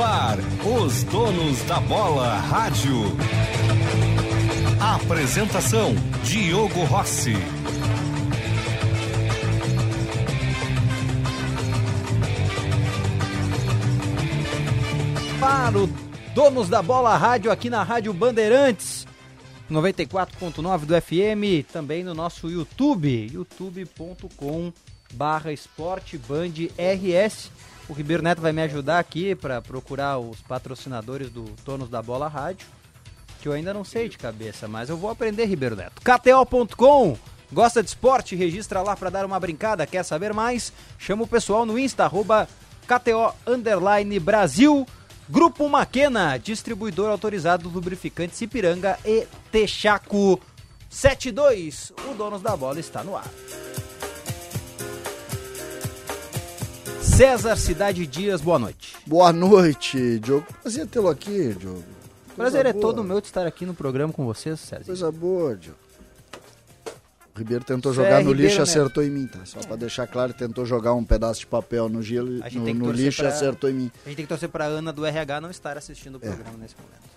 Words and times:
Ar, 0.00 0.38
os 0.64 1.02
donos 1.04 1.62
da 1.62 1.80
bola 1.80 2.36
rádio. 2.36 3.16
Apresentação: 4.80 5.94
Diogo 6.24 6.84
Rossi. 6.84 7.34
Para 15.40 15.78
o 15.78 15.86
Donos 16.34 16.68
da 16.68 16.82
Bola 16.82 17.16
Rádio 17.16 17.50
aqui 17.50 17.68
na 17.68 17.82
Rádio 17.82 18.12
Bandeirantes 18.12 19.06
94.9 19.70 20.84
do 20.84 21.00
FM, 21.00 21.66
também 21.72 22.04
no 22.04 22.14
nosso 22.14 22.50
YouTube, 22.50 23.30
youtube.com 23.32 24.72
barra 25.12 25.52
RS. 26.78 27.50
O 27.88 27.92
Ribeiro 27.92 28.22
Neto 28.22 28.40
vai 28.40 28.52
me 28.52 28.62
ajudar 28.62 28.98
aqui 28.98 29.34
para 29.34 29.60
procurar 29.60 30.18
os 30.18 30.40
patrocinadores 30.40 31.30
do 31.30 31.44
Donos 31.64 31.88
da 31.88 32.00
Bola 32.00 32.28
Rádio, 32.28 32.66
que 33.40 33.48
eu 33.48 33.52
ainda 33.52 33.74
não 33.74 33.84
sei 33.84 34.08
de 34.08 34.16
cabeça, 34.16 34.66
mas 34.66 34.88
eu 34.88 34.96
vou 34.96 35.10
aprender, 35.10 35.44
Ribeiro 35.44 35.76
Neto. 35.76 36.00
KTO.com 36.00 37.16
Gosta 37.52 37.82
de 37.82 37.88
esporte? 37.88 38.34
Registra 38.34 38.82
lá 38.82 38.96
para 38.96 39.10
dar 39.10 39.24
uma 39.24 39.38
brincada. 39.38 39.86
Quer 39.86 40.02
saber 40.02 40.34
mais? 40.34 40.72
Chama 40.98 41.22
o 41.22 41.26
pessoal 41.26 41.64
no 41.64 41.78
Insta, 41.78 42.04
arroba 42.04 42.48
KTO 42.86 43.32
Brasil. 44.20 44.86
Grupo 45.28 45.68
Maquena, 45.68 46.36
distribuidor 46.36 47.10
autorizado 47.10 47.62
do 47.62 47.74
lubrificante 47.74 48.36
Cipiranga 48.36 48.98
e 49.04 49.26
Texaco 49.50 50.40
72. 50.90 51.92
O 52.10 52.14
Donos 52.14 52.42
da 52.42 52.56
Bola 52.56 52.80
está 52.80 53.02
no 53.02 53.16
ar. 53.16 53.30
César 57.16 57.56
Cidade 57.56 58.08
Dias, 58.08 58.40
boa 58.40 58.58
noite. 58.58 58.96
Boa 59.06 59.32
noite, 59.32 60.18
Diogo. 60.18 60.44
Prazer 60.60 60.84
tê-lo 60.88 61.08
aqui, 61.08 61.54
Diogo. 61.54 61.84
Prazer 62.34 62.66
é 62.66 62.72
todo 62.72 63.04
meu 63.04 63.20
de 63.20 63.28
estar 63.28 63.46
aqui 63.46 63.64
no 63.64 63.72
programa 63.72 64.12
com 64.12 64.24
vocês, 64.24 64.58
César. 64.58 64.84
Coisa 64.84 65.12
boa, 65.12 65.54
Diogo. 65.54 65.78
O 67.32 67.38
Ribeiro 67.38 67.62
tentou 67.62 67.92
Isso 67.92 68.02
jogar 68.02 68.20
é 68.20 68.24
no 68.24 68.30
Ribeiro 68.30 68.48
lixo 68.48 68.58
e 68.58 68.62
acertou 68.62 69.04
em 69.04 69.10
mim, 69.10 69.28
tá? 69.28 69.38
Só 69.44 69.60
é. 69.60 69.62
pra 69.62 69.76
deixar 69.76 70.08
claro, 70.08 70.34
tentou 70.34 70.66
jogar 70.66 70.94
um 70.94 71.04
pedaço 71.04 71.38
de 71.38 71.46
papel 71.46 71.88
no 71.88 72.02
gelo, 72.02 72.30
no, 72.52 72.74
no 72.74 72.90
lixo 72.90 73.22
pra... 73.22 73.30
e 73.30 73.32
acertou 73.32 73.70
em 73.70 73.74
mim. 73.74 73.92
A 74.04 74.08
gente 74.08 74.16
tem 74.16 74.24
que 74.24 74.28
torcer 74.28 74.48
pra 74.48 74.64
Ana 74.64 74.92
do 74.92 75.06
RH 75.06 75.40
não 75.40 75.52
estar 75.52 75.78
assistindo 75.78 76.16
o 76.16 76.18
é. 76.18 76.26
programa 76.26 76.56
é. 76.58 76.62
nesse 76.62 76.74
momento. 76.76 77.14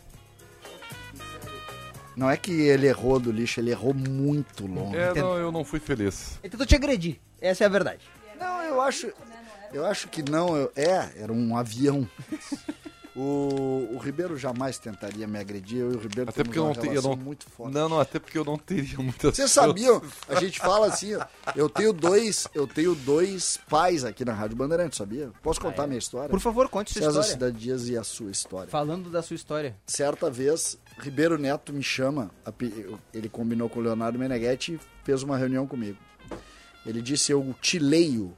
Não 2.15 2.29
é 2.29 2.37
que 2.37 2.51
ele 2.51 2.85
errou 2.85 3.19
do 3.19 3.31
lixo, 3.31 3.59
ele 3.59 3.71
errou 3.71 3.95
muito 3.95 4.67
longe. 4.67 4.95
É, 4.95 5.11
não, 5.15 5.35
eu 5.37 5.51
não 5.51 5.65
fui 5.65 5.79
feliz. 5.79 6.37
Ele 6.43 6.51
tentou 6.51 6.67
te 6.67 6.75
agredir, 6.75 7.19
essa 7.41 7.63
é 7.63 7.65
a 7.65 7.69
verdade. 7.69 8.01
Não, 8.39 8.61
eu 8.61 8.79
acho, 8.79 9.11
eu 9.73 9.85
acho 9.85 10.07
que 10.07 10.21
não, 10.29 10.55
eu, 10.55 10.71
é, 10.75 11.11
era 11.17 11.31
um 11.31 11.55
avião. 11.55 12.07
O, 13.19 13.95
o 13.95 13.97
Ribeiro 13.97 14.37
jamais 14.37 14.77
tentaria 14.77 15.25
me 15.25 15.39
agredir, 15.39 15.79
eu 15.79 15.91
e 15.91 15.95
o 15.95 15.99
Ribeiro 15.99 16.29
até 16.29 16.43
porque 16.43 16.59
eu 16.59 16.65
não 16.65 16.75
teria 16.75 17.01
não, 17.01 17.15
muito 17.15 17.49
forte. 17.49 17.73
Não, 17.73 17.89
não, 17.89 17.99
até 17.99 18.19
porque 18.19 18.37
eu 18.37 18.45
não 18.45 18.59
teria 18.59 18.99
muitas 18.99 19.35
Vocês 19.35 19.49
sabiam? 19.49 19.99
A 20.29 20.35
gente 20.35 20.59
fala 20.59 20.85
assim, 20.85 21.13
eu 21.55 21.67
tenho 21.67 21.91
dois, 21.91 22.47
eu 22.53 22.67
tenho 22.67 22.93
dois 22.93 23.57
pais 23.67 24.05
aqui 24.05 24.23
na 24.23 24.33
Rádio 24.33 24.55
Bandeirantes, 24.55 24.99
sabia? 24.99 25.31
Posso 25.41 25.59
contar 25.59 25.81
ah, 25.81 25.85
é? 25.85 25.87
minha 25.87 25.97
história? 25.97 26.29
Por 26.29 26.39
favor, 26.39 26.69
conte 26.69 26.93
sua 26.93 27.01
César 27.01 27.21
história. 27.21 27.31
Cidade 27.31 27.57
Dias 27.57 27.89
e 27.89 27.97
a 27.97 28.03
sua 28.03 28.29
história. 28.29 28.69
Falando 28.69 29.09
da 29.09 29.23
sua 29.23 29.35
história. 29.35 29.75
Certa 29.87 30.29
vez, 30.29 30.77
Ribeiro 30.99 31.39
Neto 31.39 31.73
me 31.73 31.81
chama, 31.81 32.29
ele 33.11 33.29
combinou 33.29 33.67
com 33.67 33.79
o 33.79 33.81
Leonardo 33.81 34.19
Meneghetti 34.19 34.73
e 34.73 34.79
fez 35.03 35.23
uma 35.23 35.35
reunião 35.35 35.65
comigo. 35.65 35.97
Ele 36.85 37.01
disse, 37.01 37.31
eu 37.31 37.55
te 37.59 37.79
leio 37.79 38.37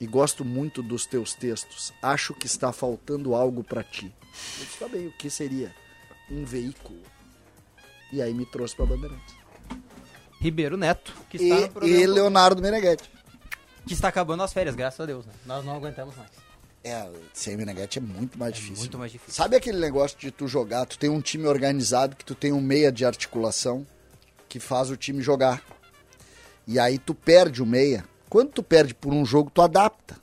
e 0.00 0.06
gosto 0.06 0.44
muito 0.44 0.82
dos 0.82 1.04
teus 1.04 1.34
textos. 1.34 1.92
Acho 2.02 2.32
que 2.32 2.46
está 2.46 2.72
faltando 2.72 3.34
algo 3.34 3.62
para 3.62 3.84
ti. 3.84 4.06
Eu 4.58 4.64
disse, 4.64 4.78
tá 4.78 4.88
bem, 4.88 5.06
o 5.08 5.12
que 5.12 5.28
seria? 5.28 5.74
Um 6.30 6.44
veículo. 6.44 7.00
E 8.10 8.22
aí 8.22 8.32
me 8.32 8.46
trouxe 8.46 8.74
para 8.74 8.86
Bandeirantes. 8.86 9.34
Ribeiro 10.40 10.76
Neto, 10.78 11.14
que 11.28 11.36
está 11.36 11.54
e, 11.54 11.60
no 11.60 11.68
programa. 11.68 12.00
E 12.00 12.06
Leonardo 12.06 12.62
Meneghetti. 12.62 13.10
Que 13.86 13.92
está 13.92 14.08
acabando 14.08 14.42
as 14.42 14.52
férias, 14.52 14.74
graças 14.74 14.98
a 15.00 15.06
Deus. 15.06 15.26
Né? 15.26 15.32
Nós 15.44 15.64
não 15.64 15.76
aguentamos 15.76 16.16
mais. 16.16 16.30
É, 16.82 17.06
sem 17.34 17.58
Meneghetti 17.58 17.98
é 17.98 18.00
muito 18.00 18.38
mais 18.38 18.54
é 18.54 18.56
difícil. 18.56 18.78
Muito 18.78 18.98
mais 18.98 19.12
difícil. 19.12 19.34
Sabe 19.34 19.54
aquele 19.54 19.78
negócio 19.78 20.18
de 20.18 20.30
tu 20.30 20.48
jogar, 20.48 20.86
tu 20.86 20.98
tem 20.98 21.10
um 21.10 21.20
time 21.20 21.46
organizado, 21.46 22.16
que 22.16 22.24
tu 22.24 22.34
tem 22.34 22.52
um 22.52 22.60
meia 22.60 22.90
de 22.90 23.04
articulação 23.04 23.86
que 24.48 24.58
faz 24.58 24.88
o 24.88 24.96
time 24.96 25.20
jogar. 25.20 25.62
E 26.66 26.78
aí 26.78 26.98
tu 26.98 27.14
perde 27.14 27.62
o 27.62 27.66
meia 27.66 28.04
quando 28.30 28.50
tu 28.50 28.62
perde 28.62 28.94
por 28.94 29.12
um 29.12 29.26
jogo, 29.26 29.50
tu 29.52 29.60
adapta 29.60 30.16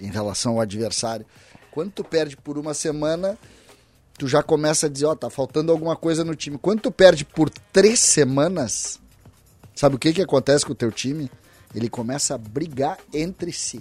em 0.00 0.10
relação 0.10 0.54
ao 0.54 0.60
adversário. 0.60 1.24
Quando 1.70 1.92
tu 1.92 2.02
perde 2.02 2.36
por 2.36 2.58
uma 2.58 2.74
semana, 2.74 3.38
tu 4.18 4.26
já 4.26 4.42
começa 4.42 4.86
a 4.86 4.88
dizer, 4.88 5.06
ó, 5.06 5.12
oh, 5.12 5.16
tá 5.16 5.30
faltando 5.30 5.70
alguma 5.70 5.94
coisa 5.94 6.24
no 6.24 6.34
time. 6.34 6.58
Quando 6.58 6.80
tu 6.80 6.90
perde 6.90 7.24
por 7.24 7.48
três 7.48 8.00
semanas, 8.00 9.00
sabe 9.72 9.94
o 9.94 9.98
que 9.98 10.12
que 10.12 10.20
acontece 10.20 10.66
com 10.66 10.72
o 10.72 10.76
teu 10.76 10.90
time? 10.90 11.30
Ele 11.72 11.88
começa 11.88 12.34
a 12.34 12.38
brigar 12.38 12.98
entre 13.14 13.52
si. 13.52 13.80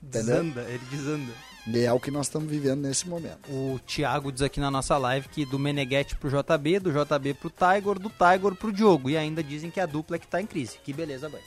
Desanda, 0.00 0.60
ele 0.68 0.84
desanda. 0.90 1.32
E 1.66 1.78
é 1.78 1.92
o 1.92 1.98
que 1.98 2.10
nós 2.10 2.26
estamos 2.26 2.50
vivendo 2.50 2.82
nesse 2.82 3.08
momento. 3.08 3.50
O 3.50 3.78
Thiago 3.86 4.30
diz 4.30 4.42
aqui 4.42 4.60
na 4.60 4.70
nossa 4.70 4.98
live 4.98 5.28
que 5.28 5.46
do 5.46 5.58
Meneghetti 5.58 6.16
pro 6.16 6.28
JB, 6.28 6.80
do 6.80 6.92
JB 6.92 7.34
pro 7.34 7.50
Tiger, 7.50 7.98
do 7.98 8.10
Tiger 8.10 8.54
pro 8.56 8.72
Diogo. 8.72 9.08
E 9.08 9.16
ainda 9.16 9.42
dizem 9.42 9.70
que 9.70 9.80
a 9.80 9.86
dupla 9.86 10.16
é 10.16 10.18
que 10.18 10.26
tá 10.26 10.42
em 10.42 10.46
crise. 10.46 10.78
Que 10.84 10.92
beleza, 10.92 11.28
Band. 11.30 11.38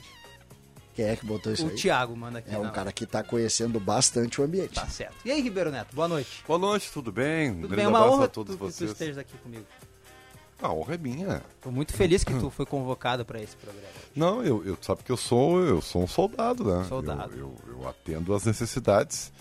Quem 0.96 1.06
é 1.06 1.16
que 1.16 1.26
botou 1.26 1.52
isso 1.52 1.66
o 1.66 1.68
aí? 1.68 1.74
O 1.74 1.78
Thiago 1.78 2.16
manda 2.16 2.40
aqui. 2.40 2.56
É 2.56 2.58
um 2.58 2.72
cara 2.72 2.90
que 2.92 3.04
está 3.04 3.22
conhecendo 3.22 3.80
bastante 3.82 4.40
o 4.40 4.46
ambiente. 4.46 4.76
Tá 4.76 4.88
certo. 4.88 5.16
E 5.26 5.32
aí, 5.32 5.42
Ribeiro 5.42 5.70
Neto, 5.70 5.94
boa 5.94 6.08
noite. 6.08 6.42
Boa 6.48 6.58
noite, 6.58 6.90
tudo 6.90 7.12
bem? 7.12 7.54
Tudo 7.54 7.74
um 7.74 7.76
bem, 7.76 7.86
é 7.86 7.88
uma 7.88 8.10
honra 8.10 8.26
a 8.26 8.28
todos 8.30 8.56
tu, 8.56 8.60
vocês. 8.60 8.78
que 8.78 8.86
tu 8.86 8.92
estejas 8.94 9.18
aqui 9.18 9.38
comigo. 9.40 9.66
A 10.62 10.72
honra 10.72 10.96
é 10.96 10.98
minha. 10.98 11.44
Tô 11.62 11.70
muito 11.70 11.94
feliz 11.94 12.24
que 12.24 12.34
tu 12.34 12.50
foi 12.52 12.66
convocado 12.66 13.26
para 13.26 13.42
esse 13.42 13.58
programa. 13.58 13.88
Não, 14.16 14.42
eu, 14.42 14.66
eu 14.66 14.78
sabe 14.82 15.04
que 15.04 15.12
eu 15.12 15.18
sou 15.18 15.60
eu 15.62 15.82
sou 15.82 16.02
um 16.02 16.08
soldado, 16.08 16.64
né? 16.64 16.86
Soldado. 16.88 17.34
Eu, 17.34 17.54
eu, 17.68 17.82
eu 17.82 17.90
atendo 17.90 18.34
às 18.34 18.46
necessidades 18.46 19.34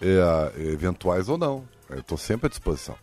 é, 0.00 0.60
eventuais 0.60 1.28
ou 1.28 1.38
não. 1.38 1.64
Eu 1.88 2.00
estou 2.00 2.18
sempre 2.18 2.46
à 2.46 2.50
disposição. 2.50 2.96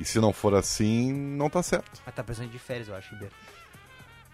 E 0.00 0.04
se 0.04 0.18
não 0.18 0.32
for 0.32 0.54
assim, 0.54 1.12
não 1.12 1.50
tá 1.50 1.62
certo. 1.62 2.00
Mas 2.06 2.14
tá 2.14 2.24
precisando 2.24 2.50
de 2.50 2.58
férias, 2.58 2.88
eu 2.88 2.94
acho, 2.94 3.12
Ribeiro. 3.12 3.34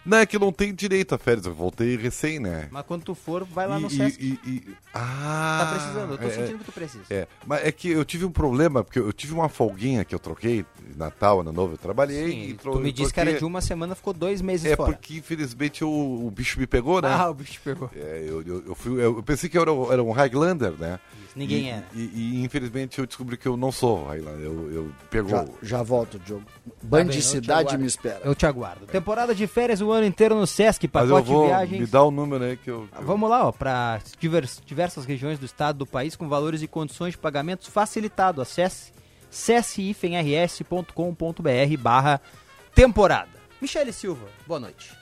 Não, 0.04 0.18
é 0.18 0.26
que 0.26 0.36
eu 0.36 0.40
não 0.40 0.52
tenho 0.52 0.72
direito 0.72 1.14
a 1.14 1.18
férias, 1.18 1.46
eu 1.46 1.54
voltei 1.54 1.96
recém, 1.96 2.38
né? 2.38 2.68
Mas 2.70 2.84
quando 2.86 3.04
tu 3.04 3.14
for, 3.14 3.44
vai 3.44 3.66
lá 3.66 3.78
no 3.78 3.88
e, 3.88 3.90
Sesc. 3.90 4.22
E, 4.22 4.48
e, 4.48 4.76
ah, 4.92 5.58
tá 5.60 5.74
precisando, 5.74 6.12
eu 6.12 6.18
tô 6.18 6.26
é, 6.26 6.30
sentindo 6.30 6.58
que 6.58 6.64
tu 6.64 6.72
precisa. 6.72 7.04
É, 7.08 7.26
mas 7.46 7.64
é 7.64 7.72
que 7.72 7.88
eu 7.88 8.04
tive 8.04 8.24
um 8.24 8.30
problema, 8.30 8.84
porque 8.84 8.98
eu 8.98 9.12
tive 9.12 9.32
uma 9.32 9.48
folguinha 9.48 10.04
que 10.04 10.14
eu 10.14 10.18
troquei, 10.18 10.64
Natal, 10.94 11.40
Ano 11.40 11.52
Novo, 11.52 11.74
eu 11.74 11.78
trabalhei 11.78 12.30
Sim, 12.30 12.42
e 12.50 12.54
tro... 12.54 12.72
Tu 12.72 12.80
me 12.80 12.92
disse 12.92 13.12
que 13.12 13.20
era 13.20 13.32
de 13.32 13.44
uma 13.44 13.60
semana, 13.60 13.94
ficou 13.94 14.12
dois 14.12 14.42
meses 14.42 14.70
é 14.70 14.76
fora. 14.76 14.90
É 14.90 14.94
porque, 14.94 15.14
infelizmente, 15.14 15.84
o, 15.84 16.26
o, 16.26 16.30
bicho 16.30 16.58
me 16.58 16.66
pegou, 16.66 17.00
né? 17.00 17.08
Ah, 17.10 17.30
o 17.30 17.34
bicho 17.34 17.60
pegou. 17.64 17.90
É, 17.96 18.24
eu, 18.26 18.42
eu, 18.42 18.64
eu, 18.66 18.74
fui, 18.74 19.02
eu 19.02 19.22
pensei 19.22 19.48
que 19.48 19.56
eu 19.56 19.62
era, 19.62 19.94
era 19.94 20.02
um 20.02 20.12
Highlander, 20.12 20.72
né? 20.72 21.00
Ninguém 21.34 21.72
é. 21.72 21.82
E, 21.92 22.02
e, 22.14 22.44
infelizmente 22.44 22.98
eu 22.98 23.06
descobri 23.06 23.36
que 23.36 23.46
eu 23.46 23.56
não 23.56 23.72
sou 23.72 24.06
Highlander. 24.06 24.44
Eu, 24.44 24.72
eu 24.72 24.92
pegou. 25.10 25.30
Já, 25.30 25.46
já 25.62 25.82
volto, 25.82 26.18
Diogo. 26.18 26.44
Bandicidade 26.82 27.70
tá 27.70 27.78
me 27.78 27.86
espera. 27.86 28.20
Eu 28.24 28.34
te 28.34 28.46
aguardo. 28.46 28.86
Temporada 28.86 29.34
de 29.34 29.46
férias 29.46 29.80
o 29.80 29.92
ano 29.94 30.06
inteiro 30.06 30.34
no 30.34 30.46
Sesc, 30.46 30.88
pacote 30.88 31.12
Mas 31.12 31.18
eu 31.18 31.24
vou, 31.24 31.42
de 31.42 31.48
viagens. 31.48 31.80
Me 31.80 31.86
dá 31.86 32.02
o 32.02 32.08
um 32.08 32.10
número 32.10 32.44
aí 32.44 32.56
que 32.56 32.70
eu. 32.70 32.88
Que 32.94 33.02
Vamos 33.02 33.30
lá, 33.30 33.46
ó, 33.46 33.52
para 33.52 34.00
diversas 34.64 35.04
regiões 35.04 35.38
do 35.38 35.46
estado 35.46 35.78
do 35.78 35.86
país 35.86 36.16
com 36.16 36.28
valores 36.28 36.62
e 36.62 36.66
condições 36.66 37.12
de 37.12 37.18
pagamentos 37.18 37.68
facilitado. 37.68 38.42
Acesse 38.42 38.92
csifenrs.com.br 39.30 41.76
barra 41.78 42.20
temporada. 42.74 43.30
Michele 43.60 43.92
Silva, 43.92 44.26
boa 44.46 44.60
noite. 44.60 44.92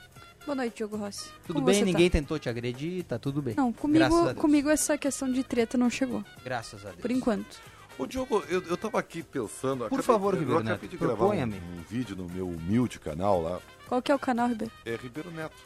Boa 0.44 0.56
noite, 0.56 0.78
Diogo 0.78 0.96
Rossi. 0.96 1.28
Tudo 1.46 1.54
Como 1.54 1.66
bem? 1.66 1.84
Ninguém 1.84 2.10
tá? 2.10 2.18
tentou 2.18 2.38
te 2.38 2.48
agredir? 2.48 3.04
Tá 3.04 3.18
tudo 3.18 3.40
bem? 3.40 3.54
Não, 3.56 3.72
comigo, 3.72 4.34
comigo 4.34 4.70
essa 4.70 4.98
questão 4.98 5.30
de 5.30 5.44
treta 5.44 5.78
não 5.78 5.88
chegou. 5.88 6.24
Graças 6.44 6.84
a 6.84 6.90
Deus. 6.90 7.00
Por 7.00 7.10
enquanto. 7.10 7.60
Ô 7.98 8.06
Diogo, 8.06 8.42
eu, 8.48 8.62
eu 8.62 8.76
tava 8.76 8.98
aqui 8.98 9.22
pensando... 9.22 9.80
Por 9.80 9.86
acabei, 9.86 10.02
favor, 10.02 10.34
Ribeiro 10.34 10.68
eu 10.68 10.88
de 10.88 10.96
gravar 10.96 11.26
um, 11.26 11.42
um, 11.42 11.84
vídeo 11.88 12.16
no 12.16 12.26
meu 12.26 12.48
humilde 12.48 12.98
canal 12.98 13.42
lá. 13.42 13.60
Qual 13.86 14.00
que 14.00 14.10
é 14.10 14.14
o 14.14 14.18
canal, 14.18 14.48
Ribeiro? 14.48 14.72
É 14.84 14.96
Ribeiro 14.96 15.30
Neto. 15.30 15.56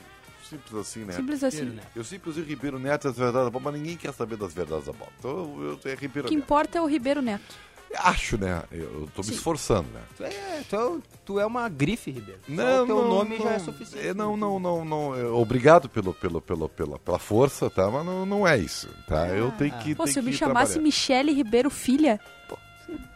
Simples 0.48 0.74
assim, 0.74 1.04
né? 1.04 1.12
Simples 1.12 1.42
assim. 1.42 1.78
Eu 1.94 2.04
sempre 2.04 2.30
usei 2.30 2.44
Ribeiro 2.44 2.78
Neto 2.78 3.08
as 3.08 3.16
verdades 3.16 3.46
da 3.46 3.50
bola, 3.50 3.64
mas 3.72 3.80
ninguém 3.80 3.96
quer 3.96 4.12
saber 4.12 4.36
das 4.36 4.54
verdades 4.54 4.86
da 4.86 4.92
bola. 4.92 5.10
Então 5.18 5.30
eu, 5.30 5.78
eu, 5.84 5.90
é 5.90 5.94
Ribeiro 5.94 6.26
O 6.26 6.30
que 6.30 6.36
Neto. 6.36 6.44
importa 6.44 6.78
é 6.78 6.80
o 6.80 6.86
Ribeiro 6.86 7.20
Neto. 7.20 7.56
Acho, 7.94 8.36
né? 8.36 8.62
Eu 8.70 9.08
tô 9.14 9.22
me 9.22 9.30
esforçando, 9.30 9.88
né? 9.92 10.00
Tu 10.16 10.24
é, 10.24 10.62
tu 10.68 10.76
é, 10.76 11.00
tu 11.24 11.40
é 11.40 11.46
uma 11.46 11.68
grife, 11.68 12.10
Ribeiro. 12.10 12.40
Não, 12.46 12.82
o 12.82 12.86
teu 12.86 12.96
não, 12.96 13.08
nome 13.08 13.38
não, 13.38 13.44
já 13.44 13.52
é 13.52 13.58
suficiente. 13.58 14.08
É, 14.08 14.14
não, 14.14 14.36
não, 14.36 14.58
não, 14.58 14.84
não. 14.84 15.14
É, 15.14 15.24
obrigado 15.24 15.88
pelo, 15.88 16.12
pelo, 16.12 16.40
pelo, 16.40 16.68
pela, 16.68 16.98
pela 16.98 17.18
força, 17.18 17.70
tá? 17.70 17.90
Mas 17.90 18.04
não, 18.04 18.26
não 18.26 18.46
é 18.46 18.58
isso, 18.58 18.88
tá? 19.08 19.22
Ah, 19.22 19.28
eu 19.28 19.50
tenho 19.52 19.72
que. 19.78 19.94
Pô, 19.94 20.04
tenho 20.04 20.12
se 20.12 20.18
eu 20.18 20.22
me 20.22 20.32
chamasse 20.32 20.78
Michele 20.78 21.32
Ribeiro 21.32 21.70
Filha, 21.70 22.20
pô, 22.48 22.58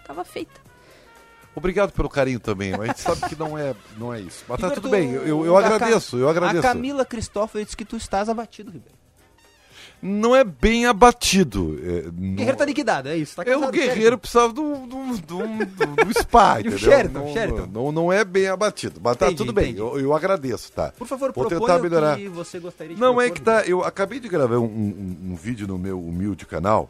tava 0.07 0.25
feita. 0.25 0.61
Obrigado 1.55 1.93
pelo 1.93 2.09
carinho 2.09 2.39
também, 2.39 2.71
mas 2.71 2.81
a 2.81 2.87
gente 2.87 3.01
sabe 3.01 3.29
que 3.29 3.37
não 3.37 3.59
é, 3.59 3.75
não 3.99 4.15
é 4.15 4.21
isso. 4.21 4.45
Mas 4.49 4.61
tá 4.61 4.71
tudo 4.71 4.89
bem, 4.89 5.11
eu, 5.11 5.27
eu, 5.27 5.47
eu 5.47 5.57
agradeço, 5.57 6.17
eu 6.17 6.29
agradeço. 6.29 6.67
A 6.67 6.73
Camila 6.73 7.05
Cristóforo 7.05 7.63
disse 7.63 7.77
que 7.77 7.85
tu 7.85 7.97
estás 7.97 8.29
abatido, 8.29 8.71
Ribeiro. 8.71 9.00
Não 10.03 10.35
é 10.35 10.43
bem 10.45 10.87
abatido. 10.87 11.79
É, 11.83 12.03
não- 12.13 12.35
Guerreiro 12.35 12.57
tá 12.59 12.65
liquidado, 12.65 13.09
é 13.09 13.17
isso. 13.17 13.37
Tá 13.37 13.43
é, 13.47 13.57
o 13.57 13.71
guerreiro 13.71 14.17
precisava 14.19 14.53
do, 14.53 14.75
do, 14.87 15.17
do, 15.19 16.05
do, 16.05 16.19
spa, 16.19 16.57
o 16.59 16.61
entendeu? 16.61 16.79
Sheraton, 16.79 17.19
não, 17.19 17.33
Sheraton. 17.33 17.67
Não, 17.73 17.93
não 17.93 18.13
é 18.13 18.25
bem 18.25 18.49
abatido, 18.49 19.01
mas 19.03 19.17
tá 19.17 19.27
Entendi, 19.27 19.39
tudo 19.39 19.53
bem, 19.53 19.77
eu, 19.77 19.99
eu 20.01 20.15
agradeço, 20.15 20.73
tá? 20.73 20.93
Por 20.97 21.07
favor, 21.07 21.33
Vou 21.35 21.45
tentar 21.47 21.79
melhorar. 21.79 22.17
que 22.17 22.29
você 22.29 22.59
gostaria 22.59 22.95
de 22.95 23.01
Não, 23.01 23.21
é 23.21 23.27
propor, 23.27 23.35
que 23.35 23.41
tá. 23.43 23.65
Eu 23.67 23.85
acabei 23.85 24.19
de 24.21 24.29
gravar 24.29 24.59
um, 24.59 24.65
um- 24.65 25.19
um 25.33 25.35
vídeo 25.37 25.67
no 25.67 25.79
meu 25.79 26.01
humilde 26.01 26.47
canal, 26.47 26.89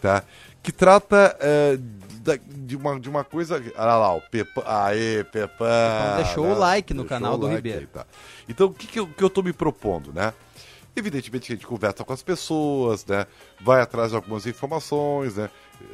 tá? 0.00 0.22
Que 0.62 0.70
trata 0.70 1.36
é, 1.40 1.76
da- 2.22 2.38
de, 2.46 2.76
uma, 2.76 3.00
de 3.00 3.08
uma 3.08 3.24
coisa. 3.24 3.56
Olha 3.56 3.96
lá, 3.96 4.14
o 4.14 4.20
Pepa. 4.20 4.62
Aê, 4.64 5.24
Pepão. 5.24 5.48
Pepão 5.66 6.16
deixou 6.22 6.46
o 6.46 6.58
like 6.58 6.94
no 6.94 7.04
canal 7.04 7.34
o 7.34 7.38
do 7.38 7.46
like 7.46 7.56
Ribeiro. 7.56 7.80
aí, 7.80 7.86
tá. 7.86 8.06
Então, 8.48 8.68
o 8.68 8.72
que, 8.74 8.86
que, 8.86 9.00
eu, 9.00 9.06
que 9.08 9.24
eu 9.24 9.30
tô 9.30 9.42
me 9.42 9.52
propondo, 9.52 10.12
né? 10.12 10.32
Evidentemente 10.94 11.46
que 11.46 11.52
a 11.52 11.56
gente 11.56 11.66
conversa 11.66 12.04
com 12.04 12.12
as 12.12 12.22
pessoas, 12.22 13.04
né? 13.06 13.26
Vai 13.60 13.80
atrás 13.80 14.10
de 14.10 14.16
algumas 14.16 14.46
informações, 14.46 15.36
né? 15.36 15.48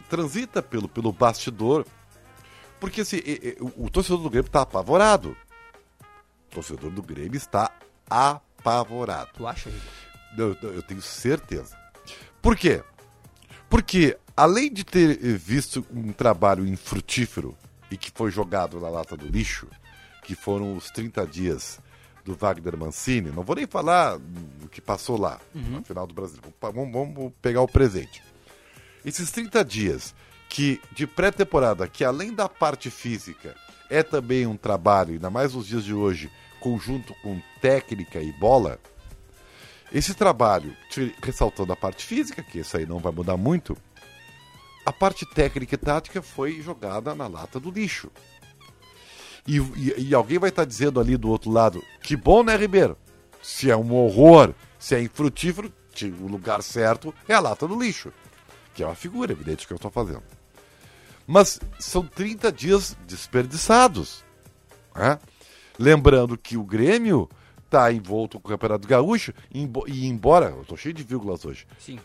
Transita 0.08 0.60
pelo, 0.60 0.88
pelo 0.88 1.12
bastidor. 1.12 1.86
Porque 2.80 3.02
assim, 3.02 3.20
o, 3.76 3.88
torcedor 3.88 4.22
do 4.22 4.30
Grêmio 4.30 4.46
está 4.46 4.62
apavorado. 4.62 5.36
O 6.50 6.54
torcedor 6.54 6.90
do 6.90 7.02
Grêmio 7.02 7.36
está 7.36 7.70
apavorado. 8.08 9.30
Tu 9.34 9.46
acha? 9.46 9.70
Eu, 10.36 10.56
eu 10.62 10.82
tenho 10.82 11.02
certeza. 11.02 11.76
Por 12.42 12.56
quê? 12.56 12.82
Porque, 13.68 14.16
além 14.36 14.72
de 14.72 14.84
ter 14.84 15.16
visto 15.36 15.84
um 15.92 16.12
trabalho 16.12 16.66
infrutífero 16.66 17.56
e 17.90 17.96
que 17.96 18.10
foi 18.10 18.30
jogado 18.30 18.80
na 18.80 18.88
lata 18.88 19.16
do 19.16 19.26
lixo, 19.26 19.68
que 20.22 20.34
foram 20.34 20.76
os 20.76 20.90
30 20.90 21.26
dias 21.26 21.80
do 22.28 22.34
Wagner 22.34 22.76
Mancini, 22.76 23.30
não 23.30 23.42
vou 23.42 23.56
nem 23.56 23.66
falar 23.66 24.18
do 24.18 24.68
que 24.68 24.82
passou 24.82 25.18
lá, 25.18 25.40
na 25.54 25.82
final 25.82 26.06
do 26.06 26.12
Brasil. 26.12 26.38
Vamos, 26.60 26.92
vamos 26.92 27.32
pegar 27.40 27.62
o 27.62 27.68
presente. 27.68 28.22
Esses 29.02 29.30
30 29.30 29.64
dias 29.64 30.14
que 30.48 30.80
de 30.92 31.06
pré-temporada, 31.06 31.88
que 31.88 32.04
além 32.04 32.34
da 32.34 32.48
parte 32.48 32.90
física, 32.90 33.56
é 33.88 34.02
também 34.02 34.46
um 34.46 34.56
trabalho, 34.56 35.14
ainda 35.14 35.30
mais 35.30 35.54
nos 35.54 35.66
dias 35.66 35.84
de 35.84 35.94
hoje, 35.94 36.30
conjunto 36.60 37.14
com 37.22 37.40
técnica 37.62 38.20
e 38.20 38.30
bola, 38.32 38.78
esse 39.90 40.12
trabalho, 40.12 40.76
ressaltando 41.22 41.72
a 41.72 41.76
parte 41.76 42.04
física, 42.04 42.42
que 42.42 42.58
isso 42.58 42.76
aí 42.76 42.84
não 42.84 42.98
vai 42.98 43.10
mudar 43.10 43.38
muito, 43.38 43.74
a 44.84 44.92
parte 44.92 45.24
técnica 45.24 45.74
e 45.74 45.78
tática 45.78 46.20
foi 46.20 46.60
jogada 46.60 47.14
na 47.14 47.26
lata 47.26 47.58
do 47.58 47.70
lixo. 47.70 48.10
E, 49.48 49.56
e- 49.58 50.08
e 50.10 50.14
alguém 50.14 50.38
vai 50.38 50.50
estar 50.50 50.64
dizendo 50.64 51.00
ali 51.00 51.16
do 51.16 51.28
outro 51.30 51.50
lado, 51.50 51.82
que 52.02 52.14
bom, 52.16 52.42
né, 52.44 52.54
Ribeiro? 52.56 52.96
Se 53.42 53.70
é 53.70 53.76
um 53.76 53.92
horror, 53.94 54.52
se 54.78 54.94
é 54.94 55.00
infrutífero, 55.02 55.72
o 56.20 56.26
lugar 56.28 56.62
certo 56.62 57.12
é 57.26 57.34
a 57.34 57.40
lata 57.40 57.66
do 57.66 57.76
lixo. 57.80 58.12
Que 58.74 58.82
é 58.82 58.86
uma 58.86 58.94
figura 58.94 59.32
evidente 59.32 59.66
que 59.66 59.72
eu 59.72 59.76
estou 59.76 59.90
fazendo. 59.90 60.22
Mas 61.26 61.58
são 61.78 62.06
30 62.06 62.52
dias 62.52 62.96
desperdiçados. 63.06 64.24
né? 64.94 65.18
Lembrando 65.78 66.36
que 66.36 66.56
o 66.56 66.62
Grêmio 66.64 67.28
está 67.64 67.92
envolto 67.92 68.38
com 68.40 68.48
o 68.48 68.50
Campeonato 68.50 68.86
Gaúcho 68.88 69.32
e 69.52 70.06
embora, 70.06 70.50
eu 70.50 70.62
estou 70.62 70.76
cheio 70.76 70.94
de 70.94 71.02
vírgulas 71.02 71.44
hoje, 71.44 71.66
Sim. 71.78 71.98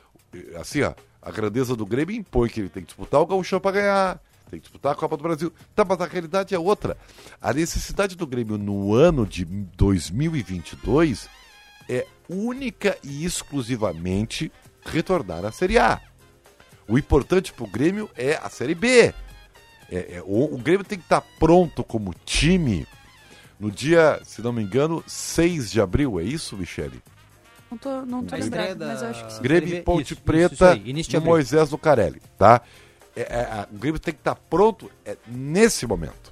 assim, 0.60 0.81
ó, 0.81 0.94
a 1.22 1.31
grandeza 1.31 1.75
do 1.75 1.86
Grêmio 1.86 2.16
impõe 2.16 2.50
que 2.50 2.60
ele 2.60 2.69
tem 2.69 2.84
que 2.84 2.88
disputar 2.88 3.22
o 3.22 3.25
Gaúcho 3.25 3.60
para 3.60 3.72
ganhar, 3.72 4.22
tem 4.54 4.60
que 4.60 4.66
disputar 4.66 4.92
a 4.92 4.96
Copa 4.96 5.18
do 5.18 5.24
Brasil. 5.24 5.52
Tá, 5.76 5.84
mas 5.84 6.00
a 6.00 6.06
realidade 6.06 6.54
é 6.54 6.60
outra. 6.60 6.96
A 7.42 7.52
necessidade 7.52 8.16
do 8.16 8.28
Grêmio 8.28 8.58
no 8.58 8.94
ano 8.94 9.26
de 9.26 9.44
2022 9.46 11.28
é 11.90 12.06
única 12.30 12.96
e 13.04 13.26
exclusivamente 13.26 14.52
retornar 14.86 15.44
à 15.44 15.52
Série 15.52 15.80
A. 15.80 16.00
O 16.88 16.98
importante 16.98 17.52
para 17.52 17.64
o 17.64 17.68
Grêmio 17.68 18.10
é 18.16 18.36
a 18.42 18.50
Série 18.50 18.76
B. 18.76 19.14
É- 19.90 20.18
é- 20.18 20.24
o, 20.24 20.54
o 20.54 20.58
Grêmio 20.58 20.86
tem 20.86 20.98
que 21.00 21.06
estar 21.06 21.22
pronto 21.40 21.84
como 21.84 22.14
time 22.26 22.86
no 23.60 23.72
dia, 23.72 24.22
se 24.24 24.42
não 24.42 24.54
me 24.54 24.62
engano, 24.62 25.04
6 25.08 25.72
de 25.72 25.82
abril. 25.82 26.20
É 26.20 26.24
isso, 26.24 26.56
Michele? 26.56 27.02
Não 27.72 27.78
tô, 27.78 28.06
não 28.06 28.24
tô 28.24 28.36
lembrado, 28.36 28.78
mas 28.86 29.02
eu 29.02 29.08
acho 29.08 29.26
que 29.26 29.34
sim. 29.34 29.42
Grêmio 29.42 29.76
e 29.76 29.82
Ponte 29.82 30.04
isso, 30.04 30.14
isso, 30.14 30.22
Preta 30.22 30.76
isso 30.76 31.12
no 31.12 31.18
abril. 31.18 31.22
Moisés 31.22 31.72
Lucarelli, 31.72 32.22
tá? 32.38 32.62
É, 33.15 33.21
é, 33.21 33.42
a- 33.44 33.68
o 33.71 33.77
Grêmio 33.77 34.00
tem 34.00 34.13
que 34.13 34.19
estar 34.19 34.36
pronto 34.36 34.89
é, 35.06 35.15
nesse 35.27 35.86
momento. 35.86 36.31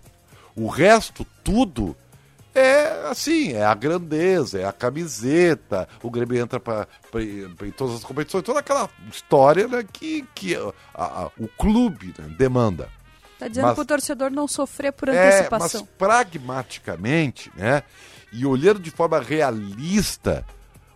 O 0.55 0.67
resto, 0.67 1.25
tudo, 1.43 1.95
é 2.53 3.07
assim, 3.09 3.53
é 3.53 3.63
a 3.63 3.73
grandeza, 3.73 4.59
é 4.59 4.65
a 4.65 4.73
camiseta, 4.73 5.87
o 6.03 6.09
Grêmio 6.09 6.37
entra 6.41 6.59
pra- 6.59 6.87
em 7.21 7.71
todas 7.71 7.95
as 7.95 8.03
competições, 8.03 8.43
toda 8.43 8.59
aquela 8.59 8.89
história 9.11 9.67
né, 9.67 9.85
que, 9.93 10.25
que 10.35 10.55
a- 10.55 10.71
a- 10.95 11.31
o 11.37 11.47
clube 11.47 12.13
né, 12.17 12.27
demanda. 12.37 12.89
Tá 13.39 13.47
dizendo 13.47 13.65
Mas- 13.67 13.75
pro 13.75 13.85
torcedor 13.85 14.29
não 14.29 14.47
sofrer 14.47 14.91
por 14.91 15.09
É, 15.09 15.13
mas 15.13 15.35
antecipação. 15.35 15.87
pragmaticamente, 15.97 17.51
né? 17.55 17.83
E 18.31 18.45
olhando 18.45 18.79
de 18.79 18.91
forma 18.91 19.19
realista, 19.19 20.45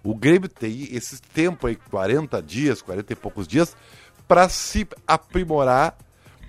o 0.04 0.14
Grêmio 0.16 0.48
tem 0.50 0.90
esse 0.96 1.22
tempo 1.22 1.68
aí, 1.68 1.76
40 1.76 2.42
dias, 2.42 2.82
40 2.82 3.14
e 3.14 3.16
poucos 3.16 3.48
dias, 3.48 3.76
para 4.28 4.50
se 4.50 4.88
aprimorar, 5.08 5.98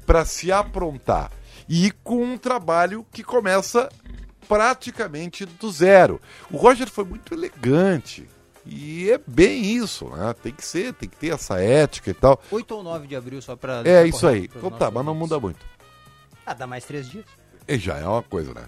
para 0.07 0.25
se 0.25 0.51
aprontar. 0.53 1.31
E 1.69 1.91
com 2.05 2.23
um 2.23 2.39
trabalho 2.39 3.05
que 3.13 3.23
começa 3.25 3.89
praticamente 4.49 5.45
do 5.45 5.71
zero. 5.71 6.21
O 6.51 6.57
Roger 6.57 6.89
foi 6.89 7.05
muito 7.05 7.35
elegante. 7.35 8.29
E 8.65 9.11
é 9.11 9.21
bem 9.25 9.63
isso, 9.77 10.09
né? 10.09 10.35
Tem 10.43 10.53
que 10.53 10.65
ser, 10.65 10.93
tem 10.93 11.09
que 11.09 11.17
ter 11.17 11.33
essa 11.33 11.61
ética 11.61 12.11
e 12.11 12.15
tal. 12.15 12.41
8 12.51 12.75
ou 12.75 12.83
9 12.83 13.07
de 13.07 13.15
abril, 13.15 13.41
só 13.41 13.55
pra. 13.55 13.83
É 13.85 14.07
isso 14.07 14.27
aí. 14.27 14.51
Então 14.55 14.71
tá, 14.71 14.91
mas 14.91 15.05
não 15.05 15.15
muda 15.15 15.39
muito. 15.39 15.65
Ah, 16.45 16.53
dá 16.53 16.67
mais 16.67 16.85
três 16.85 17.09
dias. 17.09 17.25
E 17.69 17.79
já 17.79 17.97
é 17.97 18.07
uma 18.07 18.23
coisa, 18.23 18.53
né? 18.53 18.65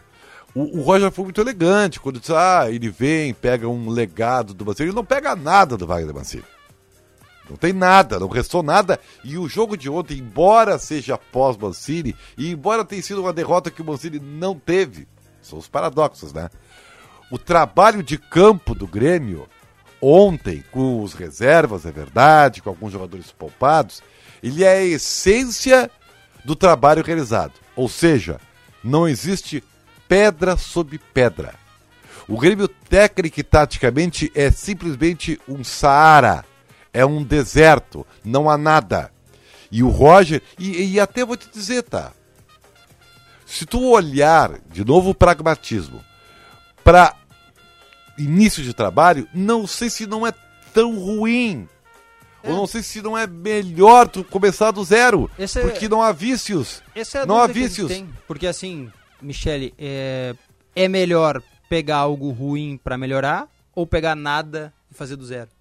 O, 0.54 0.78
o 0.78 0.82
Roger 0.82 1.10
foi 1.10 1.24
muito 1.24 1.40
elegante 1.40 1.98
quando 1.98 2.20
disse: 2.20 2.32
ah, 2.32 2.66
ele 2.68 2.90
vem, 2.90 3.34
pega 3.34 3.68
um 3.68 3.90
legado 3.90 4.54
do 4.54 4.64
Mancini. 4.64 4.88
Ele 4.90 4.96
não 4.96 5.04
pega 5.04 5.34
nada 5.34 5.76
do 5.76 5.86
Wagner 5.86 6.14
Mancini. 6.14 6.44
Não 7.48 7.56
tem 7.56 7.72
nada, 7.72 8.18
não 8.18 8.28
restou 8.28 8.62
nada. 8.62 9.00
E 9.24 9.38
o 9.38 9.48
jogo 9.48 9.76
de 9.76 9.88
ontem, 9.88 10.18
embora 10.18 10.78
seja 10.78 11.16
pós-Mancini, 11.16 12.14
e 12.36 12.50
embora 12.50 12.84
tenha 12.84 13.02
sido 13.02 13.22
uma 13.22 13.32
derrota 13.32 13.70
que 13.70 13.82
o 13.82 13.84
Mancini 13.84 14.18
não 14.18 14.54
teve, 14.58 15.08
são 15.40 15.58
os 15.58 15.68
paradoxos, 15.68 16.32
né? 16.32 16.50
O 17.30 17.38
trabalho 17.38 18.02
de 18.02 18.18
campo 18.18 18.74
do 18.74 18.86
Grêmio, 18.86 19.48
ontem, 20.00 20.64
com 20.70 21.02
os 21.02 21.14
reservas, 21.14 21.84
é 21.84 21.92
verdade, 21.92 22.62
com 22.62 22.70
alguns 22.70 22.92
jogadores 22.92 23.32
poupados, 23.32 24.02
ele 24.42 24.64
é 24.64 24.78
a 24.78 24.84
essência 24.84 25.90
do 26.44 26.54
trabalho 26.54 27.04
realizado. 27.04 27.52
Ou 27.76 27.88
seja, 27.88 28.40
não 28.82 29.08
existe 29.08 29.62
pedra 30.06 30.56
sobre 30.56 30.98
pedra. 30.98 31.54
O 32.26 32.38
Grêmio 32.38 32.68
técnico 32.68 33.40
e 33.40 33.42
taticamente 33.42 34.30
é 34.34 34.50
simplesmente 34.50 35.40
um 35.48 35.64
Saara, 35.64 36.44
é 36.98 37.06
um 37.06 37.22
deserto, 37.22 38.04
não 38.24 38.50
há 38.50 38.58
nada. 38.58 39.12
E 39.70 39.84
o 39.84 39.88
Roger, 39.88 40.42
e, 40.58 40.94
e 40.94 40.98
até 40.98 41.24
vou 41.24 41.36
te 41.36 41.48
dizer, 41.48 41.84
tá? 41.84 42.10
Se 43.46 43.64
tu 43.64 43.84
olhar, 43.84 44.58
de 44.72 44.84
novo 44.84 45.10
o 45.10 45.14
pragmatismo, 45.14 46.04
para 46.82 47.14
início 48.18 48.64
de 48.64 48.74
trabalho, 48.74 49.28
não 49.32 49.64
sei 49.64 49.88
se 49.88 50.08
não 50.08 50.26
é 50.26 50.32
tão 50.74 50.98
ruim. 50.98 51.68
Ou 52.42 52.56
não 52.56 52.66
sei 52.66 52.82
se 52.82 53.00
não 53.00 53.16
é 53.16 53.28
melhor 53.28 54.08
tu 54.08 54.24
começar 54.24 54.72
do 54.72 54.82
zero. 54.82 55.30
É- 55.38 55.46
porque 55.60 55.88
não 55.88 56.02
há 56.02 56.10
vícios. 56.10 56.82
É 56.96 57.26
não 57.26 57.38
há 57.38 57.46
vícios. 57.46 57.92
tem. 57.92 58.08
Porque 58.26 58.46
assim, 58.46 58.90
Michele, 59.22 59.72
é, 59.78 60.34
é 60.74 60.88
melhor 60.88 61.40
pegar 61.68 61.98
algo 61.98 62.30
ruim 62.30 62.76
pra 62.82 62.98
melhorar 62.98 63.46
ou 63.72 63.86
pegar 63.86 64.16
nada 64.16 64.72
e 64.90 64.94
fazer 64.94 65.14
do 65.14 65.24
zero? 65.24 65.57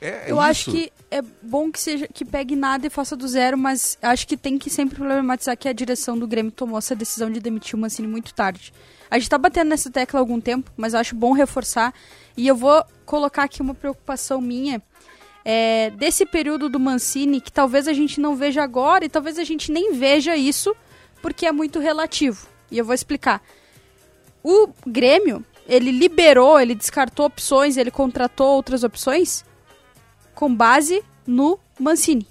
É 0.00 0.30
Eu 0.30 0.38
acho 0.38 0.70
isso. 0.70 0.70
que 0.70 0.92
é 1.10 1.22
bom 1.42 1.70
que 1.70 1.80
seja 1.80 2.06
que 2.06 2.24
pegue 2.24 2.54
nada 2.54 2.86
e 2.86 2.90
faça 2.90 3.16
do 3.16 3.26
zero, 3.26 3.56
mas 3.56 3.96
acho 4.02 4.26
que 4.26 4.36
tem 4.36 4.58
que 4.58 4.68
sempre 4.68 4.96
problematizar 4.96 5.56
que 5.56 5.68
a 5.68 5.72
direção 5.72 6.18
do 6.18 6.26
Grêmio 6.26 6.52
tomou 6.52 6.78
essa 6.78 6.94
decisão 6.94 7.30
de 7.30 7.40
demitir 7.40 7.74
o 7.74 7.78
Mancini 7.78 8.06
muito 8.06 8.34
tarde. 8.34 8.72
A 9.10 9.18
gente 9.18 9.30
tá 9.30 9.38
batendo 9.38 9.68
nessa 9.68 9.90
tecla 9.90 10.20
há 10.20 10.22
algum 10.22 10.40
tempo, 10.40 10.70
mas 10.76 10.92
eu 10.92 11.00
acho 11.00 11.14
bom 11.14 11.32
reforçar. 11.32 11.94
E 12.36 12.46
eu 12.46 12.56
vou 12.56 12.84
colocar 13.04 13.44
aqui 13.44 13.62
uma 13.62 13.74
preocupação 13.74 14.40
minha 14.40 14.82
é, 15.44 15.90
desse 15.90 16.26
período 16.26 16.68
do 16.68 16.80
Mancini, 16.80 17.40
que 17.40 17.52
talvez 17.52 17.86
a 17.86 17.92
gente 17.92 18.20
não 18.20 18.34
veja 18.34 18.62
agora 18.62 19.04
e 19.04 19.08
talvez 19.08 19.38
a 19.38 19.44
gente 19.44 19.70
nem 19.70 19.94
veja 19.94 20.36
isso, 20.36 20.74
porque 21.22 21.46
é 21.46 21.52
muito 21.52 21.78
relativo. 21.78 22.48
E 22.70 22.76
eu 22.76 22.84
vou 22.84 22.94
explicar. 22.94 23.40
O 24.42 24.68
Grêmio, 24.84 25.44
ele 25.68 25.92
liberou, 25.92 26.58
ele 26.58 26.74
descartou 26.74 27.26
opções, 27.26 27.76
ele 27.76 27.90
contratou 27.90 28.48
outras 28.56 28.82
opções 28.82 29.44
com 30.36 30.54
base 30.54 31.02
no 31.26 31.58
Mancini. 31.80 32.24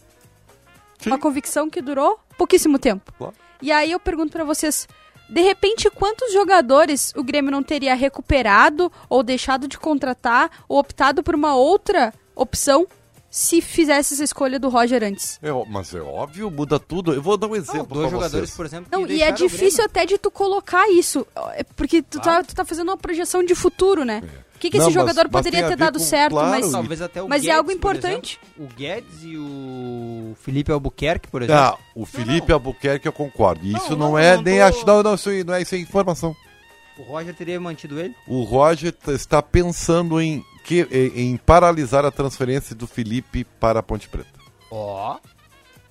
Sim. 1.02 1.10
Uma 1.10 1.20
convicção 1.20 1.70
que 1.70 1.82
durou 1.82 2.18
pouquíssimo 2.38 2.80
tempo. 2.80 3.12
Claro. 3.18 3.34
E 3.62 3.72
aí 3.72 3.92
eu 3.92 4.00
pergunto 4.00 4.32
pra 4.32 4.44
vocês, 4.46 4.88
de 5.30 5.42
repente 5.42 5.90
quantos 5.90 6.32
jogadores 6.32 7.12
o 7.18 7.24
Grêmio 7.24 7.52
não 7.52 7.62
teria 7.64 7.94
recuperado 7.96 8.92
ou 9.10 9.22
deixado 9.24 9.68
de 9.68 9.78
contratar 9.78 10.50
ou 10.70 10.80
optado 10.80 11.22
por 11.24 11.36
uma 11.36 11.56
outra 11.56 12.14
opção 12.36 12.88
se 13.30 13.60
fizesse 13.60 14.14
essa 14.14 14.24
escolha 14.24 14.58
do 14.58 14.70
Roger 14.70 15.04
antes. 15.04 15.38
É, 15.44 15.50
mas 15.70 15.94
é 15.94 16.00
óbvio, 16.00 16.50
muda 16.50 16.80
tudo. 16.80 17.14
Eu 17.14 17.22
vou 17.22 17.36
dar 17.36 17.48
um 17.48 17.50
Não, 17.50 17.56
exemplo 17.58 17.98
dois 17.98 18.10
jogadores, 18.10 18.50
vocês. 18.50 18.56
por 18.56 18.66
exemplo, 18.66 18.88
Não, 18.90 19.06
e 19.08 19.22
é 19.22 19.30
difícil 19.32 19.84
até 19.84 20.06
de 20.06 20.18
tu 20.18 20.32
colocar 20.32 20.88
isso. 20.90 21.28
é 21.54 21.64
Porque 21.76 22.02
tu, 22.02 22.18
tá, 22.20 22.24
Claro. 22.24 22.48
tu 22.48 22.56
tá 22.56 22.64
fazendo 22.64 22.88
uma 22.90 22.98
projeção 22.98 23.44
de 23.44 23.54
futuro, 23.54 24.06
né? 24.06 24.22
O 24.24 24.45
que, 24.66 24.72
que 24.72 24.78
Não, 24.78 24.86
esse 24.88 24.94
jogador 24.94 25.24
mas 25.24 25.32
poderia 25.32 25.68
ter 25.68 25.76
dado 25.76 26.00
com- 26.00 26.06
certo, 26.06 26.32
claro, 26.34 26.50
mas. 26.50 26.72
Talvez 26.72 27.02
até 27.02 27.22
o 27.22 27.28
Mas 27.30 27.42
é 27.44 27.46
Guedes, 27.46 27.58
algo 27.58 27.70
por 27.70 27.76
importante. 27.76 28.40
exemplo, 28.58 28.66
o 28.66 28.76
Guedes 28.78 29.24
e 29.24 29.38
o 29.38 30.36
Felipe 30.42 30.72
Albuquerque, 30.72 31.28
por 31.28 31.42
exemplo. 31.42 31.62
Ah, 31.62 31.78
o 31.96 32.06
Felipe 32.06 32.52
Albuquerque 32.52 33.08
eu 33.08 33.14
concordo. 33.14 33.66
E 33.66 33.72
Não, 33.72 33.80
Isso 33.80 33.92
não, 33.92 34.12
não, 34.12 34.18
é 34.20 34.36
não 34.36 34.44
nem 34.44 34.58
tô- 34.60 34.64
acho. 34.64 34.86
Não, 34.86 35.04
não, 35.04 35.14
isso 35.16 35.30
não 35.46 35.54
é, 35.54 35.62
isso 35.62 35.76
é 35.76 35.78
informação. 35.78 36.36
O 36.98 37.04
Roger 37.04 37.34
teria 37.36 37.60
mantido 37.60 38.00
ele. 38.00 38.16
O 38.28 38.44
Roger 38.44 38.94
está 39.10 39.42
pensando 39.42 40.20
em, 40.22 40.44
que, 40.64 40.88
em, 40.92 41.32
em 41.32 41.38
paralisar 41.38 42.06
a 42.06 42.12
transferência 42.12 42.74
do 42.76 42.88
Felipe 42.88 43.44
para 43.60 43.80
a 43.80 43.84
Ponte 43.84 44.08
Preta. 44.08 44.30
Ó, 44.72 45.18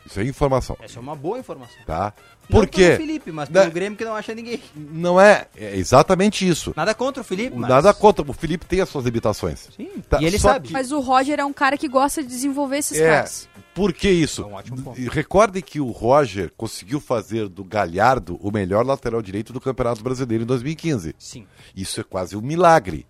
Isso 0.06 0.20
é 0.20 0.24
informação, 0.24 0.76
essa 0.82 0.98
é 0.98 1.00
uma 1.02 1.16
boa 1.16 1.38
informação. 1.38 1.76
tá? 1.86 2.12
Não 2.42 2.60
Por 2.60 2.68
pelo 2.68 2.86
quê? 2.88 2.96
Felipe, 2.96 3.32
mas 3.32 3.48
pelo 3.48 3.70
Grêmio 3.70 3.96
que 3.96 4.04
não 4.04 4.14
acha 4.14 4.34
ninguém. 4.34 4.60
Não 4.76 5.18
é, 5.18 5.46
é 5.56 5.76
exatamente 5.76 6.46
isso. 6.46 6.74
Nada 6.76 6.94
contra 6.94 7.22
o 7.22 7.24
Felipe, 7.24 7.56
mas... 7.56 7.70
Nada 7.70 7.94
contra. 7.94 8.22
O 8.28 8.34
Felipe 8.34 8.66
tem 8.66 8.82
as 8.82 8.88
suas 8.90 9.06
limitações. 9.06 9.68
Sim, 9.74 9.88
Tá, 10.10 10.20
e 10.20 10.26
ele 10.26 10.38
só 10.38 10.52
sabe. 10.52 10.66
que- 10.68 10.72
Mas 10.74 10.92
o 10.92 11.00
Roger 11.00 11.40
é 11.40 11.44
um 11.44 11.54
cara 11.54 11.78
que 11.78 11.88
gosta 11.88 12.22
de 12.22 12.28
desenvolver 12.28 12.76
esses 12.78 12.98
É, 13.00 13.08
caras. 13.08 13.48
por 13.74 13.94
que 13.94 14.10
isso? 14.10 14.42
É 14.42 14.44
um 14.46 14.52
ótimo 14.52 14.82
ponto. 14.82 15.00
E 15.00 15.08
Recordem 15.08 15.62
que 15.62 15.80
o 15.80 15.90
Roger 15.90 16.52
conseguiu 16.54 17.00
fazer 17.00 17.48
do 17.48 17.64
Galhardo 17.64 18.36
o 18.42 18.50
melhor 18.50 18.84
lateral 18.84 19.22
direito 19.22 19.50
do 19.50 19.60
Campeonato 19.60 20.02
Brasileiro 20.02 20.44
em 20.44 20.46
2015. 20.46 21.14
Sim. 21.18 21.46
Isso 21.74 21.98
é 21.98 22.04
quase 22.04 22.36
um 22.36 22.42
milagre. 22.42 23.06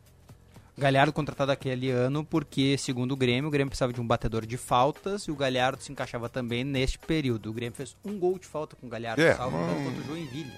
Galhardo 0.76 1.12
contratado 1.12 1.52
aquele 1.52 1.90
ano 1.90 2.24
porque, 2.24 2.76
segundo 2.76 3.12
o 3.12 3.16
Grêmio, 3.16 3.46
o 3.46 3.50
Grêmio 3.50 3.70
precisava 3.70 3.92
de 3.92 4.00
um 4.00 4.06
batedor 4.06 4.44
de 4.44 4.56
faltas 4.56 5.22
e 5.22 5.30
o 5.30 5.36
Galhardo 5.36 5.80
se 5.80 5.92
encaixava 5.92 6.28
também 6.28 6.64
neste 6.64 6.98
período. 6.98 7.50
O 7.50 7.52
Grêmio 7.52 7.76
fez 7.76 7.96
um 8.04 8.18
gol 8.18 8.38
de 8.38 8.46
falta 8.46 8.74
com 8.74 8.88
o 8.88 8.90
Galhardo, 8.90 9.22
É, 9.22 9.36
salvo 9.36 9.56
hum. 9.56 9.62
engano, 9.62 9.84
contra 9.84 10.02
o 10.02 10.06
Joinville. 10.06 10.52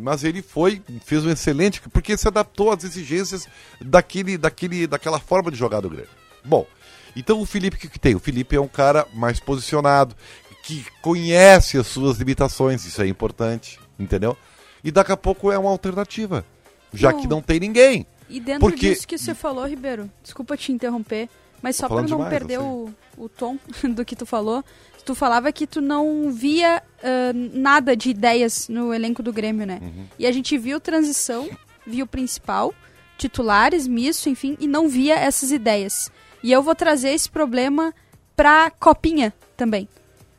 Mas 0.00 0.24
ele 0.24 0.42
foi, 0.42 0.82
fez 1.04 1.24
um 1.24 1.30
excelente, 1.30 1.80
porque 1.88 2.16
se 2.16 2.26
adaptou 2.26 2.72
às 2.72 2.82
exigências 2.82 3.46
daquele, 3.80 4.36
daquele, 4.36 4.88
daquela 4.88 5.20
forma 5.20 5.52
de 5.52 5.56
jogar 5.56 5.80
do 5.80 5.88
Grêmio. 5.88 6.10
Bom, 6.44 6.66
então 7.14 7.40
o 7.40 7.46
Felipe, 7.46 7.76
o 7.76 7.78
que, 7.80 7.88
que 7.88 7.98
tem? 7.98 8.16
O 8.16 8.20
Felipe 8.20 8.56
é 8.56 8.60
um 8.60 8.68
cara 8.68 9.06
mais 9.14 9.38
posicionado, 9.38 10.16
que 10.64 10.84
conhece 11.00 11.78
as 11.78 11.86
suas 11.86 12.18
limitações, 12.18 12.84
isso 12.84 13.00
é 13.00 13.06
importante, 13.06 13.78
entendeu? 13.98 14.36
E 14.82 14.90
daqui 14.90 15.12
a 15.12 15.16
pouco 15.16 15.52
é 15.52 15.58
uma 15.58 15.70
alternativa, 15.70 16.44
já 16.92 17.12
Não. 17.12 17.20
que 17.20 17.28
não 17.28 17.40
tem 17.40 17.60
ninguém. 17.60 18.04
E 18.30 18.40
dentro 18.40 18.60
Porque- 18.60 18.90
disso 18.90 19.06
que 19.06 19.18
você 19.18 19.34
falou, 19.34 19.66
Ribeiro, 19.66 20.10
desculpa 20.22 20.56
te 20.56 20.72
interromper, 20.72 21.28
mas 21.60 21.76
só 21.76 21.88
Tô 21.88 21.94
falando 21.94 22.08
não 22.10 22.16
demais, 22.18 22.38
perder 22.38 22.60
o, 22.60 22.94
o 23.18 23.28
tom 23.28 23.58
do 23.94 24.04
que 24.04 24.16
tu 24.16 24.24
falou, 24.24 24.64
tu 25.04 25.14
falava 25.14 25.52
que 25.52 25.66
tu 25.66 25.80
não 25.80 26.30
via 26.30 26.82
ah, 27.02 27.32
nada 27.34 27.96
de 27.96 28.10
ideias 28.10 28.68
no 28.68 28.94
elenco 28.94 29.22
do 29.22 29.32
Grêmio, 29.32 29.66
né? 29.66 29.80
Uhum. 29.82 30.06
E 30.18 30.26
a 30.26 30.32
gente 30.32 30.56
viu 30.56 30.80
transição, 30.80 31.48
viu 31.86 32.06
principal, 32.06 32.72
titulares, 33.18 33.86
misto, 33.86 34.28
enfim, 34.28 34.56
e 34.60 34.66
não 34.66 34.88
via 34.88 35.14
essas 35.16 35.50
ideias. 35.50 36.10
E 36.42 36.52
eu 36.52 36.62
vou 36.62 36.74
trazer 36.74 37.10
esse 37.10 37.28
problema 37.28 37.92
pra 38.34 38.70
Copinha 38.70 39.34
também. 39.56 39.88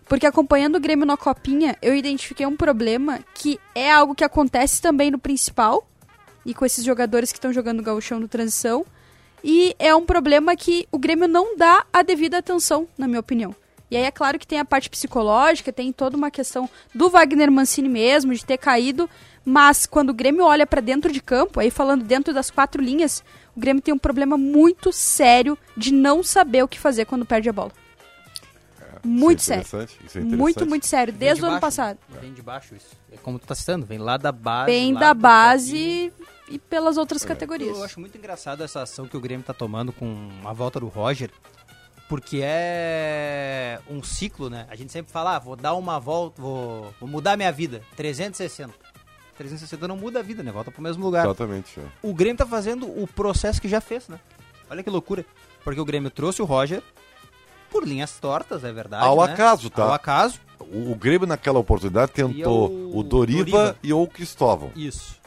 Porque 0.07 0.25
acompanhando 0.25 0.75
o 0.75 0.79
Grêmio 0.79 1.05
na 1.05 1.15
Copinha, 1.15 1.77
eu 1.81 1.95
identifiquei 1.95 2.45
um 2.45 2.57
problema 2.57 3.19
que 3.33 3.60
é 3.75 3.91
algo 3.91 4.15
que 4.15 4.24
acontece 4.24 4.81
também 4.81 5.12
no 5.12 5.19
principal, 5.19 5.88
e 6.45 6.53
com 6.53 6.65
esses 6.65 6.83
jogadores 6.83 7.31
que 7.31 7.38
estão 7.38 7.53
jogando 7.53 7.83
gauchão 7.83 8.19
no 8.19 8.27
transição. 8.27 8.86
E 9.43 9.75
é 9.79 9.93
um 9.95 10.05
problema 10.05 10.55
que 10.55 10.88
o 10.91 11.00
Grêmio 11.00 11.27
não 11.27 11.57
dá 11.57 11.86
a 11.91 12.03
devida 12.03 12.38
atenção, 12.38 12.88
na 12.98 13.07
minha 13.07 13.19
opinião. 13.19 13.55
E 13.89 13.98
aí 13.98 14.03
é 14.03 14.12
claro 14.12 14.39
que 14.39 14.48
tem 14.48 14.60
a 14.60 14.63
parte 14.63 14.89
psicológica, 14.89 15.74
tem 15.74 15.91
toda 15.91 16.15
uma 16.15 16.31
questão 16.31 16.69
do 16.95 17.10
Wagner 17.10 17.51
Mancini 17.51 17.89
mesmo, 17.89 18.33
de 18.33 18.45
ter 18.45 18.57
caído, 18.57 19.10
mas 19.43 19.86
quando 19.86 20.12
o 20.12 20.13
Grêmio 20.13 20.45
olha 20.45 20.65
pra 20.65 20.79
dentro 20.79 21.12
de 21.12 21.21
campo, 21.21 21.60
aí 21.60 21.69
falando 21.69 22.03
dentro 22.03 22.33
das 22.33 22.50
quatro 22.50 22.81
linhas, 22.81 23.21
o 23.55 23.60
Grêmio 23.60 23.81
tem 23.81 23.93
um 23.93 23.98
problema 23.98 24.38
muito 24.38 24.93
sério 24.93 25.57
de 25.75 25.93
não 25.93 26.24
saber 26.24 26.63
o 26.63 26.67
que 26.67 26.79
fazer 26.79 27.05
quando 27.05 27.25
perde 27.25 27.50
a 27.50 27.53
bola. 27.53 27.71
Muito 29.03 29.39
Isso 29.39 29.53
é 29.53 29.63
sério. 29.63 29.88
isso 30.05 30.17
é 30.17 30.22
Muito, 30.22 30.34
interessante. 30.41 30.70
muito 30.70 30.88
sério, 30.88 31.12
Vem 31.13 31.20
desde 31.20 31.39
de 31.39 31.41
o 31.41 31.46
ano 31.50 31.60
baixo, 31.60 31.62
passado. 31.77 32.00
né? 32.10 32.17
Vem 32.22 32.34
de 32.34 32.41
baixo 32.41 32.75
isso. 32.75 32.89
É 33.12 33.17
como 33.17 33.39
tu 33.39 33.48
tá 33.48 33.55
citando, 33.55 33.86
vem 33.86 33.98
lá 33.98 34.17
da 34.17 34.31
base. 34.31 34.91
Lá 34.93 35.00
da 35.00 35.13
base 35.13 36.13
e 36.50 36.60
pelas 36.60 36.98
outras 36.98 37.24
categorias. 37.25 37.77
Eu 37.77 37.84
acho 37.84 38.00
muito 38.00 38.17
engraçado 38.17 38.63
essa 38.63 38.81
ação 38.81 39.08
que 39.08 39.17
o 39.17 39.20
Grêmio 39.22 39.46
tá 39.46 39.53
tomando 39.53 39.91
com 39.91 40.29
a 40.46 40.53
volta 40.53 40.79
do 40.79 40.88
Roger, 40.88 41.31
porque 42.10 42.41
é 42.43 43.79
um 43.89 44.03
ciclo, 44.03 44.50
né? 44.50 44.67
A 44.70 44.75
gente 44.75 44.91
sempre 44.91 45.12
fala, 45.12 45.36
ah, 45.36 45.39
vou 45.39 45.55
dar 45.55 45.74
uma 45.75 46.00
volta, 46.00 46.41
vou, 46.41 46.93
vou 47.00 47.10
mudar 47.10 47.38
minha 47.38 47.51
vida. 47.51 47.81
360. 47.96 48.74
360 49.38 49.88
não 49.88 49.98
muda 49.98 50.20
a 50.20 50.22
vida, 50.22 50.43
né? 50.43 50.51
Volta 50.51 50.70
pro 50.72 50.81
mesmo 50.81 51.03
lugar. 51.03 51.25
Exatamente. 51.25 51.79
é. 51.79 51.84
O 52.03 52.13
Grêmio 52.13 52.38
tá 52.38 52.46
fazendo 52.46 52.86
o 52.86 53.08
processo 53.08 53.60
que 53.62 53.67
já 53.67 53.81
fez, 53.81 54.08
né? 54.08 54.20
Olha 54.70 54.84
que 54.84 54.89
loucura. 54.89 55.25
Porque 55.63 55.79
o 55.79 55.86
Grêmio 55.86 56.10
trouxe 56.12 56.41
o 56.41 56.46
Roger 56.46 56.84
por 57.71 57.87
linhas 57.87 58.11
tortas, 58.19 58.63
é 58.63 58.71
verdade. 58.71 59.05
Ao 59.05 59.15
né? 59.25 59.33
acaso, 59.33 59.69
tá? 59.69 59.83
Ao 59.83 59.93
acaso. 59.93 60.39
O, 60.59 60.91
o 60.91 60.95
Grêmio 60.95 61.25
naquela 61.27 61.57
oportunidade 61.59 62.11
tentou 62.11 62.69
o- 62.69 62.99
o, 62.99 63.03
Doriva, 63.03 63.43
Doriva. 63.43 63.75
e 63.81 63.91
o 63.93 64.05
Cristóvão. 64.07 64.71
Isso. 64.75 65.19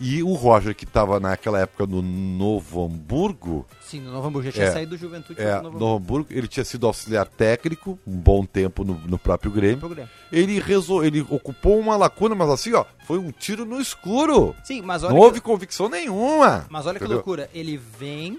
E 0.00 0.22
o 0.22 0.32
Roger, 0.34 0.76
que 0.76 0.84
estava 0.84 1.18
naquela 1.18 1.58
época 1.58 1.84
no 1.84 2.00
Novo 2.00 2.84
Hamburgo, 2.84 3.66
Sim, 3.80 4.00
no 4.00 4.12
Novo 4.12 4.28
Hamburgo. 4.28 4.46
Já 4.46 4.52
tinha 4.52 4.66
É. 4.66 4.70
saído 4.70 4.90
do 4.90 4.96
Juventude 4.96 5.40
é, 5.42 5.60
Novo 5.60 5.76
no 5.76 5.96
Hamburgo, 5.96 6.28
ele 6.30 6.46
tinha 6.46 6.64
sido 6.64 6.86
auxiliar 6.86 7.26
técnico 7.26 7.98
um 8.06 8.16
bom 8.16 8.44
tempo 8.44 8.84
no, 8.84 8.94
no 8.94 9.18
próprio 9.18 9.50
Grêmio. 9.50 9.96
Ele 10.30 10.60
resol... 10.60 11.04
ele 11.04 11.22
ocupou 11.28 11.80
uma 11.80 11.96
lacuna, 11.96 12.36
mas 12.36 12.48
assim, 12.48 12.74
ó, 12.74 12.84
foi 13.06 13.18
um 13.18 13.32
tiro 13.32 13.64
no 13.64 13.80
escuro. 13.80 14.54
Sim, 14.62 14.82
mas 14.82 15.02
olha 15.02 15.12
Não 15.12 15.18
que- 15.18 15.26
houve 15.26 15.40
convicção 15.40 15.88
nenhuma. 15.88 16.66
Mas 16.70 16.86
olha 16.86 16.96
que 16.96 17.04
Entendeu? 17.04 17.16
loucura, 17.16 17.50
ele 17.52 17.76
vem, 17.76 18.38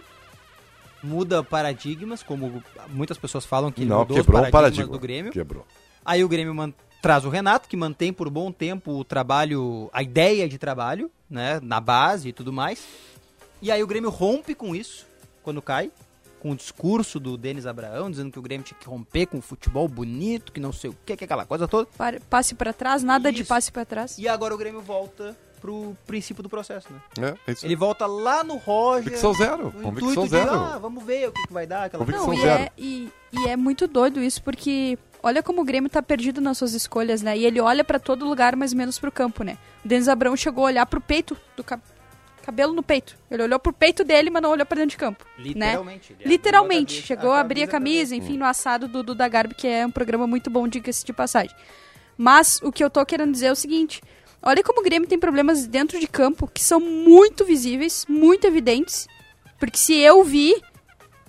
muda 1.03 1.43
paradigmas, 1.43 2.21
como 2.23 2.61
muitas 2.89 3.17
pessoas 3.17 3.45
falam 3.45 3.71
que 3.71 3.81
ele 3.81 3.89
Não, 3.89 3.99
mudou 3.99 4.17
quebrou 4.17 4.41
os 4.41 4.47
um 4.47 4.51
paradigmas 4.51 4.87
paradigma. 4.87 4.91
do 4.91 4.99
Grêmio. 4.99 5.31
Quebrou. 5.31 5.65
Aí 6.05 6.23
o 6.23 6.27
Grêmio 6.29 6.53
man- 6.53 6.73
traz 7.01 7.23
o 7.25 7.29
Renato, 7.29 7.69
que 7.69 7.77
mantém 7.77 8.11
por 8.11 8.29
bom 8.29 8.51
tempo 8.51 8.91
o 8.99 9.03
trabalho, 9.03 9.89
a 9.93 10.01
ideia 10.03 10.47
de 10.49 10.57
trabalho, 10.57 11.09
né, 11.29 11.59
na 11.63 11.79
base 11.79 12.29
e 12.29 12.33
tudo 12.33 12.51
mais. 12.51 12.83
E 13.61 13.71
aí 13.71 13.81
o 13.83 13.87
Grêmio 13.87 14.09
rompe 14.09 14.53
com 14.55 14.75
isso, 14.75 15.05
quando 15.43 15.61
cai, 15.61 15.91
com 16.39 16.51
o 16.51 16.55
discurso 16.55 17.19
do 17.19 17.37
Denis 17.37 17.65
Abraão, 17.65 18.09
dizendo 18.09 18.31
que 18.31 18.39
o 18.39 18.41
Grêmio 18.41 18.65
tinha 18.65 18.79
que 18.79 18.87
romper 18.87 19.25
com 19.25 19.39
o 19.39 19.41
futebol 19.41 19.87
bonito, 19.89 20.51
que 20.53 20.59
não 20.59 20.71
sei 20.71 20.89
o 20.89 20.95
que, 21.05 21.17
que 21.17 21.23
é 21.23 21.25
aquela 21.25 21.45
coisa 21.45 21.67
toda. 21.67 21.85
Pare- 21.97 22.21
Passe 22.29 22.55
pra 22.55 22.71
trás, 22.71 23.03
nada 23.03 23.29
de 23.31 23.41
Isso. 23.41 23.49
passe 23.49 23.69
pra 23.71 23.83
trás. 23.83 24.17
E 24.17 24.27
agora 24.27 24.55
o 24.55 24.57
Grêmio 24.57 24.79
volta 24.81 25.35
pro 25.59 25.95
princípio 26.07 26.41
do 26.41 26.49
processo, 26.49 26.87
né? 26.91 26.99
É, 27.45 27.51
é 27.51 27.53
isso. 27.53 27.65
Ele 27.65 27.75
volta 27.75 28.05
lá 28.05 28.43
no 28.43 28.55
Roger. 28.57 29.03
Convicção 29.05 29.33
zero, 29.33 29.71
convicção 29.81 30.11
intuito 30.11 30.23
de, 30.23 30.29
zero. 30.29 30.51
ah, 30.51 30.77
vamos 30.81 31.03
ver 31.03 31.29
o 31.29 31.31
que, 31.31 31.47
que 31.47 31.53
vai 31.53 31.67
dar. 31.67 31.85
Aquela 31.85 32.03
Convicção 32.05 32.27
Não, 32.27 32.33
e 32.33 32.41
zero. 32.41 32.63
é, 32.63 32.71
e, 32.77 33.11
e 33.33 33.47
é 33.47 33.55
muito 33.55 33.87
doido 33.87 34.21
isso, 34.21 34.41
porque 34.41 34.97
olha 35.21 35.43
como 35.43 35.61
o 35.61 35.65
Grêmio 35.65 35.89
tá 35.89 36.01
perdido 36.01 36.39
nas 36.41 36.57
suas 36.57 36.73
escolhas, 36.73 37.21
né? 37.21 37.37
E 37.37 37.45
ele 37.45 37.59
olha 37.59 37.83
pra 37.83 37.99
todo 37.99 38.25
lugar, 38.27 38.55
mas 38.55 38.73
menos 38.73 38.97
pro 38.97 39.11
campo, 39.11 39.43
né? 39.43 39.57
O 39.83 39.87
Denis 39.87 40.07
Abrão 40.07 40.35
chegou 40.35 40.63
a 40.63 40.67
olhar 40.67 40.85
pro 40.85 40.99
peito 41.01 41.37
do 41.55 41.63
ca- 41.63 41.79
cabelo 42.43 42.73
no 42.73 42.81
peito. 42.81 43.15
Ele 43.29 43.43
olhou 43.43 43.59
pro 43.59 43.71
peito 43.73 44.03
dele, 44.03 44.29
mas 44.29 44.41
não 44.41 44.49
olhou 44.51 44.65
pra 44.65 44.75
dentro 44.75 44.91
de 44.91 44.97
campo. 44.97 45.23
Literalmente. 45.37 46.15
ele 46.19 46.29
Literalmente, 46.29 46.93
abriu 46.95 47.07
chegou 47.07 47.31
a 47.31 47.39
abrir 47.41 47.63
a 47.63 47.67
camisa, 47.67 48.15
enfim, 48.15 48.37
no 48.37 48.45
assado 48.45 48.87
do 48.87 49.03
Duda 49.03 49.27
Garbi, 49.27 49.53
que 49.53 49.67
é 49.67 49.85
um 49.85 49.91
programa 49.91 50.25
muito 50.25 50.49
bom, 50.49 50.67
diga-se 50.67 51.05
de 51.05 51.13
passagem. 51.13 51.55
Mas 52.17 52.59
o 52.63 52.71
que 52.71 52.83
eu 52.83 52.89
tô 52.89 53.05
querendo 53.05 53.31
dizer 53.31 53.47
é 53.47 53.51
o 53.51 53.55
seguinte: 53.55 54.01
olha 54.41 54.63
como 54.63 54.81
o 54.81 54.83
Grêmio 54.83 55.07
tem 55.07 55.19
problemas 55.19 55.67
dentro 55.67 55.99
de 55.99 56.07
campo 56.07 56.47
que 56.47 56.63
são 56.63 56.79
muito 56.79 57.45
visíveis, 57.45 58.05
muito 58.07 58.45
evidentes. 58.45 59.07
Porque 59.59 59.77
se 59.77 59.93
eu 59.97 60.23
vi, 60.23 60.55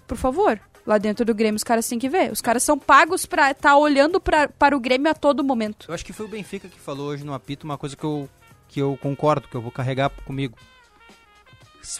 por 0.06 0.16
favor, 0.16 0.60
lá 0.86 0.98
dentro 0.98 1.24
do 1.24 1.34
Grêmio 1.34 1.56
os 1.56 1.64
caras 1.64 1.88
têm 1.88 1.98
que 1.98 2.08
ver. 2.08 2.30
Os 2.32 2.40
caras 2.40 2.62
são 2.62 2.78
pagos 2.78 3.26
pra 3.26 3.50
estar 3.50 3.76
olhando 3.76 4.20
pra, 4.20 4.48
para 4.48 4.76
o 4.76 4.80
Grêmio 4.80 5.10
a 5.10 5.14
todo 5.14 5.44
momento. 5.44 5.86
Eu 5.88 5.94
acho 5.94 6.04
que 6.04 6.12
foi 6.12 6.26
o 6.26 6.28
Benfica 6.28 6.68
que 6.68 6.78
falou 6.78 7.08
hoje 7.08 7.24
no 7.24 7.34
apito 7.34 7.64
uma 7.64 7.78
coisa 7.78 7.96
que 7.96 8.04
eu, 8.04 8.28
que 8.68 8.80
eu 8.80 8.98
concordo, 9.00 9.48
que 9.48 9.54
eu 9.54 9.60
vou 9.60 9.72
carregar 9.72 10.10
comigo. 10.24 10.56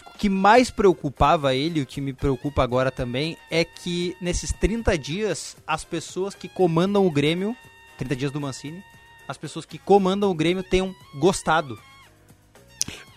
O 0.05 0.17
que 0.17 0.29
mais 0.29 0.69
preocupava 0.69 1.55
ele, 1.55 1.81
o 1.81 1.85
que 1.85 1.99
me 1.99 2.13
preocupa 2.13 2.61
agora 2.63 2.91
também, 2.91 3.35
é 3.49 3.65
que 3.65 4.15
nesses 4.21 4.53
30 4.53 4.95
dias, 4.97 5.57
as 5.65 5.83
pessoas 5.83 6.35
que 6.35 6.47
comandam 6.47 7.05
o 7.05 7.11
Grêmio, 7.11 7.57
30 7.97 8.15
dias 8.15 8.31
do 8.31 8.39
Mancini, 8.39 8.83
as 9.31 9.37
pessoas 9.37 9.65
que 9.65 9.77
comandam 9.77 10.29
o 10.29 10.33
Grêmio 10.35 10.63
tenham 10.63 10.93
gostado. 11.15 11.79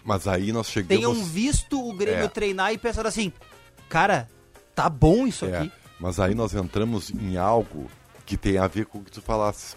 Mas 0.04 0.26
aí 0.28 0.52
nós 0.52 0.68
chegamos... 0.68 0.97
Tenham 0.97 1.14
visto 1.25 1.80
o 1.88 1.92
Grêmio 1.94 2.25
É. 2.25 2.28
treinar 2.28 2.73
e 2.73 2.78
pensado 2.78 3.09
assim, 3.09 3.33
cara, 3.88 4.28
tá 4.75 4.88
bom 4.88 5.26
isso 5.26 5.44
É, 5.47 5.56
aqui. 5.59 5.73
mas 5.99 6.21
aí 6.21 6.35
nós 6.35 6.54
entramos 6.54 7.11
em 7.11 7.37
algo 7.37 7.90
que 8.26 8.37
tem 8.37 8.59
a 8.59 8.66
ver 8.66 8.87
com 8.87 8.99
o 8.99 9.02
que 9.04 9.11
tu 9.11 9.23
falasse. 9.23 9.76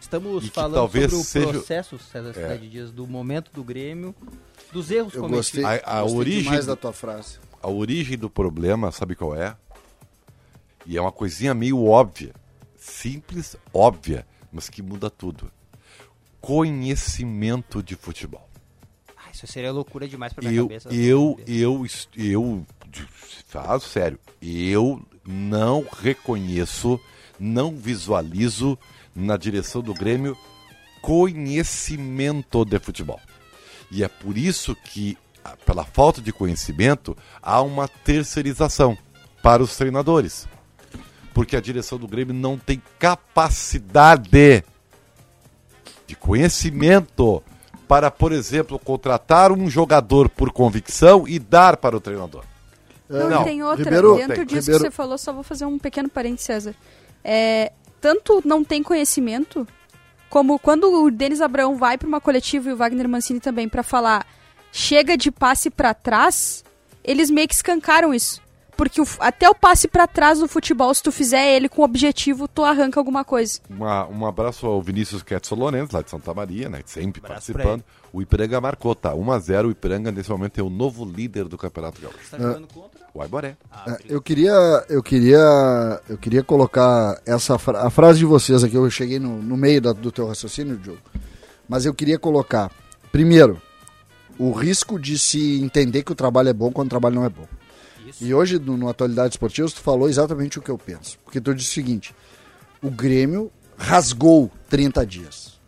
Estamos 0.00 0.44
E 0.44 0.50
falando 0.50 0.74
talvez 0.74 1.10
sobre 1.10 1.20
o 1.22 1.24
seja- 1.24 1.48
processo, 1.52 1.98
César 1.98 2.34
Cidade 2.34 2.68
Dias, 2.68 2.90
do 2.90 3.06
momento 3.06 3.50
do 3.52 3.62
Grêmio, 3.64 4.14
dos 4.72 4.90
erros 4.90 5.14
Eu 5.14 5.22
cometidos. 5.22 5.62
gostei, 5.62 5.64
A- 5.64 5.98
a 5.98 6.02
gostei 6.02 6.18
origem 6.18 6.64
da 6.64 6.76
tua 6.76 6.92
frase. 6.92 7.38
A 7.62 7.70
origem 7.70 8.18
do 8.18 8.28
problema, 8.28 8.90
sabe 8.92 9.14
qual 9.14 9.34
é? 9.34 9.56
E 10.84 10.96
é 10.98 11.00
uma 11.00 11.12
coisinha 11.12 11.54
meio 11.54 11.82
óbvia. 11.84 12.34
Simples, 12.76 13.56
óbvia, 13.72 14.26
mas 14.52 14.68
que 14.68 14.82
muda 14.82 15.08
tudo. 15.08 15.50
Conhecimento 16.42 17.82
de 17.82 17.96
futebol. 17.96 18.46
Ah, 19.16 19.30
isso 19.32 19.46
seria 19.46 19.72
loucura 19.72 20.06
demais 20.06 20.32
pra 20.32 20.42
minha 20.46 20.60
Eu, 20.60 20.68
cabeça. 20.68 20.88
eu, 20.92 21.40
eu, 21.46 21.86
eu, 21.86 22.26
eu, 22.28 22.66
falo 23.46 23.80
sério, 23.80 24.18
eu 24.42 25.00
não 25.24 25.86
reconheço, 26.02 27.00
não 27.38 27.74
visualizo 27.74 28.78
na 29.14 29.36
direção 29.36 29.80
do 29.80 29.94
Grêmio 29.94 30.36
conhecimento 31.00 32.64
de 32.64 32.78
futebol. 32.78 33.20
E 33.90 34.02
é 34.02 34.08
por 34.08 34.38
isso 34.38 34.74
que, 34.74 35.18
pela 35.66 35.84
falta 35.84 36.20
de 36.20 36.32
conhecimento, 36.32 37.16
há 37.42 37.60
uma 37.60 37.86
terceirização 37.86 38.96
para 39.42 39.62
os 39.62 39.76
treinadores. 39.76 40.48
Porque 41.34 41.56
a 41.56 41.60
direção 41.60 41.98
do 41.98 42.08
Grêmio 42.08 42.34
não 42.34 42.56
tem 42.58 42.80
capacidade 42.98 44.64
de 46.12 46.16
conhecimento 46.16 47.42
para, 47.88 48.10
por 48.10 48.32
exemplo, 48.32 48.78
contratar 48.78 49.50
um 49.50 49.68
jogador 49.68 50.28
por 50.28 50.52
convicção 50.52 51.26
e 51.26 51.38
dar 51.38 51.76
para 51.78 51.96
o 51.96 52.00
treinador. 52.00 52.44
Não, 53.08 53.28
Não, 53.30 53.44
tem 53.44 53.62
outra. 53.62 53.84
Ribeiro- 53.84 54.16
Dentro 54.16 54.36
tem. 54.36 54.44
disso 54.46 54.60
Ribeiro- 54.70 54.84
que 54.84 54.90
você 54.90 54.94
falou, 54.94 55.16
só 55.18 55.32
vou 55.32 55.42
fazer 55.42 55.64
um 55.64 55.78
pequeno 55.78 56.08
parênteses, 56.10 56.44
César. 56.46 56.74
É, 57.24 57.72
tanto 58.00 58.42
não 58.44 58.62
tem 58.62 58.82
conhecimento, 58.82 59.66
como 60.28 60.58
quando 60.58 61.02
o 61.04 61.10
Denis 61.10 61.40
Abraão 61.40 61.76
vai 61.76 61.96
para 61.96 62.08
uma 62.08 62.20
coletiva 62.20 62.68
e 62.68 62.72
o 62.72 62.76
Wagner 62.76 63.08
Mancini 63.08 63.40
também 63.40 63.68
para 63.68 63.82
falar 63.82 64.26
chega 64.70 65.16
de 65.16 65.30
passe 65.30 65.70
para 65.70 65.92
trás, 65.94 66.62
eles 67.04 67.30
meio 67.30 67.48
que 67.48 67.54
escancaram 67.54 68.12
isso. 68.14 68.40
Porque 68.82 69.00
o- 69.00 69.06
até 69.20 69.48
o 69.48 69.54
passe 69.54 69.86
para 69.86 70.08
trás 70.08 70.40
no 70.40 70.48
futebol, 70.48 70.92
se 70.92 71.02
tu 71.02 71.12
fizer 71.12 71.54
ele 71.54 71.68
com 71.68 71.82
objetivo, 71.82 72.48
tu 72.48 72.64
arranca 72.64 72.98
alguma 72.98 73.24
coisa. 73.24 73.60
Uma- 73.70 74.06
um 74.08 74.26
abraço 74.26 74.66
ao 74.66 74.82
Vinícius 74.82 75.22
Quetzal 75.22 75.56
Lourenço, 75.58 75.94
lá 75.94 76.02
de 76.02 76.10
Santa 76.10 76.34
Maria, 76.34 76.68
né? 76.68 76.80
Sempre 76.84 77.20
Abraço 77.24 77.52
participando. 77.52 77.84
O 78.12 78.20
Ipiranga 78.20 78.60
marcou, 78.60 78.94
tá? 78.94 79.14
1x0. 79.14 79.68
O 79.68 79.70
Ipiranga, 79.70 80.10
nesse 80.10 80.28
momento, 80.30 80.58
é 80.58 80.62
o 80.62 80.68
novo 80.68 81.04
líder 81.04 81.44
do 81.44 81.56
Campeonato 81.56 82.00
Gaúcho. 82.02 82.18
Você 82.24 82.36
tá 82.36 82.42
jogando 82.42 82.66
contra? 82.66 83.00
O 83.14 83.22
Aiboré. 83.22 83.56
Ah, 83.70 83.84
É. 83.92 83.96
Eu 84.08 84.20
queria, 84.20 84.52
eu 84.88 85.02
queria, 85.02 85.38
eu 86.08 86.18
queria 86.18 86.42
colocar 86.42 87.20
essa 87.24 87.56
fra- 87.58 87.86
a 87.86 87.90
frase 87.90 88.18
de 88.18 88.24
vocês 88.24 88.64
aqui. 88.64 88.74
Eu 88.74 88.90
cheguei 88.90 89.18
no, 89.20 89.40
no 89.40 89.56
meio 89.56 89.80
da- 89.80 89.92
do 89.92 90.10
teu 90.10 90.26
raciocínio, 90.26 90.76
Diogo. 90.76 90.98
Mas 91.68 91.86
eu 91.86 91.94
queria 91.94 92.18
colocar, 92.18 92.70
primeiro, 93.12 93.60
o 94.38 94.50
risco 94.50 94.98
de 94.98 95.18
se 95.18 95.60
entender 95.62 96.02
que 96.02 96.10
o 96.12 96.14
trabalho 96.16 96.48
é 96.48 96.52
bom 96.52 96.72
quando 96.72 96.88
o 96.88 96.90
trabalho 96.90 97.14
não 97.14 97.24
é 97.24 97.28
bom. 97.28 97.46
Isso. 98.12 98.24
E 98.24 98.34
hoje, 98.34 98.58
no, 98.58 98.76
no 98.76 98.88
Atualidade 98.88 99.34
Esportiva, 99.34 99.68
tu 99.68 99.80
falou 99.80 100.08
exatamente 100.08 100.58
o 100.58 100.62
que 100.62 100.70
eu 100.70 100.78
penso. 100.78 101.18
Porque 101.24 101.40
tu 101.40 101.54
disse 101.54 101.70
o 101.70 101.74
seguinte: 101.74 102.14
o 102.82 102.90
Grêmio 102.90 103.50
rasgou 103.76 104.50
30 104.68 105.04
dias. 105.06 105.60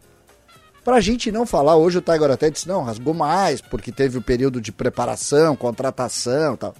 Pra 0.84 1.00
gente 1.00 1.32
não 1.32 1.46
falar, 1.46 1.76
hoje 1.76 1.96
o 1.96 2.02
Tiger 2.02 2.30
até 2.30 2.50
disse, 2.50 2.68
não, 2.68 2.82
rasgou 2.82 3.14
mais, 3.14 3.62
porque 3.62 3.90
teve 3.90 4.18
o 4.18 4.22
período 4.22 4.60
de 4.60 4.70
preparação, 4.70 5.56
contratação 5.56 6.54
e 6.54 6.56
tal. 6.58 6.74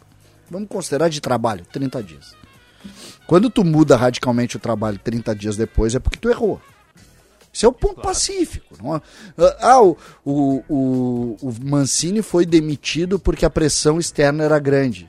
Vamos 0.51 0.69
considerar 0.69 1.09
de 1.09 1.23
trabalho, 1.23 1.65
30 1.73 2.03
dias. 2.03 2.35
Quando 3.27 3.49
tu 3.49 3.65
muda 3.65 3.97
radicalmente 3.97 4.59
o 4.59 4.61
trabalho 4.61 5.01
30 5.03 5.35
dias 5.35 5.57
depois, 5.57 5.95
é 5.95 5.99
porque 5.99 6.19
tu 6.19 6.29
errou. 6.29 6.61
Isso 7.51 7.65
é 7.65 7.69
o 7.69 7.73
ponto 7.73 8.03
pacífico. 8.03 8.77
Não 8.83 8.97
é? 8.97 9.01
Ah, 9.61 9.81
o, 9.81 9.97
o, 10.25 10.65
o, 10.69 11.37
o 11.41 11.55
Mancini 11.63 12.21
foi 12.21 12.45
demitido 12.45 13.19
porque 13.19 13.47
a 13.47 13.51
pressão 13.51 13.99
externa 13.99 14.45
era 14.45 14.59
grande. 14.59 15.09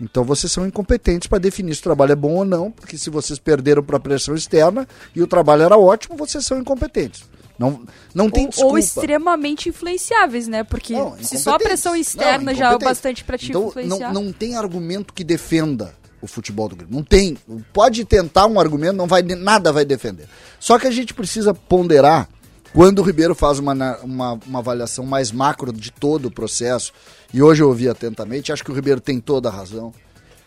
Então 0.00 0.24
vocês 0.24 0.50
são 0.50 0.66
incompetentes 0.66 1.28
para 1.28 1.38
definir 1.38 1.74
se 1.74 1.80
o 1.80 1.84
trabalho 1.84 2.12
é 2.12 2.16
bom 2.16 2.36
ou 2.36 2.44
não, 2.44 2.70
porque 2.70 2.96
se 2.96 3.10
vocês 3.10 3.38
perderam 3.38 3.82
para 3.82 3.98
a 3.98 4.00
pressão 4.00 4.34
externa 4.34 4.88
e 5.14 5.22
o 5.22 5.26
trabalho 5.26 5.62
era 5.62 5.76
ótimo, 5.76 6.16
vocês 6.16 6.44
são 6.46 6.58
incompetentes. 6.58 7.24
Não, 7.58 7.84
não 8.14 8.30
tem 8.30 8.44
Ou, 8.44 8.48
desculpa. 8.48 8.72
ou 8.72 8.78
extremamente 8.78 9.68
influenciáveis, 9.68 10.48
né? 10.48 10.64
Porque 10.64 10.94
Não, 10.94 11.14
se 11.22 11.38
só 11.38 11.56
a 11.56 11.58
pressão 11.58 11.94
externa 11.94 12.52
Não, 12.52 12.58
já 12.58 12.72
é 12.72 12.78
bastante 12.78 13.22
pra 13.22 13.36
te 13.36 13.50
então, 13.50 13.68
influenciar. 13.68 14.14
Não, 14.14 14.24
não 14.24 14.32
tem 14.32 14.56
argumento 14.56 15.12
que 15.12 15.22
defenda 15.22 15.94
o 16.22 16.26
futebol 16.26 16.70
do 16.70 16.76
Grêmio. 16.76 16.94
Não 16.94 17.02
tem. 17.02 17.36
Pode 17.70 18.06
tentar 18.06 18.46
um 18.46 18.58
argumento, 18.58 18.96
não 18.96 19.06
vai 19.06 19.22
nada 19.22 19.72
vai 19.72 19.84
defender. 19.84 20.26
Só 20.58 20.78
que 20.78 20.86
a 20.86 20.90
gente 20.90 21.12
precisa 21.12 21.52
ponderar 21.52 22.30
quando 22.72 23.00
o 23.00 23.02
Ribeiro 23.02 23.34
faz 23.34 23.58
uma, 23.58 23.72
uma, 23.98 24.32
uma 24.46 24.58
avaliação 24.58 25.04
mais 25.04 25.32
macro 25.32 25.72
de 25.72 25.90
todo 25.90 26.26
o 26.26 26.30
processo, 26.30 26.92
e 27.32 27.42
hoje 27.42 27.62
eu 27.62 27.68
ouvi 27.68 27.88
atentamente, 27.88 28.52
acho 28.52 28.64
que 28.64 28.70
o 28.70 28.74
Ribeiro 28.74 29.00
tem 29.00 29.20
toda 29.20 29.48
a 29.48 29.52
razão. 29.52 29.92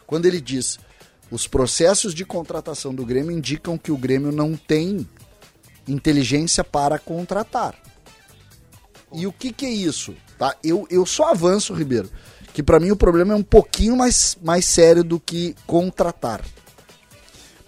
Quando 0.08 0.26
ele 0.26 0.40
diz 0.40 0.80
os 1.32 1.48
processos 1.48 2.14
de 2.14 2.24
contratação 2.24 2.94
do 2.94 3.06
Grêmio 3.06 3.32
indicam 3.32 3.78
que 3.78 3.92
o 3.92 3.98
Grêmio 3.98 4.32
não 4.32 4.56
tem 4.56 5.08
inteligência 5.88 6.64
para 6.64 7.00
contratar. 7.00 7.76
E 9.12 9.26
o 9.28 9.34
que, 9.34 9.52
que 9.52 9.66
é 9.66 9.72
isso? 9.72 10.16
Tá? 10.38 10.56
Eu, 10.64 10.88
eu 10.90 11.06
só 11.06 11.32
avanço, 11.32 11.74
Ribeiro, 11.74 12.10
que 12.54 12.64
para 12.64 12.80
mim 12.80 12.92
o 12.92 12.96
problema 12.96 13.34
é 13.34 13.36
um 13.36 13.44
pouquinho 13.44 13.98
mais, 13.98 14.38
mais 14.44 14.66
sério 14.66 15.04
do 15.04 15.20
que 15.20 15.56
contratar. 15.66 16.42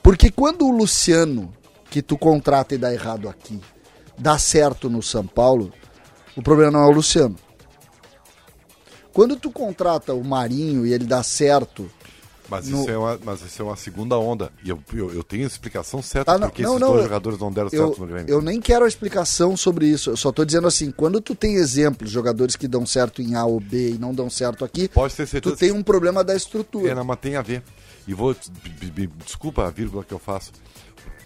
Porque 0.04 0.30
quando 0.30 0.68
o 0.68 0.72
Luciano, 0.72 1.52
que 1.90 2.02
tu 2.02 2.18
contrata 2.18 2.76
e 2.76 2.78
dá 2.78 2.94
errado 2.94 3.28
aqui, 3.28 3.60
dá 4.18 4.38
certo 4.38 4.90
no 4.90 5.02
São 5.02 5.26
Paulo, 5.26 5.72
o 6.36 6.42
problema 6.42 6.72
não 6.72 6.80
é 6.82 6.88
o 6.88 6.92
Luciano. 6.92 7.36
Quando 9.14 9.36
tu 9.38 9.50
contrata 9.50 10.14
o 10.14 10.24
Marinho 10.24 10.86
e 10.86 10.94
ele 10.94 11.06
dá 11.06 11.24
certo 11.24 11.90
Mas, 12.50 12.68
No- 12.68 12.82
isso 12.82 12.90
é 12.92 12.98
uma, 12.98 13.20
mas 13.24 13.42
isso 13.42 13.60
é 13.62 13.66
uma 13.66 13.76
segunda 13.76 14.18
onda. 14.20 14.52
E 14.64 14.70
eu, 14.70 14.80
eu, 14.94 15.12
eu 15.12 15.24
tenho 15.24 15.46
a 15.46 15.48
explicação 15.48 16.00
certa 16.02 16.34
Ah, 16.34 16.38
não, 16.38 16.48
porque 16.50 16.62
não, 16.62 16.72
esses 16.72 16.82
não, 16.82 16.88
dois 16.90 17.00
eu- 17.00 17.06
jogadores 17.08 17.40
não 17.40 17.52
deram 17.52 17.70
certo 17.70 18.00
no 18.00 18.06
Grêmio. 18.06 18.30
eu 18.30 18.40
nem 18.42 18.62
quero 18.62 18.86
a 18.86 18.88
explicação 18.88 19.58
sobre 19.58 19.88
isso. 19.88 20.12
Eu 20.12 20.18
só 20.18 20.32
tô 20.32 20.46
dizendo 20.46 20.68
assim, 20.68 20.92
quando 20.92 21.20
tu 21.22 21.34
tem 21.34 21.56
exemplos, 21.56 22.12
jogadores 22.12 22.56
que 22.56 22.68
dão 22.68 22.86
certo 22.86 23.20
em 23.22 23.34
A 23.36 23.46
ou 23.46 23.60
B 23.60 23.92
e 23.92 23.98
não 23.98 24.14
dão 24.14 24.30
certo 24.30 24.64
aqui, 24.64 24.88
Pode 24.90 25.16
ter 25.16 25.42
tu 25.42 25.56
tem 25.56 25.72
um 25.72 25.82
problema 25.82 26.24
da 26.24 26.36
estrutura. 26.36 26.92
É, 26.92 26.94
não, 26.94 27.04
mas 27.04 27.18
tem 27.20 27.36
a 27.36 27.42
ver. 27.42 27.64
E 28.08 28.14
vou. 28.14 28.36
Desculpa 29.26 29.66
a 29.66 29.72
vírgula 29.72 30.04
que 30.04 30.14
eu 30.14 30.20
faço. 30.20 30.52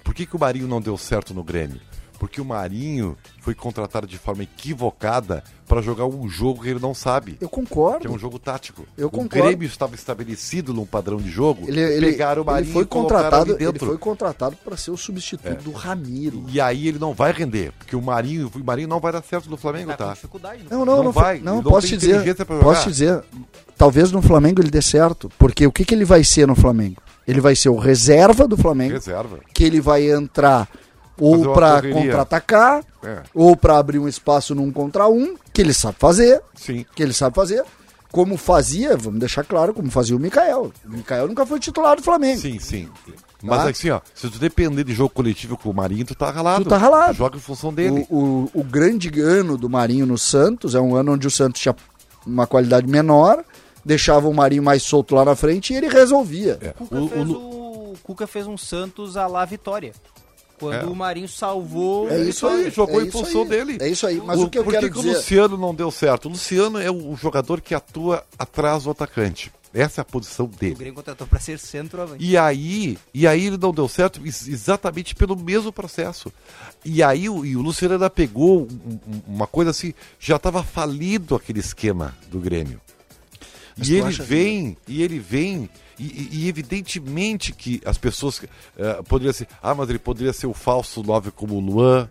Por 0.06 0.14
que, 0.14 0.26
que 0.26 0.36
o 0.38 0.40
Marinho 0.40 0.68
não 0.70 0.80
deu 0.80 0.98
certo 0.98 1.34
no 1.34 1.44
Grêmio? 1.44 1.82
Porque 2.20 2.42
o 2.42 2.46
Marinho 2.46 3.18
foi 3.40 3.56
contratado 3.56 4.06
de 4.06 4.18
forma 4.18 4.44
equivocada 4.44 5.44
para 5.68 5.82
jogar 5.82 6.06
um 6.06 6.28
jogo 6.28 6.64
que 6.64 6.70
ele 6.70 6.80
não 6.80 6.94
sabe. 6.94 7.38
Eu 7.40 7.48
concordo. 7.48 8.00
Que 8.00 8.08
é 8.08 8.10
um 8.10 8.18
jogo 8.20 8.38
tático. 8.38 8.86
Eu 8.98 9.08
o 9.08 9.10
concordo. 9.12 9.46
Grêmio 9.48 9.66
estava 9.68 9.96
estabelecido 9.96 10.74
num 10.74 10.86
padrão 10.86 11.18
de 11.18 11.30
jogo. 11.30 11.66
Ele, 11.68 11.80
ele, 11.80 12.08
pegaram 12.12 12.42
o 12.42 12.46
ele 12.46 12.52
Marinho 12.52 12.74
foi 12.74 12.84
e 12.84 12.88
colocaram 12.88 13.22
contratado, 13.24 13.54
ali 13.56 13.66
ele 13.66 13.80
foi 13.80 13.98
contratado 13.98 14.56
para 14.66 14.76
ser 14.76 14.92
o 14.92 14.98
substituto 14.98 15.48
É. 15.48 15.54
do 15.56 15.72
Ramiro. 15.72 16.44
E 16.50 16.60
aí 16.60 16.88
ele 16.88 17.00
não 17.00 17.14
vai 17.14 17.32
render. 17.32 17.72
Porque 17.78 17.96
o 17.96 18.02
Marinho, 18.02 18.52
o 18.54 18.64
Marinho 18.64 18.88
não 18.88 19.00
vai 19.00 19.12
dar 19.14 19.24
certo 19.24 19.50
no 19.50 19.56
Flamengo, 19.58 19.92
Tá 19.92 19.98
tá? 19.98 20.14
dificuldade. 20.14 20.64
Não, 20.70 20.84
não, 20.84 20.98
Não 20.98 21.04
não, 21.06 21.12
vai, 21.12 21.40
não, 21.40 21.56
ele 21.56 21.64
não 21.64 21.72
posso 21.72 21.88
tem 21.88 21.98
te 21.98 22.08
dizer, 22.08 22.36
posso 22.62 22.84
te 22.84 22.90
dizer, 22.90 23.24
talvez 23.78 24.12
no 24.12 24.22
Flamengo 24.22 24.62
ele 24.62 24.72
dê 24.72 24.82
certo, 24.82 25.32
porque 25.38 25.66
o 25.66 25.72
que, 25.72 25.86
que 25.86 25.94
ele 25.96 26.06
vai 26.06 26.24
ser 26.24 26.48
no 26.48 26.56
Flamengo? 26.56 27.02
Ele 27.28 27.40
vai 27.40 27.56
ser 27.56 27.70
o 27.70 27.78
reserva 27.78 28.48
do 28.48 28.58
Flamengo, 28.58 28.94
Reserva. 28.94 29.40
que 29.54 29.64
ele 29.64 29.80
vai 29.80 30.10
entrar 30.10 30.68
ou 31.20 31.54
para 31.54 31.82
contra-atacar, 31.82 32.84
É, 33.04 33.22
ou 33.34 33.56
para 33.56 33.78
abrir 33.78 34.00
um 34.00 34.08
espaço 34.08 34.54
num 34.56 34.72
contra 34.72 35.08
um, 35.08 35.36
que 35.54 35.62
ele 35.62 35.74
sabe 35.74 35.96
fazer, 36.00 36.42
sim. 36.56 36.86
que 36.96 37.02
ele 37.04 37.14
sabe 37.14 37.36
fazer, 37.36 37.64
como 38.12 38.36
fazia, 38.38 38.98
vamos 38.98 39.20
deixar 39.20 39.44
claro, 39.46 39.74
como 39.74 39.90
fazia 39.92 40.16
o 40.16 40.20
Mikael. 40.20 40.72
O 40.86 40.90
Mikael 40.90 41.28
nunca 41.28 41.46
foi 41.46 41.60
titular 41.60 41.96
do 41.96 42.02
Flamengo. 42.04 42.40
Sim, 42.42 42.60
sim. 42.60 42.90
Mas 43.42 43.64
Tá? 43.64 43.70
assim, 43.70 43.90
ó, 43.90 44.02
se 44.14 44.30
tu 44.30 44.38
depender 44.40 44.84
de 44.84 44.94
jogo 44.94 45.12
coletivo 45.12 45.56
com 45.58 45.70
o 45.70 45.74
Marinho, 45.74 46.04
tu 46.06 46.14
tá 46.16 46.30
ralado. 46.30 46.64
Tu 46.66 46.70
tá 46.70 46.78
ralado. 46.78 47.14
joga 47.14 47.38
em 47.38 47.40
função 47.40 47.74
dele. 47.74 48.06
O, 48.10 48.50
o, 48.54 48.62
o 48.62 48.64
grande 48.64 49.22
ano 49.22 49.58
do 49.58 49.70
Marinho 49.70 50.06
no 50.06 50.18
Santos 50.18 50.76
é 50.76 50.82
um 50.82 50.94
ano 50.96 51.14
onde 51.14 51.26
o 51.28 51.32
Santos 51.32 51.62
tinha 51.62 51.74
uma 52.26 52.46
qualidade 52.46 52.86
menor, 52.86 53.44
deixava 53.86 54.28
o 54.28 54.34
Marinho 54.34 54.62
mais 54.64 54.84
solto 54.84 55.16
lá 55.16 55.24
na 55.24 55.36
frente 55.38 55.72
e 55.72 55.78
ele 55.78 55.88
resolvia. 55.88 56.58
É, 56.62 56.74
O 56.80 56.86
Cuca, 56.86 56.96
o- 56.96 57.06
o 57.06 57.10
fez, 57.10 57.30
o... 57.30 57.94
Cuca 58.04 58.28
fez 58.28 58.46
um 58.48 58.58
Santos 58.58 59.16
à 59.16 59.26
lá 59.28 59.46
Vitória. 59.46 59.94
Quando 60.60 60.74
É. 60.76 60.86
o 60.86 60.96
Marinho 60.96 61.28
salvou. 61.28 62.10
É 62.10 62.20
isso 62.22 62.48
aí. 62.48 62.70
jogou 62.70 63.02
é 63.02 63.06
função 63.10 63.44
aí, 63.44 63.48
dele. 63.50 63.78
É 63.80 63.88
isso 63.88 64.06
aí. 64.06 64.22
Mas 64.24 64.40
o, 64.40 64.50
que 64.50 64.58
eu 64.60 64.64
por 64.64 64.72
quero 64.74 64.88
que, 64.88 64.94
que 64.94 65.00
o 65.00 65.02
dizer... 65.02 65.16
Luciano 65.18 65.58
não 65.58 65.74
deu 65.74 65.90
certo? 65.92 66.26
O 66.26 66.30
Luciano 66.30 66.80
é 66.80 66.92
o 66.92 67.16
jogador 67.16 67.62
que 67.62 67.74
atua 67.74 68.24
atrás 68.38 68.84
do 68.84 68.92
atacante. 68.92 69.52
Essa 69.72 70.02
é 70.02 70.04
a 70.04 70.06
posição 70.06 70.48
O 70.48 70.50
dele. 70.50 70.74
Grêmio 70.74 70.96
contratou 70.96 71.28
pra 71.28 71.40
ser 71.40 71.60
centroavante. 71.60 72.26
E 72.26 72.36
aí, 72.36 72.98
e 73.14 73.28
aí 73.28 73.46
ele 73.46 73.58
não 73.58 73.72
deu 73.72 73.88
certo 73.88 74.20
ex- 74.26 74.48
exatamente 74.48 75.14
pelo 75.14 75.36
mesmo 75.38 75.72
processo. 75.72 76.34
E 76.84 77.04
aí 77.04 77.30
o, 77.30 77.46
e 77.46 77.56
o 77.56 77.62
Luciano 77.62 77.94
ainda 77.94 78.10
pegou 78.10 78.62
um- 78.64 79.00
um- 79.08 79.22
uma 79.36 79.46
coisa 79.46 79.70
assim, 79.70 79.94
já 80.20 80.38
estava 80.38 80.64
falido 80.64 81.36
aquele 81.36 81.60
esquema 81.60 82.18
do 82.32 82.40
Grêmio. 82.40 82.82
Mas 83.80 83.90
E 83.90 83.96
ele 83.96 84.08
acha 84.08 84.24
vem, 84.24 84.78
e 84.88 85.02
ele 85.02 85.18
vem, 85.20 85.70
e, 85.98 86.04
e- 86.04 86.30
e 86.34 86.48
evidentemente 86.50 87.52
que 87.54 87.82
as 87.86 87.98
pessoas 87.98 88.42
eh, 88.78 89.02
poderiam 89.08 89.34
ser, 89.34 89.48
ah, 89.62 89.74
mas 89.74 89.90
ele 89.90 90.00
poderia 90.00 90.34
ser 90.34 90.48
o 90.48 90.54
falso 90.54 91.02
9 91.02 91.32
como 91.32 91.56
o 91.56 91.60
Luan, 91.60 92.10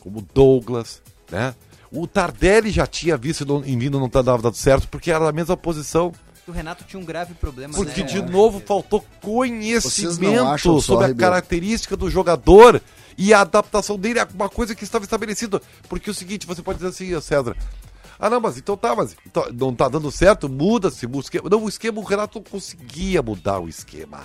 como 0.00 0.20
o 0.20 0.22
Douglas, 0.34 1.02
né? 1.30 1.54
O 1.90 2.06
Tardelli 2.06 2.70
já 2.70 2.86
tinha 2.86 3.16
visto 3.16 3.44
não- 3.46 3.64
em 3.64 3.78
vindo 3.78 3.98
não 4.00 4.06
estava 4.06 4.36
dando 4.42 4.54
certo 4.56 4.88
porque 4.88 5.10
era 5.10 5.24
na 5.24 5.32
mesma 5.32 5.56
posição. 5.56 6.12
O 6.46 6.50
Renato 6.52 6.84
tinha 6.84 7.00
um 7.00 7.04
grave 7.04 7.32
problema, 7.34 7.72
Porque 7.72 8.02
né? 8.02 8.06
de 8.06 8.20
novo 8.20 8.60
faltou 8.66 9.02
conhecimento 9.22 10.80
sobre 10.82 11.04
a 11.04 11.08
Ribeiro? 11.08 11.16
característica 11.30 11.96
do 11.96 12.10
jogador 12.10 12.82
e 13.16 13.32
a 13.32 13.40
adaptação 13.40 13.98
dele 13.98 14.18
a 14.20 14.28
uma 14.34 14.48
coisa 14.48 14.74
que 14.74 14.84
estava 14.84 15.04
estabelecida. 15.04 15.62
Porque 15.88 16.10
é 16.10 16.12
o 16.12 16.14
seguinte, 16.14 16.46
você 16.46 16.62
pode 16.62 16.78
dizer 16.78 16.90
assim, 16.90 17.18
César. 17.20 17.56
Ah, 18.26 18.30
não, 18.30 18.40
mas 18.40 18.56
então 18.56 18.74
tá, 18.74 18.96
mas 18.96 19.14
então, 19.26 19.44
não 19.52 19.74
tá 19.74 19.86
dando 19.86 20.10
certo, 20.10 20.48
muda-se 20.48 21.04
o 21.06 21.20
esquema. 21.20 21.48
Não, 21.50 21.62
o 21.62 21.68
esquema, 21.68 21.98
o 22.00 22.02
Renato 22.04 22.38
não 22.38 22.44
conseguia 22.50 23.22
mudar 23.22 23.58
o 23.60 23.68
esquema. 23.68 24.20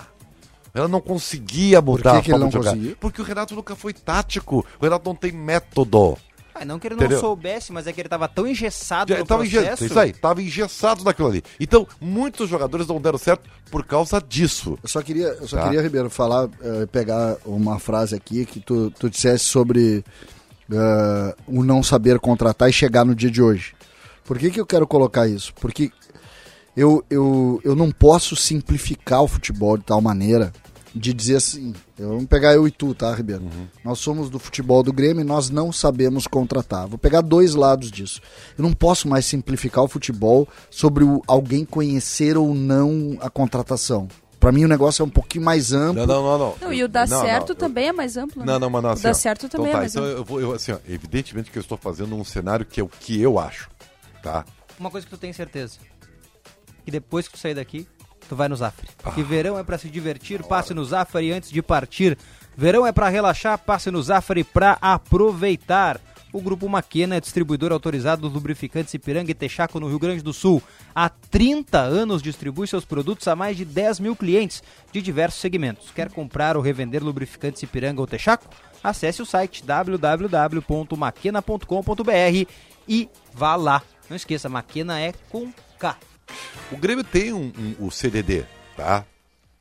Ela 0.72 0.88
não 0.88 1.00
conseguia 1.02 1.82
mudar 1.82 2.12
que 2.12 2.16
a 2.18 2.22
que 2.22 2.30
ele 2.32 2.38
não 2.38 2.48
de 2.48 2.54
jogar. 2.54 2.70
conseguia? 2.70 2.96
Porque 2.98 3.20
o 3.20 3.24
Renato 3.24 3.54
nunca 3.54 3.76
foi 3.76 3.92
tático. 3.92 4.64
O 4.80 4.84
Renato 4.84 5.06
não 5.06 5.14
tem 5.14 5.32
método. 5.32 6.16
Ah, 6.54 6.64
não 6.64 6.78
que 6.78 6.86
ele 6.88 6.94
Entendeu? 6.94 7.16
não 7.16 7.20
soubesse, 7.20 7.72
mas 7.72 7.86
é 7.86 7.92
que 7.92 8.00
ele 8.00 8.08
tava 8.08 8.26
tão 8.26 8.46
engessado 8.46 9.12
Já 9.12 9.18
no 9.18 9.26
tava 9.26 9.44
enge- 9.44 9.56
processo. 9.58 9.84
Isso 9.84 9.98
aí, 9.98 10.12
tava 10.14 10.42
engessado 10.42 11.04
naquilo 11.04 11.28
ali. 11.28 11.42
Então, 11.60 11.86
muitos 12.00 12.48
jogadores 12.48 12.86
não 12.86 13.00
deram 13.00 13.18
certo 13.18 13.48
por 13.70 13.84
causa 13.84 14.18
disso. 14.20 14.78
Eu 14.82 14.88
só 14.88 15.02
queria, 15.02 15.26
eu 15.40 15.46
só 15.46 15.58
Tá. 15.58 15.64
queria 15.64 15.82
Ribeiro, 15.82 16.08
falar, 16.08 16.48
eh, 16.62 16.86
pegar 16.86 17.36
uma 17.44 17.78
frase 17.78 18.14
aqui 18.16 18.46
que 18.46 18.60
tu, 18.60 18.90
tu 18.92 19.10
dissesse 19.10 19.44
sobre 19.44 20.02
eh, 20.72 21.34
o 21.46 21.62
não 21.64 21.82
saber 21.82 22.18
contratar 22.18 22.68
e 22.70 22.72
chegar 22.72 23.04
no 23.04 23.14
dia 23.14 23.30
de 23.30 23.42
hoje. 23.42 23.74
Por 24.30 24.38
que, 24.38 24.48
que 24.48 24.60
eu 24.60 24.64
quero 24.64 24.86
colocar 24.86 25.26
isso? 25.26 25.52
Porque 25.60 25.90
eu, 26.76 27.04
eu, 27.10 27.60
eu 27.64 27.74
não 27.74 27.90
posso 27.90 28.36
simplificar 28.36 29.24
o 29.24 29.26
futebol 29.26 29.76
de 29.76 29.82
tal 29.82 30.00
maneira 30.00 30.52
de 30.94 31.12
dizer 31.12 31.34
assim, 31.34 31.74
eu- 31.98 32.10
vamos 32.10 32.26
pegar 32.26 32.54
eu 32.54 32.64
e 32.64 32.70
tu, 32.70 32.94
tá, 32.94 33.12
Ribeiro? 33.12 33.42
Nós 33.84 33.98
somos 33.98 34.30
do 34.30 34.38
futebol 34.38 34.84
do 34.84 34.92
Grêmio 34.92 35.22
e 35.22 35.24
nós 35.24 35.50
não 35.50 35.72
sabemos 35.72 36.28
contratar. 36.28 36.86
Vou 36.86 36.96
pegar 36.96 37.22
dois 37.22 37.56
lados 37.56 37.90
disso. 37.90 38.20
Eu 38.56 38.62
não 38.62 38.72
posso 38.72 39.08
mais 39.08 39.26
simplificar 39.26 39.82
o 39.82 39.88
futebol 39.88 40.46
sobre 40.70 41.02
o, 41.02 41.20
alguém 41.26 41.64
conhecer 41.64 42.36
ou 42.36 42.54
não 42.54 43.18
a 43.20 43.28
contratação. 43.28 44.06
Pra 44.38 44.52
mim 44.52 44.64
o 44.64 44.68
negócio 44.68 45.02
é 45.02 45.04
um 45.04 45.10
pouquinho 45.10 45.44
mais 45.44 45.72
amplo. 45.72 46.06
Não, 46.06 46.06
não, 46.06 46.22
não, 46.22 46.38
não. 46.38 46.54
Não, 46.68 46.72
e 46.72 46.84
o 46.84 46.88
dar 46.88 47.08
Não, 47.08 47.20
certo 47.20 47.48
não, 47.48 47.54
eu- 47.54 47.56
também 47.56 47.88
é 47.88 47.92
mais 47.92 48.16
amplo, 48.16 48.40
né? 48.44 48.52
Não, 48.52 48.60
não, 48.60 48.70
mas 48.70 48.82
não, 48.84 48.90
O 48.90 48.92
assim, 48.92 49.02
dar 49.02 49.10
ó. 49.10 49.14
certo 49.14 49.46
Então 49.46 49.58
também 49.58 49.72
tá, 49.72 49.78
é 49.78 49.80
mais 49.80 49.92
então 49.96 50.04
amplo. 50.04 50.18
eu 50.20 50.24
vou, 50.24 50.40
eu, 50.40 50.52
assim, 50.52 50.70
ó, 50.70 50.78
evidentemente 50.88 51.50
que 51.50 51.58
eu 51.58 51.62
estou 51.62 51.76
fazendo 51.76 52.14
um 52.14 52.22
cenário 52.24 52.64
que 52.64 52.80
é 52.80 52.82
o 52.84 52.88
que 52.88 53.20
eu 53.20 53.40
acho, 53.40 53.68
tá? 54.22 54.44
Uma 54.78 54.90
coisa 54.90 55.06
que 55.06 55.10
tu 55.10 55.18
tem 55.18 55.32
certeza. 55.32 55.78
Que 56.84 56.90
depois 56.90 57.28
que 57.28 57.34
tu 57.34 57.38
sair 57.38 57.54
daqui, 57.54 57.86
tu 58.28 58.36
vai 58.36 58.48
no 58.48 58.56
Zafari. 58.56 58.88
Que 59.14 59.22
verão 59.22 59.58
é 59.58 59.62
pra 59.62 59.78
se 59.78 59.88
divertir, 59.88 60.42
passe 60.42 60.72
no 60.72 60.84
Zafari 60.84 61.32
antes 61.32 61.50
de 61.50 61.60
partir. 61.60 62.16
Verão 62.56 62.86
é 62.86 62.92
pra 62.92 63.08
relaxar, 63.08 63.58
passe 63.58 63.90
no 63.90 64.02
Zafari 64.02 64.44
pra 64.44 64.78
aproveitar. 64.80 66.00
O 66.32 66.40
Grupo 66.40 66.68
Maquena 66.68 67.16
é 67.16 67.20
distribuidor 67.20 67.72
autorizado 67.72 68.22
dos 68.22 68.32
lubrificantes 68.32 68.94
Ipiranga 68.94 69.32
e 69.32 69.34
Texaco 69.34 69.80
no 69.80 69.88
Rio 69.88 69.98
Grande 69.98 70.22
do 70.22 70.32
Sul. 70.32 70.62
Há 70.94 71.08
30 71.08 71.78
anos 71.78 72.22
distribui 72.22 72.68
seus 72.68 72.84
produtos 72.84 73.26
a 73.26 73.34
mais 73.34 73.56
de 73.56 73.64
10 73.64 73.98
mil 73.98 74.14
clientes 74.14 74.62
de 74.92 75.02
diversos 75.02 75.40
segmentos. 75.40 75.90
Quer 75.90 76.08
comprar 76.10 76.56
ou 76.56 76.62
revender 76.62 77.02
lubrificantes 77.02 77.64
Ipiranga 77.64 78.00
ou 78.00 78.06
Texaco? 78.06 78.48
Acesse 78.82 79.20
o 79.20 79.26
site 79.26 79.62
www.maquena.com.br 79.64 82.46
e 82.88 83.10
vá 83.34 83.56
lá. 83.56 83.82
Não 84.10 84.16
esqueça, 84.16 84.48
Maquena 84.48 85.00
é 85.00 85.14
com 85.30 85.50
K. 85.78 85.96
O 86.70 86.76
Grêmio 86.76 87.02
tem 87.04 87.32
um, 87.32 87.52
um- 87.56 87.86
o 87.86 87.90
CDD, 87.90 88.44
tá? 88.76 89.04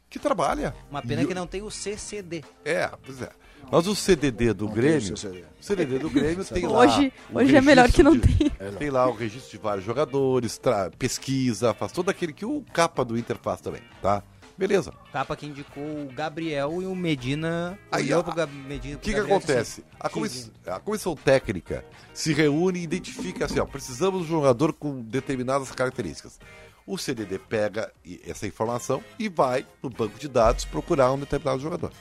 Que 0.09 0.17
trabalha. 0.19 0.75
Uma 0.89 1.01
pena 1.01 1.21
E 1.21 1.25
que 1.27 1.31
o- 1.31 1.35
não 1.35 1.45
tem 1.47 1.61
o 1.61 1.69
CCD. 1.69 2.43
É, 2.65 2.89
pois 3.05 3.21
é. 3.21 3.29
Mas 3.71 3.85
o 3.85 3.95
CDD 3.95 4.51
do 4.53 4.65
tem 4.65 4.75
Grêmio, 4.75 5.13
o 5.13 5.17
CDD. 5.17 5.43
o 5.59 5.63
CDD 5.63 5.99
do 5.99 6.09
Grêmio 6.09 6.43
tem 6.43 6.65
lá. 6.65 6.79
Hoje- 6.79 7.13
hoje 7.31 7.55
é 7.55 7.61
melhor 7.61 7.91
que 7.91 8.01
não 8.01 8.17
de- 8.17 8.21
tenha. 8.27 8.71
Tem 8.79 8.89
lá 8.89 9.07
o 9.07 9.13
registro 9.13 9.51
de 9.51 9.57
vários 9.59 9.85
jogadores, 9.85 10.57
tra- 10.57 10.89
pesquisa, 10.97 11.71
faz 11.75 11.91
todo 11.91 12.09
aquele 12.09 12.33
que 12.33 12.45
o 12.45 12.63
capa 12.73 13.05
do 13.05 13.15
Inter 13.17 13.37
faz 13.37 13.61
também, 13.61 13.81
tá? 14.01 14.23
Beleza. 14.59 14.93
Capa 15.13 15.37
que 15.37 15.45
indicou 15.45 15.81
o 15.83 16.11
Gabriel 16.13 16.81
e 16.81 16.85
o 16.85 16.93
Medina. 16.93 17.79
Aí, 17.89 18.07
olhou 18.07 18.19
a- 18.19 18.23
pro 18.23 18.35
Gab- 18.35 18.51
Medina. 18.53 18.97
O 18.97 18.99
que, 18.99 19.13
que 19.13 19.19
acontece? 19.19 19.85
A, 19.97 20.09
comiss- 20.09 20.51
a 20.67 20.79
comissão 20.81 21.15
técnica 21.15 21.85
se 22.13 22.33
reúne 22.33 22.79
e 22.79 22.83
identifica 22.83 23.45
assim, 23.45 23.57
ó, 23.59 23.65
precisamos 23.65 24.27
de 24.27 24.33
um 24.33 24.35
jogador 24.41 24.73
com 24.73 25.01
determinadas 25.01 25.71
características. 25.71 26.37
O 26.85 26.97
CDD 26.97 27.39
pega 27.39 27.89
essa 28.27 28.45
informação 28.45 29.01
e 29.17 29.29
vai 29.29 29.65
no 29.81 29.89
banco 29.89 30.19
de 30.19 30.27
dados 30.27 30.65
procurar 30.65 31.13
um 31.13 31.19
determinado 31.19 31.61
jogador. 31.61 31.93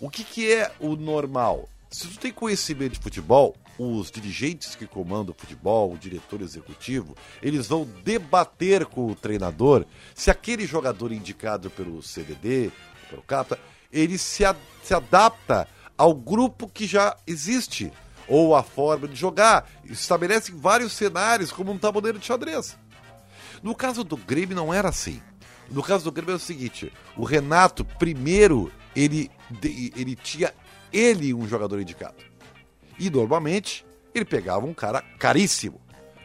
O 0.00 0.08
que, 0.08 0.22
que 0.22 0.52
é 0.52 0.70
o 0.78 0.94
normal? 0.94 1.68
Se 1.90 2.06
tu 2.06 2.18
tem 2.20 2.30
conhecimento 2.32 2.92
de 2.92 3.00
futebol, 3.00 3.56
os 3.78 4.10
dirigentes 4.10 4.74
que 4.74 4.86
comandam 4.86 5.34
o 5.36 5.40
futebol, 5.40 5.92
o 5.92 5.98
diretor 5.98 6.40
executivo, 6.42 7.16
eles 7.40 7.68
vão 7.68 7.84
debater 8.04 8.84
com 8.86 9.06
o 9.06 9.14
treinador 9.14 9.84
se 10.14 10.30
aquele 10.30 10.66
jogador 10.66 11.12
indicado 11.12 11.70
pelo 11.70 12.02
CDD, 12.02 12.72
pelo 13.08 13.22
CAPTA, 13.22 13.58
ele 13.92 14.18
se, 14.18 14.44
a- 14.44 14.56
se 14.82 14.92
adapta 14.92 15.68
ao 15.96 16.14
grupo 16.14 16.68
que 16.68 16.86
já 16.86 17.16
existe, 17.26 17.92
ou 18.26 18.54
a 18.54 18.62
forma 18.62 19.08
de 19.08 19.14
jogar. 19.14 19.70
Estabelece 19.84 20.52
vários 20.52 20.92
cenários, 20.92 21.50
como 21.50 21.72
um 21.72 21.78
tabuleiro 21.78 22.18
de 22.18 22.26
xadrez. 22.26 22.76
No 23.62 23.74
caso 23.74 24.04
do 24.04 24.16
Grêmio 24.16 24.54
não 24.54 24.72
era 24.74 24.88
assim. 24.90 25.22
No 25.70 25.82
caso 25.82 26.04
do 26.04 26.12
Grêmio 26.12 26.32
é 26.32 26.36
o 26.36 26.38
seguinte: 26.38 26.92
o 27.16 27.24
Renato, 27.24 27.84
primeiro, 27.84 28.70
ele, 28.94 29.30
ele 29.96 30.14
tinha 30.14 30.52
ele 30.92 31.32
um 31.34 31.46
jogador 31.48 31.80
indicado. 31.80 32.27
E 32.98 33.10
normalmente 33.10 33.86
ele 34.14 34.24
pegava 34.24 34.66
um 34.66 34.74
cara 34.74 35.02
caríssimo. 35.18 35.80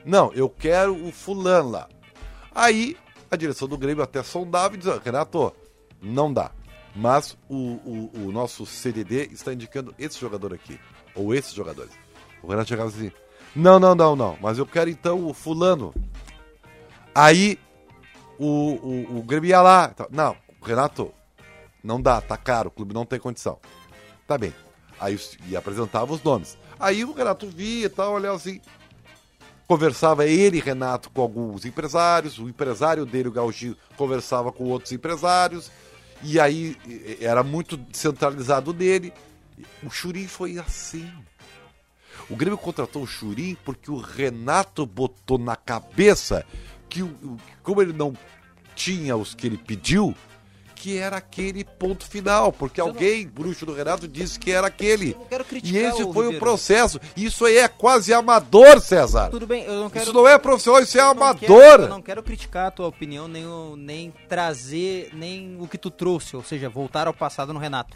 Não, 0.06 0.32
eu 0.34 0.50
quero 0.50 0.96
o 1.06 1.12
fulano 1.12 1.70
lá. 1.70 1.90
Aí 2.54 2.98
a 3.30 3.36
direção 3.36 3.68
do 3.68 3.78
Grêmio 3.78 4.04
até 4.04 4.22
sondava 4.22 4.76
e 4.76 4.78
dizia, 4.78 5.02
Renato, 5.04 5.54
não 6.02 6.32
dá. 6.32 6.52
Mas 6.96 7.38
o, 7.50 7.56
o, 7.56 8.12
o 8.28 8.32
nosso 8.32 8.66
CDD 8.66 9.30
está 9.32 9.54
indicando 9.54 9.94
esse 9.98 10.20
jogador 10.20 10.54
aqui. 10.54 10.80
Ou 11.16 11.34
esses 11.34 11.54
jogadores. 11.54 11.92
O 12.42 12.48
Renato 12.48 12.70
chegava 12.70 12.90
assim, 12.90 13.12
não, 13.56 13.80
não, 13.80 13.96
não, 13.96 14.16
não. 14.16 14.38
Mas 14.42 14.58
eu 14.58 14.66
quero 14.66 14.90
então 14.90 15.26
o 15.26 15.34
fulano. 15.34 15.94
Aí 17.16 17.60
o, 18.38 18.46
o, 18.46 19.18
o 19.20 19.24
Grêmio 19.24 19.50
ia 19.50 19.62
lá. 19.62 19.90
tá, 19.90 20.08
Não, 20.12 20.36
Renato, 20.62 21.14
não 21.84 22.02
dá, 22.02 22.22
tá 22.22 22.38
caro, 22.38 22.70
o 22.70 22.72
clube 22.72 22.94
não 22.94 23.06
tem 23.06 23.20
condição. 23.20 23.60
Tá 24.28 24.38
bem. 24.38 24.54
Aí 25.00 25.20
e 25.48 25.56
apresentava 25.56 26.14
os 26.14 26.24
nomes. 26.24 26.58
Aí 26.84 27.06
o 27.06 27.14
Renato 27.14 27.48
via 27.48 27.86
e 27.86 27.90
tal, 27.90 28.14
olhava 28.14 28.36
assim. 28.36 28.60
Conversava 29.68 30.26
ele, 30.26 30.60
Renato, 30.60 31.10
com 31.10 31.22
alguns 31.22 31.66
empresários. 31.66 32.38
O 32.38 32.50
empresário 32.50 33.06
dele, 33.06 33.30
o 33.30 33.32
Gauchinho, 33.32 33.78
conversava 33.96 34.52
com 34.52 34.66
outros 34.66 34.92
empresários. 34.92 35.72
E 36.22 36.40
aí 36.40 36.78
e- 36.86 37.18
e- 37.22 37.26
era 37.26 37.44
muito 37.44 37.80
centralizado 37.94 38.74
nele. 38.74 39.14
O 39.82 39.90
Churim 39.90 40.28
foi 40.28 40.58
assim. 40.60 41.10
O 42.30 42.36
Grêmio 42.36 42.58
contratou 42.58 43.04
o 43.04 43.08
Churim 43.08 43.56
porque 43.64 43.90
o 43.90 43.98
Renato 43.98 44.86
botou 44.86 45.38
na 45.38 45.56
cabeça 45.56 46.46
que, 46.90 47.02
como 47.64 47.82
ele 47.82 47.94
não 47.94 48.14
tinha 48.76 49.16
os 49.16 49.34
que 49.34 49.48
ele 49.48 49.58
pediu, 49.58 50.14
que 50.84 50.98
era 50.98 51.16
aquele 51.16 51.64
ponto 51.64 52.06
final. 52.06 52.52
Porque 52.52 52.82
alguém, 52.82 53.26
bruxo 53.26 53.66
do 53.66 53.74
Renato, 53.74 54.06
disse 54.06 54.38
que 54.38 54.52
era 54.52 54.68
aquele. 54.68 55.12
Eu 55.14 55.20
não 55.20 55.26
quero 55.28 55.44
E 55.44 55.48
criticar 55.48 55.82
esse 55.94 56.04
o 56.04 56.12
foi 56.12 56.26
o 56.26 56.28
Ribeiro. 56.32 56.46
processo. 56.46 57.00
Isso 57.16 57.46
aí 57.46 57.58
é 57.58 57.68
quase 57.70 58.14
amador, 58.14 58.82
César. 58.82 59.30
Tudo 59.30 59.48
bem, 59.48 59.64
eu 59.64 59.80
não 59.80 59.90
quero. 59.90 60.04
Isso 60.04 60.14
não 60.14 60.28
é 60.28 60.38
profissional, 60.38 60.82
isso 60.82 60.98
é 60.98 61.02
eu 61.02 61.06
não 61.06 61.12
amador. 61.12 61.40
quero- 61.40 61.84
eu 61.84 61.90
não 61.90 62.02
quero 62.02 62.22
criticar 62.22 62.68
a 62.68 62.72
tua 62.72 62.88
opinião, 62.88 63.30
nem, 63.30 63.48
o- 63.48 63.76
nem 63.78 64.12
trazer 64.28 65.10
nem 65.14 65.58
o 65.62 65.68
que 65.70 65.78
tu 65.78 65.90
trouxe, 65.90 66.36
ou 66.36 66.44
seja, 66.44 66.68
voltar 66.70 67.08
ao 67.08 67.14
passado 67.14 67.54
no 67.54 67.60
Renato. 67.60 67.96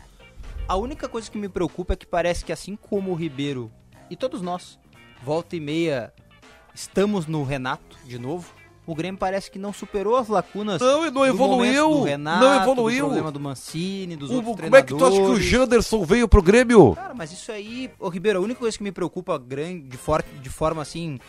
A 0.65 0.77
única 0.77 1.09
coisa 1.09 1.29
que 1.29 1.37
me 1.37 1.49
preocupa 1.49 1.91
é 1.93 1.97
que 1.97 2.05
parece 2.05 2.45
que 2.45 2.53
assim 2.53 2.77
como 2.77 3.11
o 3.11 3.15
Ribeiro 3.15 3.69
e 4.09 4.15
todos 4.15 4.41
nós, 4.41 4.79
volta 5.21 5.57
e 5.57 5.59
meia, 5.59 6.13
estamos 6.73 7.25
no 7.25 7.43
Renato 7.43 7.97
de 8.05 8.17
novo. 8.17 8.53
O 8.87 8.95
Grêmio 8.95 9.19
parece 9.19 9.51
que 9.51 9.59
não 9.59 9.73
superou 9.73 10.15
as 10.15 10.29
lacunas. 10.29 10.79
Não, 10.81 11.01
e 11.03 11.11
não 11.11 11.11
do 11.21 11.25
evoluiu, 11.27 11.89
Do 11.89 12.03
Renato, 12.03 12.45
não 12.45 12.55
evoluiu. 12.61 12.99
Do 13.01 13.05
problema 13.07 13.31
do 13.33 13.39
Mancini, 13.39 14.15
dos 14.15 14.31
O- 14.31 14.35
outros 14.35 14.61
como 14.61 14.75
é 14.77 14.81
que 14.81 14.87
tu 14.87 14.95
acha 14.95 15.03
que 15.07 15.07
o 15.11 15.11
treinadores. 15.25 15.45
Janderson 15.45 16.05
veio 16.05 16.27
pro 16.27 16.41
Grêmio? 16.41 16.95
Cara, 16.95 17.13
mas 17.13 17.33
isso 17.33 17.51
aí, 17.51 17.91
ô 17.99 18.07
Ribeiro, 18.07 18.39
a 18.39 18.41
única 18.41 18.59
coisa 18.61 18.77
que 18.77 18.83
me 18.83 18.91
preocupa 18.93 19.37
grande, 19.37 19.81
de, 19.89 19.97
for, 19.97 20.23
de 20.41 20.49
forma 20.49 20.81
assim, 20.81 21.19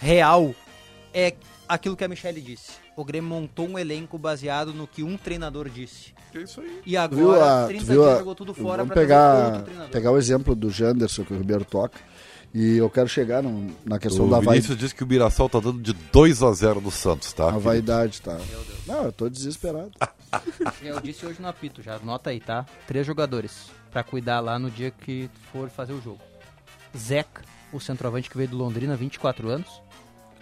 real, 0.00 0.54
é 1.12 1.34
aquilo 1.68 1.96
que 1.96 2.02
a 2.04 2.08
Michelle 2.08 2.40
disse. 2.40 2.72
O 2.96 3.04
Grêmio 3.04 3.28
montou 3.28 3.68
um 3.68 3.78
elenco 3.78 4.16
baseado 4.18 4.72
no 4.72 4.86
que 4.86 5.02
um 5.02 5.16
treinador 5.18 5.68
disse. 5.68 6.12
É 6.34 6.38
isso 6.40 6.60
aí. 6.62 6.80
E 6.86 6.96
Tu 7.08 7.14
viu 7.16 7.30
agora, 7.34 7.64
a, 7.64 7.66
30 7.66 7.84
tu 7.84 7.86
viu 7.92 8.02
dias 8.02 8.14
a, 8.14 8.18
jogou 8.18 8.34
tudo 8.34 8.54
fora 8.54 8.84
vamos 8.84 8.94
pra 8.94 9.06
trazer 9.06 9.14
outro 9.14 9.50
pegar, 9.52 9.62
treinador. 9.64 9.90
pegar 9.92 10.10
o 10.12 10.16
exemplo 10.18 10.54
do 10.54 10.70
Janderson 10.70 11.24
que 11.24 11.34
o 11.34 11.36
Ribeiro 11.36 11.64
toca 11.64 11.98
e 12.54 12.76
eu 12.76 12.88
quero 12.90 13.08
chegar 13.08 13.42
num- 13.42 13.70
na 13.84 13.98
questão 13.98 14.26
O 14.26 14.30
da 14.30 14.38
vai, 14.40 14.56
Vinícius 14.56 14.78
disse 14.78 14.94
que 14.94 15.02
o 15.04 15.06
Mirassol 15.06 15.48
tá 15.48 15.58
dando 15.60 15.80
de 15.80 15.92
2 15.92 16.42
a 16.42 16.52
0 16.52 16.80
no 16.80 16.90
Santos, 16.90 17.32
tá? 17.32 17.48
a 17.48 17.58
vaidade, 17.58 18.20
tá? 18.20 18.38
Não, 18.86 19.04
eu 19.04 19.12
tô 19.12 19.28
desesperado. 19.28 19.90
Eu 20.82 20.98
disse 21.00 21.24
hoje 21.26 21.40
no 21.40 21.48
apito, 21.48 21.82
já 21.82 21.96
anota 21.96 22.30
aí, 22.30 22.40
tá? 22.40 22.64
Três 22.86 23.06
jogadores 23.06 23.70
pra 23.90 24.02
cuidar 24.02 24.40
lá 24.40 24.58
no 24.58 24.70
dia 24.70 24.90
que 24.90 25.28
for 25.52 25.68
fazer 25.68 25.92
o 25.92 26.00
jogo. 26.00 26.18
Zeca, 26.96 27.42
o 27.72 27.78
centroavante 27.78 28.28
que 28.30 28.36
veio 28.36 28.48
do 28.48 28.56
Londrina, 28.56 28.96
24 28.96 29.48
anos. 29.50 29.68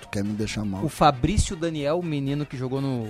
Tu 0.01 0.09
quer 0.09 0.25
me 0.25 0.33
deixar 0.33 0.65
mal. 0.65 0.85
O 0.85 0.89
Fabrício 0.89 1.57
Daniel, 1.57 1.99
o 1.99 2.03
menino 2.05 2.47
que 2.47 2.57
jogou 2.57 2.81
no, 2.81 3.07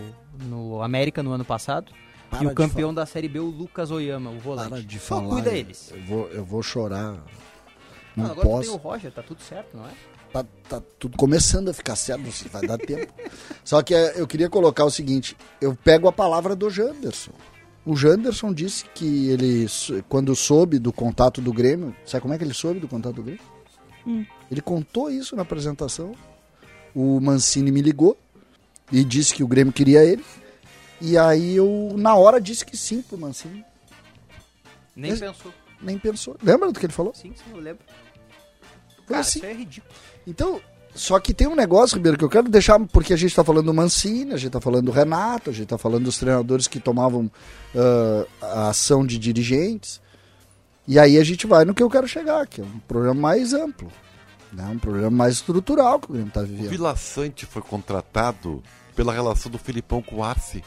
no 0.47 0.83
América 0.83 1.23
no 1.23 1.33
ano 1.33 1.45
passado. 1.45 1.93
Para 2.31 2.45
e 2.45 2.47
o 2.47 2.55
campeão 2.55 2.93
da 2.95 3.05
Série 3.07 3.29
B, 3.29 3.39
o 3.41 3.47
Lucas 3.47 3.91
Oyama, 3.91 4.31
o 4.31 4.39
volante. 4.39 4.71
Para 4.71 4.83
de 4.83 4.99
Só 4.99 5.17
falar. 5.21 5.29
cuida 5.35 5.51
eu- 5.51 5.57
eles. 5.57 5.93
Eu 5.95 6.03
vou, 6.05 6.29
eu 6.29 6.45
vou 6.45 6.63
chorar. 6.63 7.17
Não 8.17 8.25
Não, 8.25 8.31
agora 8.33 8.47
tu 8.47 8.51
posso. 8.51 8.69
tem 8.71 8.79
o 8.79 8.83
Roger, 8.83 9.13
tá 9.13 9.23
tudo 9.23 9.43
certo, 9.43 9.77
não 9.77 9.87
é? 9.87 9.91
Tá, 10.33 10.45
tá 10.69 10.83
tudo 10.99 11.17
começando 11.17 11.69
a 11.71 11.75
ficar 11.75 11.97
certo, 11.97 12.23
não 12.23 12.31
sei, 12.33 12.49
vai 12.49 12.63
dar 12.67 12.79
tempo. 12.79 13.13
Só 13.65 13.83
que 13.83 13.95
eh, 13.95 14.15
eu 14.17 14.27
queria 14.27 14.49
colocar 14.49 14.85
o 14.85 14.91
seguinte: 14.91 15.37
eu 15.61 15.75
pego 15.75 16.07
a 16.09 16.13
palavra 16.13 16.55
do 16.55 16.71
Janderson. 16.71 17.33
O 17.85 17.97
Janderson 17.97 18.53
disse 18.53 18.85
que 18.95 19.29
ele, 19.31 19.67
quando 20.09 20.37
soube 20.37 20.79
do 20.79 20.93
contato 20.93 21.41
do 21.41 21.53
Grêmio, 21.53 21.97
sabe 22.07 22.21
como 22.23 22.35
é 22.35 22.39
que 22.39 22.45
ele 22.45 22.55
soube 22.55 22.79
do 22.79 22.87
contato 22.87 23.15
do 23.17 23.23
Grêmio? 23.23 23.43
Ele 24.51 24.61
contou 24.61 25.11
isso 25.11 25.35
na 25.35 25.43
apresentação. 25.43 26.15
O 26.95 27.21
Mancini 27.21 27.71
me 27.73 27.81
ligou 27.81 28.17
e 28.93 29.03
disse 29.05 29.33
que 29.35 29.43
o 29.43 29.49
Grêmio 29.49 29.73
queria 29.73 30.05
ele. 30.05 30.25
E 31.01 31.17
aí 31.17 31.57
eu, 31.57 31.95
na 31.97 32.15
hora, 32.15 32.41
disse 32.41 32.65
que 32.67 32.77
sim 32.77 33.01
pro 33.03 33.17
Mancini. 33.19 33.65
Nem 34.95 35.13
Esse- 35.13 35.21
pensou. 35.23 35.53
Nem 35.81 35.99
pensou. 35.99 36.37
Lembra 36.43 36.71
do 36.71 36.79
que 36.79 36.87
ele 36.87 36.93
falou? 36.93 37.15
Sim, 37.15 37.33
sim, 37.35 37.51
eu 37.53 37.61
lembro. 37.61 37.85
Foi 38.97 39.07
Cara, 39.07 39.21
assim. 39.21 39.39
isso 39.39 39.47
é 39.47 39.53
ridículo. 39.53 39.93
Então, 40.27 40.61
só 40.95 41.19
que 41.21 41.33
tem 41.33 41.47
um 41.47 41.55
negócio, 41.55 41.97
Ribeiro, 41.97 42.19
que 42.19 42.25
eu 42.25 42.29
quero 42.29 42.49
deixar, 42.49 42.79
porque 42.79 43.13
a 43.13 43.17
gente 43.17 43.35
tá 43.35 43.45
falando 43.45 43.67
do 43.67 43.75
Mancini, 43.75 44.33
a 44.33 44.37
gente 44.37 44.53
tá 44.53 44.61
falando 44.61 44.87
do 44.87 44.93
Renato, 44.93 45.51
a 45.51 45.53
gente 45.53 45.67
tá 45.67 45.79
falando 45.79 46.05
dos 46.05 46.19
treinadores 46.19 46.67
que 46.67 46.81
tomavam 46.81 47.31
ah, 47.75 48.27
a 48.43 48.69
ação 48.69 49.07
de 49.07 49.19
dirigentes. 49.19 50.01
E 50.87 50.99
aí 50.99 51.19
a 51.19 51.25
gente 51.25 51.47
vai 51.47 51.65
no 51.65 51.75
que 51.75 51.83
eu 51.83 51.91
quero 51.91 52.09
chegar, 52.09 52.47
que 52.47 52.61
é 52.61 52.65
um 52.65 52.81
problema 52.81 53.15
mais 53.15 53.55
amplo. 53.55 53.91
Né? 54.53 54.65
Um 54.65 54.79
problema 54.79 55.11
mais 55.11 55.35
estrutural 55.35 56.01
que 56.01 56.11
o 56.11 56.13
Grêmio 56.13 56.33
tá 56.33 56.41
O 56.41 56.47
vivendo. 56.47 56.69
Vila 56.69 56.97
Sante 56.97 57.47
foi 57.47 57.63
contratado 57.63 58.63
pela 58.97 59.13
relação 59.13 59.51
do 59.51 59.59
Filipão 59.59 60.03
com 60.03 60.17
o 60.17 60.25
Arce. 60.25 60.65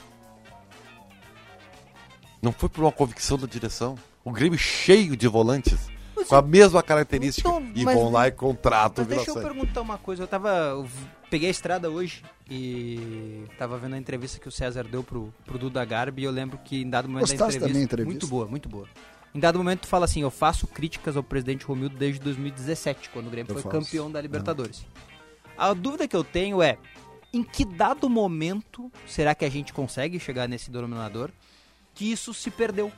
Não 2.42 2.52
foi 2.52 2.70
por 2.70 2.84
uma 2.84 2.92
convicção 2.92 3.38
da 3.38 3.48
direção. 3.48 3.98
O 4.24 4.32
Grêmio 4.32 4.58
cheio 4.58 5.18
de 5.18 5.28
volantes, 5.28 5.90
com 6.28 6.36
a 6.36 6.42
mesma 6.42 6.82
característica. 6.82 7.48
Então, 7.48 7.72
e 7.76 7.84
mas- 7.84 7.96
vão 7.96 8.10
lá 8.12 8.28
e 8.28 8.32
contratam 8.32 9.06
Mas 9.08 9.18
deixa 9.18 9.32
eu 9.32 9.42
perguntar 9.42 9.82
uma 9.82 9.98
coisa. 9.98 10.24
Eu 10.24 10.28
tava. 10.28 10.50
eu 10.50 10.88
peguei 11.30 11.48
a 11.48 11.52
estrada 11.52 11.90
hoje 11.90 12.24
e 12.50 13.44
tava 13.58 13.78
vendo 13.78 13.96
a 13.96 13.98
entrevista 13.98 14.40
que 14.40 14.48
o 14.48 14.52
César 14.52 14.84
deu 14.84 15.04
pro, 15.04 15.34
pro 15.46 15.58
Duda 15.58 15.84
Garbi 15.84 16.22
e 16.22 16.26
eu 16.26 16.32
lembro 16.32 16.58
que 16.64 16.82
em 16.82 16.90
dado 16.90 17.10
momento 17.10 17.26
da 17.28 17.32
Gostaste 17.32 17.58
entrevista, 17.58 17.80
da 17.80 17.84
entrevista? 17.84 18.12
Muito 18.12 18.28
boa, 18.28 18.48
muito 18.48 18.70
boa. 18.70 18.88
Em 19.34 19.40
dado 19.40 19.58
momento 19.58 19.82
tu 19.82 19.88
fala 19.88 20.06
assim, 20.06 20.22
eu 20.22 20.30
faço 20.30 20.68
críticas 20.68 21.18
ao 21.18 21.24
presidente 21.24 21.66
Romildo 21.66 21.98
desde 21.98 22.20
2017, 22.22 23.10
quando 23.10 23.28
o 23.28 23.30
Grêmio 23.32 23.50
Eu 23.50 23.56
foi 23.56 23.64
faço. 23.64 23.86
campeão 23.86 24.12
da 24.12 24.22
Libertadores. 24.22 24.86
A 25.58 25.74
dúvida 25.74 26.08
que 26.08 26.16
eu 26.16 26.24
tenho 26.24 26.62
é, 26.62 26.78
em 27.34 27.44
que 27.44 27.66
dado 27.66 28.08
momento 28.08 28.92
será 29.08 29.34
que 29.34 29.44
a 29.44 29.50
gente 29.50 29.74
consegue 29.74 30.20
chegar 30.20 30.48
nesse 30.48 30.70
denominador 30.70 31.32
que 31.96 32.12
isso 32.12 32.32
se 32.34 32.52
perdeu? 32.52 32.92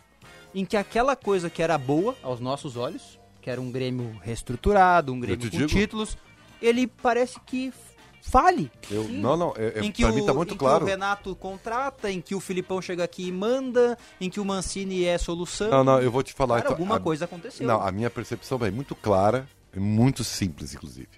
Em 0.55 0.63
que 0.65 0.77
aquela 0.77 1.15
coisa 1.15 1.49
que 1.49 1.61
era 1.61 1.77
boa 1.77 2.15
aos 2.23 2.39
nossos 2.39 2.77
olhos, 2.77 3.19
que 3.41 3.49
era 3.49 3.59
um 3.61 3.69
Grêmio 3.71 4.17
reestruturado, 4.23 5.11
um 5.13 5.19
Grêmio 5.19 5.51
com 5.51 5.57
digo. 5.57 5.67
títulos, 5.67 6.17
ele 6.61 6.87
parece 6.87 7.37
que 7.45 7.73
fale. 8.21 8.71
Eu- 8.89 9.03
Sim. 9.03 9.17
não, 9.19 9.35
não, 9.37 9.53
é, 9.57 9.79
é, 9.79 9.81
em 9.83 9.91
que, 9.91 10.01
pra 10.03 10.11
o, 10.11 10.15
mim 10.15 10.25
tá 10.25 10.33
muito 10.33 10.53
em 10.53 10.57
claro. 10.57 10.79
que 10.79 10.83
o 10.85 10.87
Renato 10.87 11.35
contrata, 11.35 12.09
em 12.09 12.21
que 12.21 12.33
o 12.33 12.39
Filipão 12.39 12.81
chega 12.81 13.03
aqui 13.03 13.27
e 13.27 13.31
manda, 13.33 13.97
em 14.19 14.29
que 14.29 14.39
o 14.39 14.45
Mancini 14.45 15.03
é 15.03 15.17
solução. 15.17 15.69
Não, 15.69 15.83
não, 15.83 16.01
eu 16.01 16.09
vou 16.09 16.23
te 16.23 16.33
falar. 16.33 16.55
Cara, 16.55 16.67
então, 16.69 16.73
alguma 16.73 16.95
a- 16.95 16.99
coisa 16.99 17.25
aconteceu. 17.25 17.67
Não, 17.67 17.81
a 17.81 17.91
minha 17.91 18.09
percepção 18.09 18.57
é 18.65 18.71
muito 18.71 18.95
clara, 18.95 19.47
é 19.75 19.79
muito 19.79 20.23
simples, 20.23 20.73
inclusive. 20.73 21.09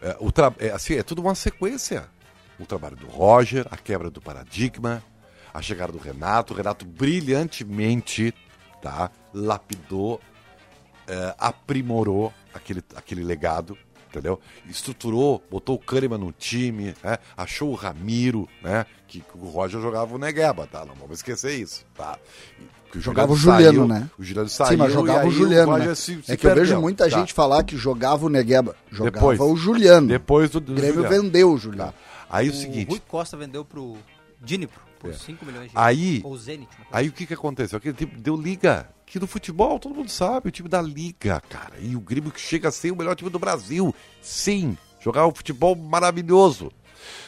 É, 0.00 0.16
o 0.20 0.30
tra... 0.30 0.54
é, 0.58 0.70
assim, 0.70 0.94
é 0.94 1.02
tudo 1.02 1.20
uma 1.22 1.34
sequência. 1.34 2.08
O 2.60 2.66
trabalho 2.66 2.94
do 2.96 3.06
Roger, 3.06 3.66
a 3.70 3.76
quebra 3.76 4.10
do 4.10 4.20
paradigma, 4.20 5.02
a 5.58 5.62
chegada 5.62 5.92
do 5.92 5.98
Renato. 5.98 6.52
O 6.54 6.56
Renato 6.56 6.84
brilhantemente 6.84 8.34
tá, 8.82 9.10
lapidou, 9.34 10.20
é, 11.06 11.34
aprimorou 11.38 12.32
aquele, 12.54 12.82
aquele 12.94 13.22
legado, 13.24 13.76
entendeu? 14.08 14.40
Estruturou, 14.68 15.42
botou 15.50 15.76
o 15.76 15.78
Kahneman 15.78 16.18
no 16.18 16.32
time, 16.32 16.94
né? 17.02 17.18
achou 17.36 17.70
o 17.70 17.74
Ramiro, 17.74 18.48
né? 18.62 18.86
Que, 19.06 19.20
que 19.20 19.36
o 19.38 19.48
Roger 19.48 19.80
jogava 19.80 20.14
o 20.14 20.18
Negueba, 20.18 20.66
tá? 20.66 20.84
Não 20.84 20.94
vamos 20.94 21.18
esquecer 21.18 21.58
isso, 21.58 21.84
tá? 21.94 22.18
Que 22.90 23.00
Jogava 23.00 23.30
o 23.32 23.36
Juliano 23.36 23.62
saiu, 23.80 23.86
né? 23.86 24.10
O 24.18 24.22
Juliano 24.24 24.48
saiu 24.48 24.68
Sim, 24.70 24.76
mas 24.76 24.92
jogava 24.94 25.18
e 25.18 25.22
aí 25.22 25.28
o 25.28 25.30
Juliano, 25.30 25.72
Roger 25.72 25.88
né? 25.88 25.94
se- 25.94 26.22
se 26.22 26.32
é 26.32 26.36
que 26.38 26.46
eu 26.46 26.50
vejo 26.54 26.60
perdeu, 26.62 26.80
muita 26.80 27.04
tá? 27.04 27.18
gente 27.18 27.34
falar 27.34 27.62
que 27.62 27.76
jogava 27.76 28.24
o 28.24 28.30
Negueba. 28.30 28.74
Jogava 28.90 29.14
Depois. 29.14 29.40
o 29.40 29.56
Juliano. 29.56 30.08
Depois 30.08 30.48
do, 30.48 30.58
do 30.58 30.72
o 30.72 30.74
Grêmio 30.74 31.02
Juliano. 31.02 31.22
vendeu 31.22 31.52
o 31.52 31.58
Juliano. 31.58 31.92
Tá. 31.92 31.98
Aí 32.30 32.48
o, 32.48 32.52
o 32.52 32.54
seguinte, 32.54 32.88
Rui 32.88 33.02
Costa 33.06 33.36
vendeu 33.36 33.62
pro 33.62 33.98
Dnipro 34.40 34.80
por 34.98 35.10
É. 35.10 35.12
5 35.12 35.44
milhões 35.46 35.70
de 35.70 35.76
Aí- 35.76 36.20
Ou 36.24 36.36
Zenit. 36.36 36.68
aí 36.90 37.08
o 37.08 37.12
que 37.12 37.26
que 37.26 37.34
aconteceu? 37.34 37.78
Aquele 37.78 37.94
time 37.94 38.12
deu 38.16 38.36
liga. 38.36 38.88
Que 39.06 39.18
no 39.18 39.26
futebol, 39.26 39.78
todo 39.78 39.94
mundo 39.94 40.10
sabe, 40.10 40.48
o 40.48 40.52
time 40.52 40.68
da 40.68 40.82
liga, 40.82 41.40
cara. 41.48 41.74
E 41.80 41.96
o 41.96 42.00
Grêmio 42.00 42.30
que 42.30 42.40
chega 42.40 42.68
a 42.68 42.70
ser 42.72 42.90
o 42.90 42.96
melhor 42.96 43.14
time 43.16 43.30
do 43.30 43.38
Brasil. 43.38 43.94
Sim, 44.20 44.76
jogar 45.00 45.26
um 45.26 45.34
futebol 45.34 45.74
maravilhoso. 45.74 46.70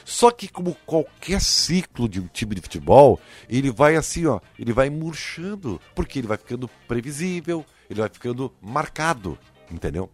Só 0.04 0.30
que 0.30 0.46
como 0.48 0.74
qualquer 0.84 1.40
ciclo 1.40 2.06
de 2.08 2.20
um 2.20 2.26
time 2.26 2.54
de 2.54 2.60
futebol, 2.60 3.18
ele 3.48 3.70
vai 3.70 3.96
assim, 3.96 4.26
ó, 4.26 4.40
ele 4.58 4.72
vai 4.74 4.90
murchando, 4.90 5.80
porque 5.94 6.18
ele 6.18 6.26
vai 6.28 6.36
ficando 6.36 6.68
previsível, 6.88 7.64
ele 7.88 8.00
vai 8.00 8.10
ficando 8.10 8.52
marcado, 8.60 9.38
entendeu? 9.70 10.10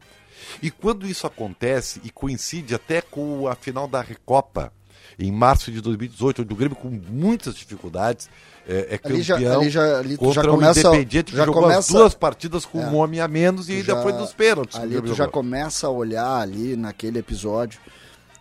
E 0.62 0.71
quando 0.71 1.07
isso 1.07 1.27
acontece 1.27 2.01
e 2.05 2.11
coincide 2.11 2.75
até 2.75 3.01
com 3.01 3.49
a 3.49 3.55
final 3.57 3.88
da 3.88 4.03
Recopa, 4.03 4.73
em 5.19 5.33
março 5.33 5.71
de 5.73 5.81
2018, 5.81 6.43
onde 6.43 6.53
o 6.53 6.57
Grêmio 6.57 6.77
com 6.77 6.89
muitas 7.11 7.55
dificuldades 7.55 8.29
é, 8.69 8.99
é 9.03 9.09
Ali 9.09 9.23
já- 9.23 9.35
campeão 9.37 9.61
ali 9.61 9.71
já- 9.71 9.99
ali 10.01 10.17
tu 10.17 10.19
contra 10.19 10.43
já 10.43 10.49
o 10.51 10.55
começa- 10.55 10.81
Independiente 10.81 11.31
que 11.31 11.37
já 11.39 11.45
jogou 11.47 11.63
começa- 11.63 11.79
as 11.81 11.89
duas 11.89 12.15
partidas 12.15 12.65
com 12.67 12.83
É. 12.83 12.87
um 12.87 12.97
homem 12.97 13.21
a 13.21 13.29
menos 13.29 13.69
e 13.69 13.73
ainda 13.73 13.85
já- 13.95 14.03
foi 14.03 14.13
nos 14.13 14.33
pênaltis. 14.35 14.77
Ali 14.79 15.01
tu 15.01 15.09
já 15.09 15.15
jogou. 15.15 15.33
começa 15.33 15.87
a 15.87 15.91
olhar 15.91 16.41
ali 16.41 16.77
naquele 16.77 17.19
episódio. 17.19 17.79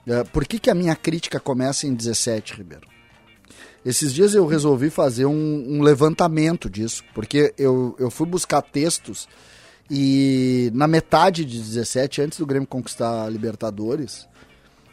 É, 0.07 0.23
por 0.23 0.45
que, 0.45 0.59
que 0.59 0.69
a 0.69 0.75
minha 0.75 0.95
crítica 0.95 1.39
começa 1.39 1.87
em 1.87 1.93
17, 1.93 2.53
Ribeiro? 2.55 2.87
Esses 3.85 4.11
dias 4.13 4.33
eu 4.33 4.45
resolvi 4.47 4.89
fazer 4.89 5.25
um, 5.27 5.77
um 5.77 5.81
levantamento 5.83 6.69
disso, 6.69 7.03
porque 7.13 7.53
eu, 7.57 7.95
eu 7.99 8.09
fui 8.09 8.25
buscar 8.25 8.61
textos 8.63 9.27
e 9.89 10.71
na 10.73 10.87
metade 10.87 11.45
de 11.45 11.59
17, 11.59 12.21
antes 12.21 12.39
do 12.39 12.45
Grêmio 12.45 12.67
conquistar 12.67 13.25
a 13.25 13.29
Libertadores, 13.29 14.27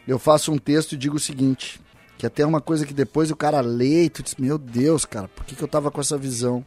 eu 0.07 0.19
faço 0.19 0.53
um 0.53 0.59
texto 0.59 0.93
e 0.93 0.97
digo 0.97 1.17
o 1.17 1.21
seguinte, 1.21 1.81
que 2.19 2.27
até 2.27 2.43
é 2.43 2.47
uma 2.47 2.61
coisa 2.61 2.87
que 2.87 2.95
depois 2.95 3.31
o 3.31 3.37
cara 3.37 3.61
lê 3.61 4.05
e 4.05 4.11
tu 4.11 4.23
diz, 4.23 4.37
meu 4.37 4.59
Deus, 4.59 5.05
cara, 5.05 5.29
por 5.29 5.45
que, 5.45 5.55
que 5.55 5.63
eu 5.63 5.69
tava 5.69 5.91
com 5.91 6.01
essa 6.01 6.17
visão? 6.17 6.65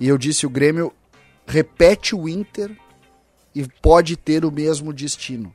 E 0.00 0.08
eu 0.08 0.16
disse, 0.16 0.46
o 0.46 0.50
Grêmio 0.50 0.92
repete 1.46 2.14
o 2.14 2.28
Inter 2.28 2.70
e 3.54 3.66
pode 3.82 4.16
ter 4.16 4.44
o 4.44 4.52
mesmo 4.52 4.92
destino. 4.92 5.52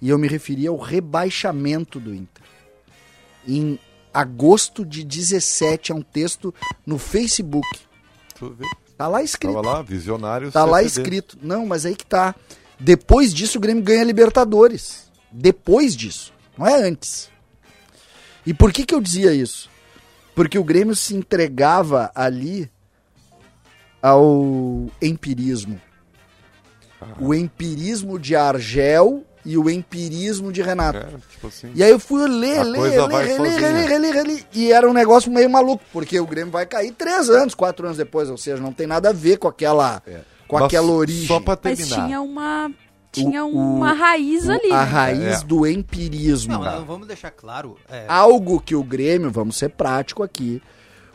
E 0.00 0.08
eu 0.08 0.18
me 0.18 0.28
referi 0.28 0.66
ao 0.66 0.76
rebaixamento 0.76 1.98
do 1.98 2.14
Inter. 2.14 2.44
Em 3.46 3.78
agosto 4.12 4.84
de 4.84 5.02
17, 5.02 5.92
é 5.92 5.94
um 5.94 6.02
texto 6.02 6.54
no 6.86 6.98
Facebook. 6.98 7.68
Tu 8.38 8.50
vê? 8.50 8.66
Tá 8.96 9.08
lá 9.08 9.22
escrito. 9.22 9.54
Tava 9.54 9.66
lá, 9.66 9.82
visionário. 9.82 10.52
Tá 10.52 10.64
lá 10.64 10.82
escrito. 10.82 11.36
Não, 11.42 11.66
mas 11.66 11.84
aí 11.84 11.96
que 11.96 12.06
tá. 12.06 12.34
Depois 12.78 13.34
disso, 13.34 13.58
o 13.58 13.60
Grêmio 13.60 13.82
ganha 13.82 14.04
Libertadores. 14.04 15.03
Depois 15.36 15.96
disso. 15.96 16.32
Não 16.56 16.66
é 16.66 16.74
antes. 16.82 17.28
E 18.46 18.54
por 18.54 18.72
que, 18.72 18.84
que 18.86 18.94
eu 18.94 19.00
dizia 19.00 19.34
isso? 19.34 19.68
Porque 20.34 20.58
o 20.58 20.64
Grêmio 20.64 20.94
se 20.94 21.14
entregava 21.14 22.10
ali 22.14 22.70
ao 24.00 24.86
empirismo. 25.00 25.80
O 27.20 27.34
empirismo 27.34 28.18
de 28.18 28.34
Argel 28.36 29.24
e 29.44 29.58
o 29.58 29.68
empirismo 29.68 30.50
de 30.52 30.62
Renato. 30.62 30.98
É, 30.98 31.08
tipo 31.30 31.48
assim. 31.48 31.70
E 31.74 31.82
aí 31.82 31.90
eu 31.90 31.98
fui 31.98 32.26
ler, 32.26 32.62
ler, 32.62 32.80
ler, 32.80 33.06
ler, 33.08 33.40
ler, 33.40 33.88
ler, 33.88 33.98
ler, 34.00 34.22
ler, 34.26 34.46
E 34.54 34.72
era 34.72 34.88
um 34.88 34.92
negócio 34.94 35.30
meio 35.30 35.50
maluco, 35.50 35.84
porque 35.92 36.18
o 36.18 36.26
Grêmio 36.26 36.50
vai 36.52 36.64
cair 36.64 36.92
três 36.92 37.28
anos, 37.28 37.54
quatro 37.54 37.84
anos 37.84 37.98
depois, 37.98 38.30
ou 38.30 38.38
seja, 38.38 38.62
não 38.62 38.72
tem 38.72 38.86
nada 38.86 39.10
a 39.10 39.12
ver 39.12 39.36
com 39.36 39.46
aquela, 39.48 40.02
É. 40.06 40.20
com 40.48 40.56
Mas 40.56 40.64
aquela 40.66 40.90
origem. 40.92 41.26
Só 41.26 41.40
pra 41.40 41.58
Mas 41.62 41.78
terminar. 41.78 42.06
tinha 42.06 42.20
uma, 42.22 42.70
tinha 43.14 43.44
O- 43.44 43.48
uma 43.76 43.92
raiz 43.92 44.46
O- 44.46 44.52
ali. 44.52 44.70
a 44.72 44.84
né? 44.84 44.90
raiz 44.90 45.42
É. 45.42 45.44
do 45.44 45.66
empirismo. 45.66 46.52
Não, 46.54 46.62
não, 46.64 46.84
vamos 46.84 47.06
deixar 47.06 47.30
claro. 47.30 47.76
é, 47.88 48.04
Algo 48.08 48.60
que 48.60 48.74
o 48.74 48.82
Grêmio, 48.82 49.30
vamos 49.30 49.56
ser 49.56 49.70
prático 49.70 50.22
aqui, 50.22 50.60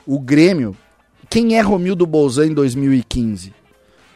o 0.05 0.19
Grêmio, 0.19 0.75
quem 1.29 1.57
é 1.57 1.61
Romildo 1.61 2.05
Bolzan 2.05 2.47
em 2.47 2.53
2015? 2.53 3.53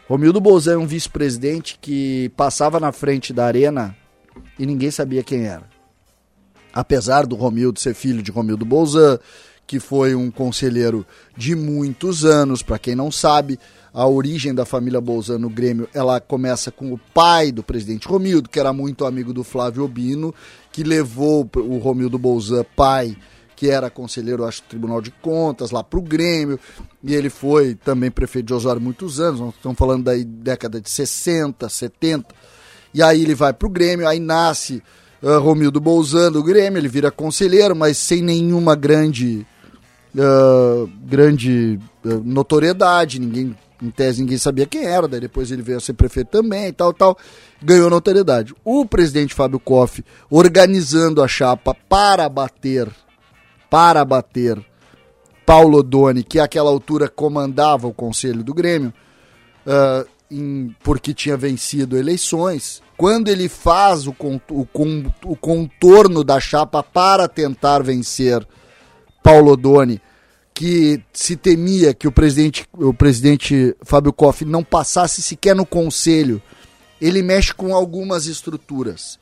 Romildo 0.08 0.41
Bolzan 0.41 0.74
é 0.74 0.78
um 0.78 0.86
vice-presidente 0.88 1.78
que 1.82 2.30
passava 2.36 2.80
na 2.80 2.91
frente 2.91 3.32
da 3.32 3.46
arena 3.46 3.96
e 4.60 4.65
ninguém 4.65 4.91
sabia 4.91 5.24
quem 5.24 5.46
era. 5.46 5.63
Apesar 6.74 7.26
do 7.26 7.36
Romildo 7.36 7.80
ser 7.80 7.93
filho 7.93 8.22
de 8.24 8.32
Romildo 8.32 8.65
Bolzan, 8.65 9.19
que 9.65 9.80
foi 9.80 10.15
um 10.15 10.30
conselheiro 10.32 11.06
de 11.38 11.56
muitos 11.56 12.26
anos, 12.26 12.62
para 12.63 12.80
quem 12.80 12.96
não 12.96 13.12
sabe, 13.12 13.60
a 13.93 14.08
origem 14.08 14.56
da 14.56 14.65
família 14.65 14.99
Bolzan 14.99 15.38
no 15.38 15.49
Grêmio, 15.49 15.88
ela 15.93 16.19
começa 16.19 16.71
com 16.71 16.91
o 16.91 16.99
pai 17.13 17.51
do 17.51 17.62
presidente 17.62 18.08
Romildo, 18.08 18.49
que 18.49 18.60
era 18.60 18.73
muito 18.73 19.06
amigo 19.06 19.32
do 19.32 19.43
Flávio 19.43 19.84
Obino, 19.84 20.34
que 20.71 20.84
levou 20.84 21.47
o 21.56 21.77
Romildo 21.77 22.17
Bolzan, 22.17 22.65
pai, 22.75 23.15
que 23.56 23.69
era 23.69 23.91
conselheiro, 23.91 24.43
acho, 24.43 24.63
do 24.63 24.67
Tribunal 24.67 24.99
de 24.99 25.12
Contas, 25.12 25.69
lá 25.69 25.84
para 25.84 25.99
o 25.99 26.01
Grêmio, 26.01 26.60
e 27.03 27.13
ele 27.13 27.29
foi 27.29 27.75
também 27.75 28.10
prefeito 28.10 28.47
de 28.47 28.53
Osório 28.56 28.82
muitos 28.82 29.19
anos, 29.19 29.39
nós 29.39 29.53
estamos 29.53 29.77
falando 29.77 30.06
da 30.06 30.13
década 30.15 30.82
de 30.82 30.89
60, 30.89 31.69
70, 31.69 32.34
e 32.95 33.03
aí 33.03 33.21
ele 33.21 33.36
vai 33.36 33.53
para 33.53 33.67
o 33.67 33.71
Grêmio, 33.71 34.08
aí 34.08 34.19
nasce 34.19 34.82
uh, 35.21 35.39
Romildo 35.39 35.79
Bolzan 35.79 36.32
do 36.32 36.41
Grêmio, 36.41 36.79
ele 36.79 36.88
vira 36.88 37.12
conselheiro, 37.12 37.75
mas 37.75 37.97
sem 37.99 38.23
nenhuma 38.23 38.75
grande, 38.75 39.45
uh, 40.15 40.89
grande 41.06 41.79
uh, 42.03 42.23
notoriedade, 42.23 43.19
ninguém 43.19 43.56
em 43.84 43.89
tese 43.89 44.22
ninguém 44.22 44.38
sabia 44.38 44.65
quem 44.65 44.86
era, 44.86 45.08
daí 45.08 45.19
depois 45.19 45.52
ele 45.52 45.62
veio 45.62 45.78
a 45.78 45.82
ser 45.82 45.93
prefeito 45.93 46.30
também 46.30 46.67
e 46.67 46.72
tal, 46.72 46.93
tal, 46.93 47.17
ganhou 47.62 47.89
notoriedade. 47.89 48.56
O 48.63 48.86
presidente 48.86 49.34
Fábio 49.34 49.60
Koff 49.60 50.04
organizando 50.30 51.22
a 51.22 51.28
chapa 51.28 51.76
para 51.89 52.30
bater, 52.30 52.89
para 53.69 54.06
bater 54.06 54.63
Paulo 55.46 55.84
Doni, 55.84 56.24
que 56.24 56.39
àquela 56.39 56.69
altura 56.69 57.10
comandava 57.10 57.88
o 57.88 57.93
conselho 57.93 58.43
do 58.43 58.54
Grêmio, 58.54 58.93
uh, 59.67 60.08
em, 60.32 60.74
porque 60.84 61.13
tinha 61.13 61.36
vencido 61.36 61.98
eleições. 61.98 62.82
Quando 62.96 63.28
ele 63.28 63.50
faz 63.50 64.08
o, 64.08 64.15
o, 64.50 64.67
o 65.26 65.36
contorno 65.36 66.24
da 66.24 66.39
chapa 66.39 66.82
para 66.82 67.28
tentar 67.28 67.84
vencer 67.84 68.48
Paulo 69.22 69.58
Doni, 69.58 70.02
que 70.54 71.02
se 71.12 71.36
temia 71.36 71.94
que 71.94 72.08
o 72.08 72.12
presidente, 72.12 72.66
o 72.74 72.94
presidente 72.94 73.76
Fábio 73.82 74.13
Koff 74.13 74.46
não 74.46 74.63
passasse 74.63 75.22
sequer 75.22 75.56
no 75.56 75.66
conselho, 75.66 76.42
ele 77.02 77.24
mexe 77.24 77.54
com 77.54 77.74
algumas 77.74 78.28
estruturas. 78.28 79.20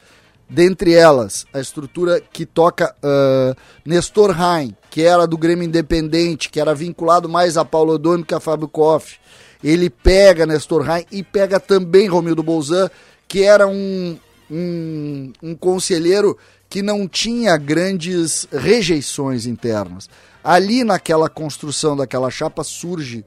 Dentre 0.50 0.94
elas, 0.94 1.46
a 1.54 1.62
estrutura 1.62 2.20
que 2.20 2.46
toca 2.46 2.94
uh, 2.98 3.56
Nestor 3.86 4.32
Rain, 4.32 4.76
que 4.90 5.02
era 5.02 5.26
do 5.26 5.38
Grêmio 5.38 5.64
Independente, 5.64 6.50
que 6.50 6.60
era 6.60 6.76
vinculado 6.76 7.30
mais 7.30 7.56
a 7.56 7.64
Paulo 7.64 7.94
Odoni 7.94 8.26
que 8.26 8.34
a 8.34 8.40
Fábio 8.40 8.68
Koff. 8.68 9.18
Ele 9.64 9.90
pega 9.90 10.46
Nestor 10.46 10.82
Rain 10.82 11.06
e 11.10 11.24
pega 11.24 11.58
também 11.58 12.08
Romildo 12.08 12.44
Bolzan, 12.44 12.90
que 13.30 13.44
era 13.44 13.66
um, 13.66 14.18
um, 14.50 15.32
um 15.42 15.56
conselheiro 15.56 16.38
que 16.70 16.82
não 16.82 17.08
tinha 17.08 17.56
grandes 17.56 18.46
rejeições 18.52 19.46
internas. 19.46 20.10
Ali 20.44 20.84
naquela 20.84 21.30
construção 21.30 21.96
daquela 21.96 22.30
chapa 22.30 22.64
surge 22.64 23.26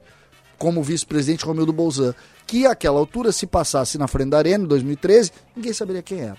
como 0.57 0.83
vice-presidente 0.83 1.45
Romildo 1.45 1.73
Bolzan, 1.73 2.13
que 2.47 2.65
àquela 2.65 2.99
altura, 2.99 3.31
se 3.31 3.47
passasse 3.47 3.97
na 3.97 4.07
frente 4.07 4.29
da 4.29 4.37
Arena 4.37 4.63
em 4.63 4.67
2013, 4.67 5.31
ninguém 5.55 5.73
saberia 5.73 6.01
quem 6.01 6.21
era. 6.21 6.37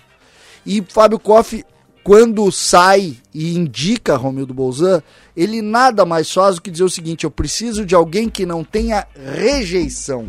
E 0.65 0.83
Fábio 0.87 1.19
Koff, 1.19 1.63
quando 2.03 2.51
sai 2.51 3.17
e 3.33 3.55
indica 3.55 4.15
Romildo 4.15 4.53
Bolzan, 4.53 5.01
ele 5.35 5.61
nada 5.61 6.05
mais 6.05 6.31
faz 6.31 6.55
do 6.55 6.61
que 6.61 6.71
dizer 6.71 6.83
o 6.83 6.89
seguinte: 6.89 7.23
eu 7.23 7.31
preciso 7.31 7.85
de 7.85 7.95
alguém 7.95 8.29
que 8.29 8.45
não 8.45 8.63
tenha 8.63 9.07
rejeição, 9.15 10.27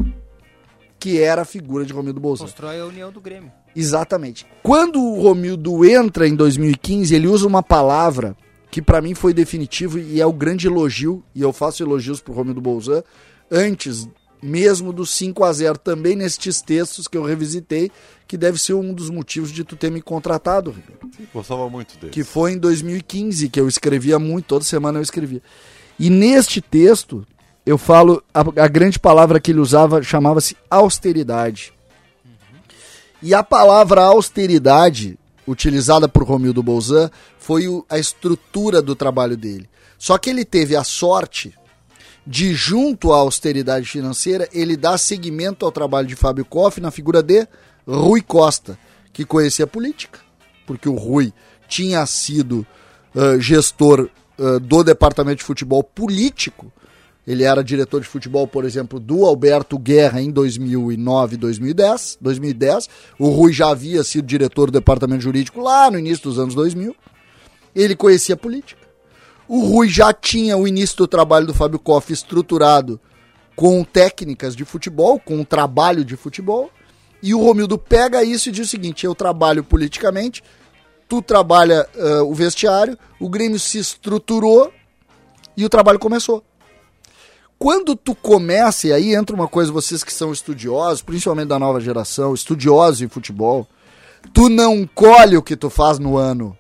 que 0.99 1.21
era 1.21 1.43
a 1.43 1.47
figura 1.47 1.85
de 1.85 1.93
Romildo 1.93 2.21
Bolzan. 2.21 2.45
Constrói 2.45 2.81
a 2.81 2.87
união 2.87 3.13
do 3.13 3.21
Grêmio. 3.21 3.53
Exatamente. 3.75 4.47
Quando 4.63 5.01
o 5.01 5.23
Romildo 5.23 5.85
entra 5.85 6.27
em 6.27 6.35
2015, 6.35 7.15
ele 7.15 7.29
usa 7.29 7.47
uma 7.47 7.63
palavra 7.63 8.37
que 8.71 8.83
para 8.83 9.01
mim 9.01 9.15
foi 9.15 9.33
definitivo 9.33 9.99
e 9.99 10.21
é 10.21 10.27
o 10.27 10.33
grande 10.33 10.67
elogio, 10.67 11.23
e 11.35 11.43
eu 11.43 11.53
faço 11.53 11.83
elogios 11.83 12.21
pro 12.21 12.35
Romildo 12.35 12.61
Bolzan, 12.61 13.03
antes 13.51 14.09
mesmo 14.43 14.93
do 14.93 15.05
5 15.05 15.45
a 15.45 15.53
0 15.53 15.79
também 15.79 16.15
nestes 16.15 16.61
textos 16.61 17.09
que 17.09 17.17
eu 17.17 17.25
revisitei, 17.25 17.91
que 18.27 18.37
deve 18.37 18.59
ser 18.59 18.75
um 18.75 18.93
dos 18.93 19.11
motivos 19.11 19.51
de 19.51 19.65
tu 19.65 19.75
ter 19.75 19.91
me 19.91 20.01
contratado, 20.01 20.71
Ribeiro. 20.71 21.01
Gostava 21.33 21.69
muito 21.69 21.99
dele. 21.99 22.13
Que 22.13 22.23
foi 22.23 22.53
em 22.53 22.59
2015, 22.59 23.49
que 23.49 23.59
eu 23.59 23.67
escrevia 23.67 24.19
muito, 24.19 24.47
toda 24.47 24.65
semana 24.65 24.99
eu 24.99 25.03
escrevia. 25.03 25.43
E 25.99 26.11
neste 26.11 26.61
texto, 26.61 27.27
eu 27.67 27.77
falo, 27.77 28.23
a, 28.33 28.41
a 28.41 28.69
grande 28.69 28.99
palavra 28.99 29.41
que 29.41 29.51
ele 29.51 29.61
usava 29.61 30.03
chamava-se 30.03 30.57
austeridade. 30.71 31.73
E 33.21 33.35
a 33.35 33.43
palavra 33.43 34.03
austeridade, 34.03 35.19
utilizada 35.47 36.09
por 36.09 36.23
Romildo 36.23 36.63
Bolzan, 36.63 37.11
foi 37.49 37.67
o, 37.67 37.83
a 37.89 37.99
estrutura 37.99 38.83
do 38.83 38.95
trabalho 38.95 39.35
dele. 39.35 39.71
Só 39.97 40.19
que 40.19 40.29
ele 40.29 40.45
teve 40.45 40.77
a 40.77 40.85
sorte 40.85 41.55
de, 42.27 42.53
junto 42.53 43.11
à 43.11 43.17
austeridade 43.17 43.89
financeira, 43.89 44.47
ele 44.53 44.77
dar 44.77 44.99
seguimento 44.99 45.65
ao 45.65 45.73
trabalho 45.73 46.07
de 46.07 46.15
Fábio 46.15 46.45
Koff 46.45 46.79
na 46.79 46.91
figura 46.91 47.23
de 47.23 47.49
Rui 47.87 48.21
Costa, 48.21 48.79
que 49.15 49.25
conhecia 49.25 49.65
a 49.65 49.67
política, 49.67 50.19
porque 50.67 50.91
o 50.91 50.95
Rui 50.95 51.33
tinha 51.67 52.05
sido 52.05 52.67
uh, 53.15 53.41
gestor 53.41 54.11
uh, 54.39 54.61
do 54.61 54.85
departamento 54.85 55.39
de 55.39 55.45
futebol 55.45 55.83
político 55.83 56.71
ele 57.27 57.45
era 57.45 57.63
diretor 57.63 58.01
de 58.01 58.07
futebol, 58.07 58.47
por 58.49 58.65
exemplo, 58.65 58.99
do 58.99 59.27
Alberto 59.27 59.79
Guerra 59.79 60.19
em 60.19 60.31
2009, 60.31 61.37
2010. 61.37 62.17
2010. 62.23 62.89
O 63.19 63.29
Rui 63.29 63.53
já 63.53 63.69
havia 63.69 64.03
sido 64.03 64.27
diretor 64.27 64.71
do 64.71 64.79
departamento 64.79 65.25
jurídico 65.25 65.61
lá 65.61 65.91
no 65.91 65.99
início 65.99 66.25
dos 66.25 66.39
anos 66.39 66.55
2000. 66.55 66.97
Ele 67.75 67.95
conhecia 67.95 68.37
política. 68.37 68.89
O 69.47 69.61
Rui 69.61 69.89
já 69.89 70.13
tinha 70.13 70.57
o 70.57 70.69
início 70.69 70.97
do 70.97 71.07
trabalho 71.07 71.47
do 71.47 71.55
Fábio 71.55 71.79
Koff 71.79 72.13
estruturado 72.13 73.01
com 73.57 73.83
técnicas 73.83 74.55
de 74.55 74.65
futebol, 74.65 75.19
com 75.19 75.37
um 75.37 75.45
trabalho 75.45 76.05
de 76.05 76.17
futebol. 76.17 76.71
E 77.23 77.35
o 77.35 77.43
Romildo 77.43 77.77
pega 77.77 78.23
isso 78.23 78.49
e 78.49 78.53
diz 78.53 78.67
o 78.67 78.71
seguinte: 78.71 79.05
eu 79.05 79.15
trabalho 79.15 79.65
politicamente, 79.65 80.43
tu 81.09 81.21
trabalha 81.23 81.89
uh, 81.97 82.31
o 82.31 82.35
vestiário, 82.35 82.97
o 83.19 83.29
Grêmio 83.29 83.59
se 83.59 83.79
estruturou 83.79 84.73
e 85.57 85.65
o 85.65 85.69
trabalho 85.69 85.99
começou. 85.99 86.45
Quando 87.59 87.97
tu 87.97 88.15
começa, 88.15 88.87
e 88.87 88.93
aí 88.93 89.15
entra 89.15 89.35
uma 89.35 89.49
coisa, 89.49 89.73
vocês 89.73 90.05
que 90.05 90.13
são 90.13 90.33
estudiosos, 90.33 91.03
principalmente 91.03 91.49
da 91.49 91.59
nova 91.59 91.81
geração, 91.81 92.33
estudiosos 92.33 93.03
em 93.03 93.09
futebol, 93.09 93.67
tu 94.33 94.49
não 94.49 94.87
colhe 94.87 95.37
o 95.37 95.43
que 95.43 95.57
tu 95.57 95.69
faz 95.69 95.99
no 95.99 96.17
ano. 96.17 96.57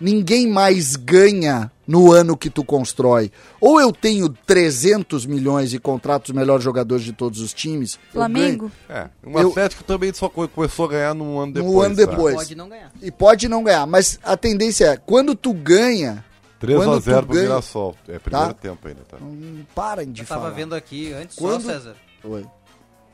Ninguém 0.00 0.46
mais 0.46 0.96
ganha 0.96 1.70
no 1.86 2.12
ano 2.12 2.36
que 2.36 2.48
tu 2.48 2.64
constrói. 2.64 3.32
Ou 3.60 3.80
eu 3.80 3.92
tenho 3.92 4.28
300 4.28 5.26
milhões 5.26 5.74
e 5.74 5.78
contrato 5.78 6.28
os 6.28 6.34
melhores 6.34 6.62
jogadores 6.62 7.04
de 7.04 7.12
todos 7.12 7.40
os 7.40 7.52
times. 7.52 7.98
Flamengo. 8.12 8.70
É, 8.88 9.08
o 9.24 9.36
Atlético 9.36 9.82
eu... 9.82 9.86
também 9.86 10.12
só 10.14 10.28
começou 10.28 10.84
a 10.84 10.88
ganhar 10.88 11.14
num 11.14 11.38
ano 11.38 11.52
depois. 11.52 11.74
Um 11.74 11.80
ano 11.80 11.96
depois. 11.96 12.34
Pode 12.36 12.54
não 12.54 12.68
ganhar. 12.68 12.92
E 13.02 13.10
pode 13.10 13.48
não 13.48 13.64
ganhar, 13.64 13.86
mas 13.86 14.20
a 14.22 14.36
tendência 14.36 14.86
é, 14.86 14.96
quando 14.96 15.34
tu 15.34 15.52
ganha, 15.52 16.24
3x0 16.60 17.26
pro 17.26 17.34
Mirassol. 17.34 17.96
É 18.06 18.18
primeiro 18.18 18.54
tá? 18.54 18.54
tempo 18.54 18.86
ainda, 18.86 19.00
tá? 19.08 19.16
Não 19.20 19.66
parem 19.74 20.12
de 20.12 20.22
Eu 20.22 20.26
falar. 20.26 20.42
tava 20.42 20.54
vendo 20.54 20.74
aqui 20.74 21.12
antes 21.12 21.36
Quando... 21.36 21.62
só, 21.62 21.72
César. 21.72 21.96
Oi. 22.22 22.46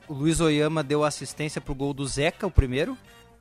O 0.09 0.15
Luiz 0.15 0.41
Oyama 0.41 0.85
deu 0.85 1.03
assistência 1.03 1.61
pro 1.61 1.75
gol 1.75 1.93
do 1.93 2.07
Zeca, 2.07 2.47
o 2.47 2.51
primeiro. 2.51 2.97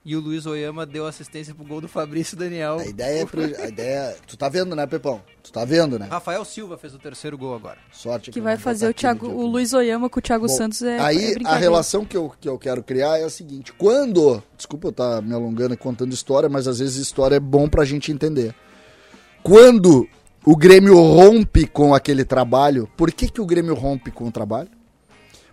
E 0.06 0.16
o 0.16 0.20
Luiz 0.20 0.46
Oyama 0.46 0.86
deu 0.86 1.08
assistência 1.08 1.56
pro 1.56 1.66
gol 1.66 1.82
do 1.82 1.88
Fabrício 1.88 2.38
Daniel. 2.38 2.78
A 2.78 2.86
ideia 2.86 3.22
é. 3.22 3.26
Pro... 3.26 3.42
A 3.60 3.68
ideia 3.68 3.98
é... 4.12 4.18
Tu 4.28 4.38
tá 4.38 4.48
vendo, 4.48 4.76
né, 4.76 4.86
Pepão? 4.86 5.20
Tu 5.42 5.52
tá 5.52 5.66
vendo, 5.66 5.98
né? 5.98 6.08
Rafael 6.10 6.46
Silva 6.46 6.78
fez 6.78 6.94
o 6.94 7.00
terceiro 7.00 7.36
gol 7.38 7.56
agora. 7.56 7.80
Sorte 7.92 8.30
que 8.30 8.40
vai 8.40 8.56
fazer 8.56 8.88
o 8.88 8.94
Thiago, 8.94 9.28
o 9.28 9.48
Luiz 9.48 9.74
Oyama 9.74 10.08
com 10.08 10.20
o 10.20 10.22
Thiago 10.22 10.46
Bom, 10.46 10.54
Santos 10.54 10.84
é. 10.84 11.00
Aí 11.00 11.34
é 11.34 11.48
a 11.48 11.56
relação 11.56 12.06
que 12.06 12.16
eu, 12.16 12.32
que 12.40 12.48
eu 12.48 12.60
quero 12.60 12.84
criar 12.84 13.18
é 13.18 13.24
a 13.24 13.30
seguinte: 13.30 13.74
quando. 13.74 14.44
Desculpa 14.56 14.88
eu 14.88 14.92
estar 14.92 15.16
tá 15.16 15.22
me 15.22 15.34
alongando 15.34 15.74
e 15.74 15.78
contando 15.78 16.14
história, 16.14 16.48
mas 16.48 16.68
às 16.68 16.78
vezes 16.78 16.98
história 16.98 17.36
é 17.36 17.40
bom 17.40 17.68
pra 17.68 17.84
gente 17.84 18.12
entender. 18.12 18.54
Quando 19.42 20.08
o 20.46 20.56
Grêmio 20.56 21.00
rompe 21.00 21.66
com 21.66 21.96
aquele 21.96 22.24
trabalho. 22.24 22.88
Por 22.96 23.12
que, 23.12 23.28
que 23.28 23.42
o 23.42 23.46
Grêmio 23.46 23.74
rompe 23.74 24.12
com 24.12 24.28
o 24.28 24.32
trabalho? 24.32 24.70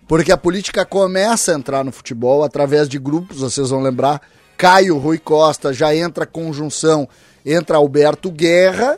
Porque 0.07 0.31
a 0.31 0.37
política 0.37 0.85
começa 0.85 1.51
a 1.51 1.55
entrar 1.55 1.83
no 1.83 1.91
futebol 1.91 2.43
através 2.43 2.87
de 2.87 2.99
grupos, 2.99 3.39
vocês 3.39 3.71
vão 3.71 3.81
lembrar. 3.81 4.21
Caio 4.63 4.97
Rui 4.97 5.17
Costa 5.17 5.73
já 5.73 5.93
entra 5.93 6.25
conjunção, 6.25 7.05
entra 7.45 7.75
Alberto 7.75 8.31
Guerra, 8.31 8.97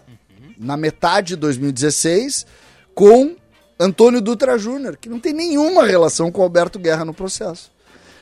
na 0.60 0.78
metade 0.78 1.30
de 1.30 1.38
2016, 1.38 2.46
com 2.94 3.36
Antônio 3.80 4.22
Dutra 4.22 4.60
Júnior, 4.60 4.96
que 4.96 5.10
não 5.10 5.20
tem 5.20 5.34
nenhuma 5.34 5.84
relação 5.84 6.32
com 6.32 6.44
Alberto 6.44 6.78
Guerra 6.78 7.04
no 7.04 7.16
processo. 7.16 7.72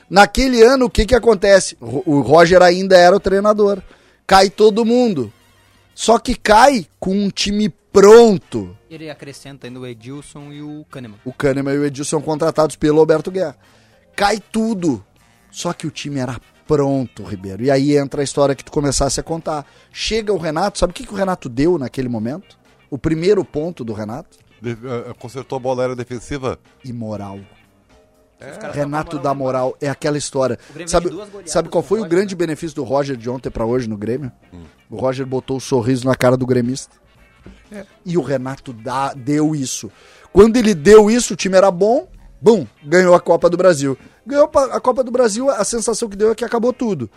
Naquele 0.08 0.62
ano, 0.62 0.86
o 0.86 0.90
que, 0.90 1.04
que 1.04 1.14
acontece? 1.14 1.76
O 1.82 2.20
Roger 2.20 2.62
ainda 2.62 2.96
era 2.96 3.14
o 3.14 3.20
treinador. 3.20 3.82
Cai 4.26 4.48
todo 4.48 4.82
mundo. 4.82 5.30
Só 5.94 6.18
que 6.18 6.34
cai 6.34 6.86
com 6.98 7.14
um 7.14 7.28
time 7.28 7.68
pronto. 7.92 8.74
Ele 8.88 9.10
acrescenta 9.10 9.66
ainda 9.66 9.80
o 9.80 9.86
Edilson 9.86 10.50
e 10.50 10.62
o 10.62 10.86
Kahneman. 10.90 11.18
O 11.26 11.32
Kahneman 11.34 11.74
e 11.74 11.78
o 11.78 11.84
Edilson 11.84 12.22
contratados 12.22 12.76
pelo 12.76 13.00
Alberto 13.00 13.30
Guerra. 13.30 13.58
Cai 14.16 14.40
tudo. 14.40 15.04
Só 15.50 15.74
que 15.74 15.86
o 15.86 15.90
time 15.90 16.20
era 16.20 16.40
pronto, 16.66 17.22
Ribeiro. 17.22 17.62
E 17.64 17.70
aí 17.70 17.96
entra 17.96 18.20
a 18.20 18.24
história 18.24 18.54
que 18.54 18.64
tu 18.64 18.72
começasse 18.72 19.18
a 19.20 19.22
contar. 19.22 19.66
Chega 19.92 20.32
o 20.32 20.38
Renato, 20.38 20.78
sabe 20.78 20.90
o 20.90 20.94
que, 20.94 21.06
que 21.06 21.12
o 21.12 21.16
Renato 21.16 21.48
deu 21.48 21.78
naquele 21.78 22.08
momento? 22.08 22.58
O 22.90 22.98
primeiro 22.98 23.44
ponto 23.44 23.82
do 23.84 23.92
Renato, 23.92 24.38
De- 24.60 24.72
eh, 24.72 25.12
consertou 25.18 25.56
a 25.56 25.58
bola 25.60 25.82
aérea 25.82 25.96
defensiva. 25.96 26.58
imoral. 26.84 27.38
Os 28.40 28.58
caras 28.58 28.76
Renato 28.76 29.18
da 29.18 29.32
moral 29.32 29.74
é 29.80 29.88
aquela 29.88 30.18
história. 30.18 30.58
Sabe, 30.86 31.08
sabe 31.46 31.68
qual 31.70 31.82
foi 31.82 32.00
o 32.00 32.02
Roger, 32.02 32.16
grande 32.18 32.34
né? 32.34 32.38
benefício 32.38 32.74
do 32.76 32.84
Roger 32.84 33.16
de 33.16 33.30
ontem 33.30 33.48
pra 33.48 33.64
hoje 33.64 33.88
no 33.88 33.96
Grêmio? 33.96 34.30
O 34.90 34.96
Roger 34.96 35.24
botou 35.24 35.56
o 35.56 35.60
sorriso 35.60 36.06
na 36.06 36.14
cara 36.14 36.36
do 36.36 36.44
gremista. 36.46 36.94
E 38.04 38.18
o 38.18 38.22
Renato 38.22 38.72
dá- 38.72 39.14
deu 39.14 39.54
isso. 39.54 39.90
Quando 40.32 40.56
ele 40.56 40.74
deu 40.74 41.10
isso, 41.10 41.32
o 41.34 41.36
time 41.36 41.56
era 41.56 41.70
bom, 41.70 42.06
bum, 42.44 42.66
ganhou 42.82 43.14
a 43.14 43.20
Copa 43.20 43.48
do 43.48 43.56
Brasil. 43.56 43.96
Ganhou 44.26 44.50
a 44.70 44.78
Copa 44.78 45.02
do 45.02 45.10
Brasil, 45.10 45.48
a 45.48 45.64
sensação 45.64 46.10
que 46.10 46.16
deu 46.16 46.30
é 46.30 46.34
que 46.34 46.44
acabou 46.44 46.74
tudo. 46.74 47.10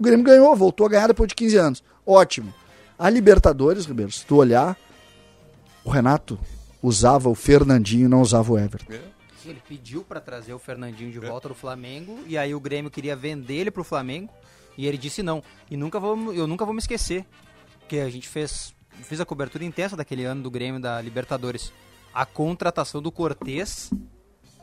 O 0.00 0.02
Grêmio 0.02 0.24
ganhou, 0.24 0.56
voltou 0.56 0.86
a 0.86 0.88
ganhar 0.88 1.08
depois 1.08 1.28
de 1.28 1.34
15 1.34 1.56
anos. 1.58 1.84
Ótimo. 2.06 2.54
A 2.98 3.10
Libertadores, 3.10 3.84
Ribeiro, 3.84 4.10
se 4.10 4.24
tu 4.24 4.36
olhar, 4.36 4.74
o 5.84 5.90
Renato 5.90 6.38
usava 6.82 7.28
o 7.28 7.34
Fernandinho 7.34 8.06
e 8.06 8.08
não 8.08 8.22
usava 8.22 8.50
o 8.50 8.58
Everton. 8.58 8.90
Sim, 9.42 9.50
ele 9.50 9.62
pediu 9.68 10.02
pra 10.04 10.20
trazer 10.20 10.54
o 10.54 10.58
Fernandinho 10.58 11.12
de 11.12 11.18
volta 11.18 11.48
do 11.48 11.54
Flamengo 11.54 12.20
e 12.26 12.38
aí 12.38 12.54
o 12.54 12.60
Grêmio 12.60 12.90
queria 12.90 13.14
vender 13.14 13.56
ele 13.56 13.70
pro 13.70 13.84
Flamengo 13.84 14.32
e 14.78 14.86
ele 14.86 14.96
disse 14.96 15.22
não. 15.22 15.42
E 15.70 15.76
nunca 15.76 16.00
vou, 16.00 16.32
eu 16.32 16.46
nunca 16.46 16.64
vou 16.64 16.72
me 16.72 16.80
esquecer 16.80 17.26
que 17.86 18.00
a 18.00 18.08
gente 18.08 18.26
fez, 18.26 18.74
fez 19.02 19.20
a 19.20 19.26
cobertura 19.26 19.64
intensa 19.64 19.96
daquele 19.96 20.24
ano 20.24 20.42
do 20.42 20.50
Grêmio 20.50 20.80
da 20.80 20.98
Libertadores. 21.02 21.70
A 22.14 22.24
contratação 22.24 23.02
do 23.02 23.12
Cortez 23.12 23.90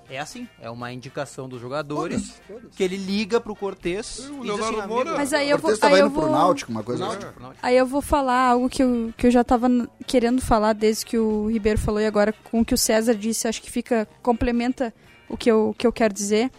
é 0.09 0.19
assim, 0.19 0.47
é 0.59 0.69
uma 0.69 0.91
indicação 0.91 1.47
dos 1.47 1.61
jogadores 1.61 2.41
que 2.75 2.83
ele 2.83 2.97
liga 2.97 3.39
pro 3.39 3.55
Cortez 3.55 4.19
E 4.19 4.31
o 4.31 4.41
Leonardo 4.43 4.79
assim, 4.79 4.87
Moura- 4.87 5.13
Mas 5.15 5.33
aí 5.33 5.49
eu 5.49 5.57
vou, 5.57 5.71
Cortez 5.71 5.91
aí 5.93 5.99
eu 5.99 6.05
indo 6.07 6.13
pro 6.13 6.21
vou, 6.23 6.31
Náutico, 6.31 6.71
uma 6.71 6.83
coisa 6.83 7.05
Náutico, 7.05 7.31
assim. 7.43 7.57
aí 7.61 7.77
eu 7.77 7.85
vou 7.85 8.01
falar 8.01 8.49
algo 8.49 8.67
que 8.69 8.81
eu, 8.83 9.13
que 9.15 9.27
eu 9.27 9.31
já 9.31 9.43
tava 9.43 9.67
querendo 10.07 10.41
falar 10.41 10.73
desde 10.73 11.05
que 11.05 11.17
o 11.17 11.47
Ribeiro 11.47 11.79
falou 11.79 11.99
e 12.01 12.05
agora 12.05 12.33
com 12.51 12.61
o 12.61 12.65
que 12.65 12.73
o 12.73 12.77
César 12.77 13.13
disse, 13.13 13.47
acho 13.47 13.61
que 13.61 13.69
fica 13.71 14.07
complementa 14.21 14.93
o 15.29 15.37
que 15.37 15.49
eu, 15.51 15.75
que 15.77 15.85
eu 15.85 15.91
quero 15.93 16.13
dizer. 16.13 16.49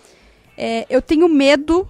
É, 0.56 0.86
eu 0.88 1.02
tenho 1.02 1.28
medo 1.28 1.88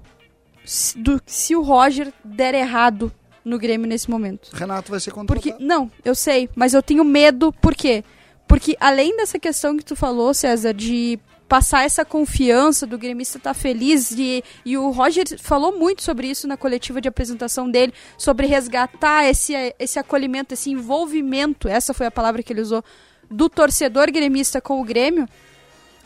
se- 0.65 0.97
do 0.99 1.21
se 1.27 1.55
o 1.57 1.63
Roger 1.63 2.13
der 2.25 2.55
errado 2.55 3.13
no 3.45 3.59
Grêmio 3.59 3.87
nesse 3.87 4.09
momento. 4.11 4.51
Renato 4.53 4.91
vai 4.91 5.01
ser 5.01 5.11
contratado. 5.11 5.41
Porque, 5.51 5.63
não, 5.65 5.91
eu 6.05 6.15
sei, 6.15 6.49
mas 6.55 6.73
eu 6.75 6.83
tenho 6.83 7.03
medo, 7.05 7.53
por 7.55 7.75
quê? 7.75 8.05
Porque 8.47 8.77
além 8.81 9.17
dessa 9.17 9.39
questão 9.39 9.77
que 9.77 9.85
tu 9.85 9.95
falou, 9.97 10.33
César, 10.35 10.73
de 10.75 11.19
passar 11.51 11.85
essa 11.85 12.05
confiança 12.05 12.87
do 12.87 12.97
gremista 12.97 13.37
estar 13.37 13.55
feliz, 13.55 14.11
de, 14.11 14.41
e 14.65 14.79
o 14.79 14.93
Roger 14.93 15.25
falou 15.37 15.77
muito 15.77 16.01
sobre 16.01 16.29
isso 16.29 16.47
na 16.47 16.57
coletiva 16.57 17.01
de 17.01 17.09
apresentação 17.09 17.69
dele, 17.69 17.93
sobre 18.17 18.47
resgatar 18.47 19.25
esse, 19.25 19.53
esse 19.77 19.99
acolhimento, 19.99 20.55
esse 20.55 20.71
envolvimento, 20.71 21.67
essa 21.67 21.93
foi 21.93 22.07
a 22.07 22.11
palavra 22.11 22.41
que 22.41 22.53
ele 22.53 22.61
usou, 22.61 22.85
do 23.29 23.49
torcedor 23.49 24.13
gremista 24.13 24.61
com 24.61 24.81
o 24.81 24.85
Grêmio. 24.85 25.29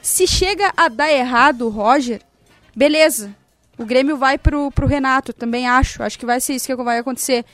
Se 0.01 0.26
chega 0.26 0.72
a 0.74 0.88
dar 0.88 1.12
errado 1.12 1.66
o 1.66 1.68
Roger, 1.68 2.22
beleza. 2.74 3.36
O 3.76 3.84
Grêmio 3.84 4.16
vai 4.16 4.38
pro, 4.38 4.70
pro 4.70 4.86
Renato, 4.86 5.34
também 5.34 5.68
acho. 5.68 6.03
Acho 6.03 6.18
que 6.18 6.24
vai 6.24 6.40
ser 6.40 6.55
isso 6.55 6.66
que 6.66 6.74
vai 6.76 6.99
acontecer. 6.99 7.45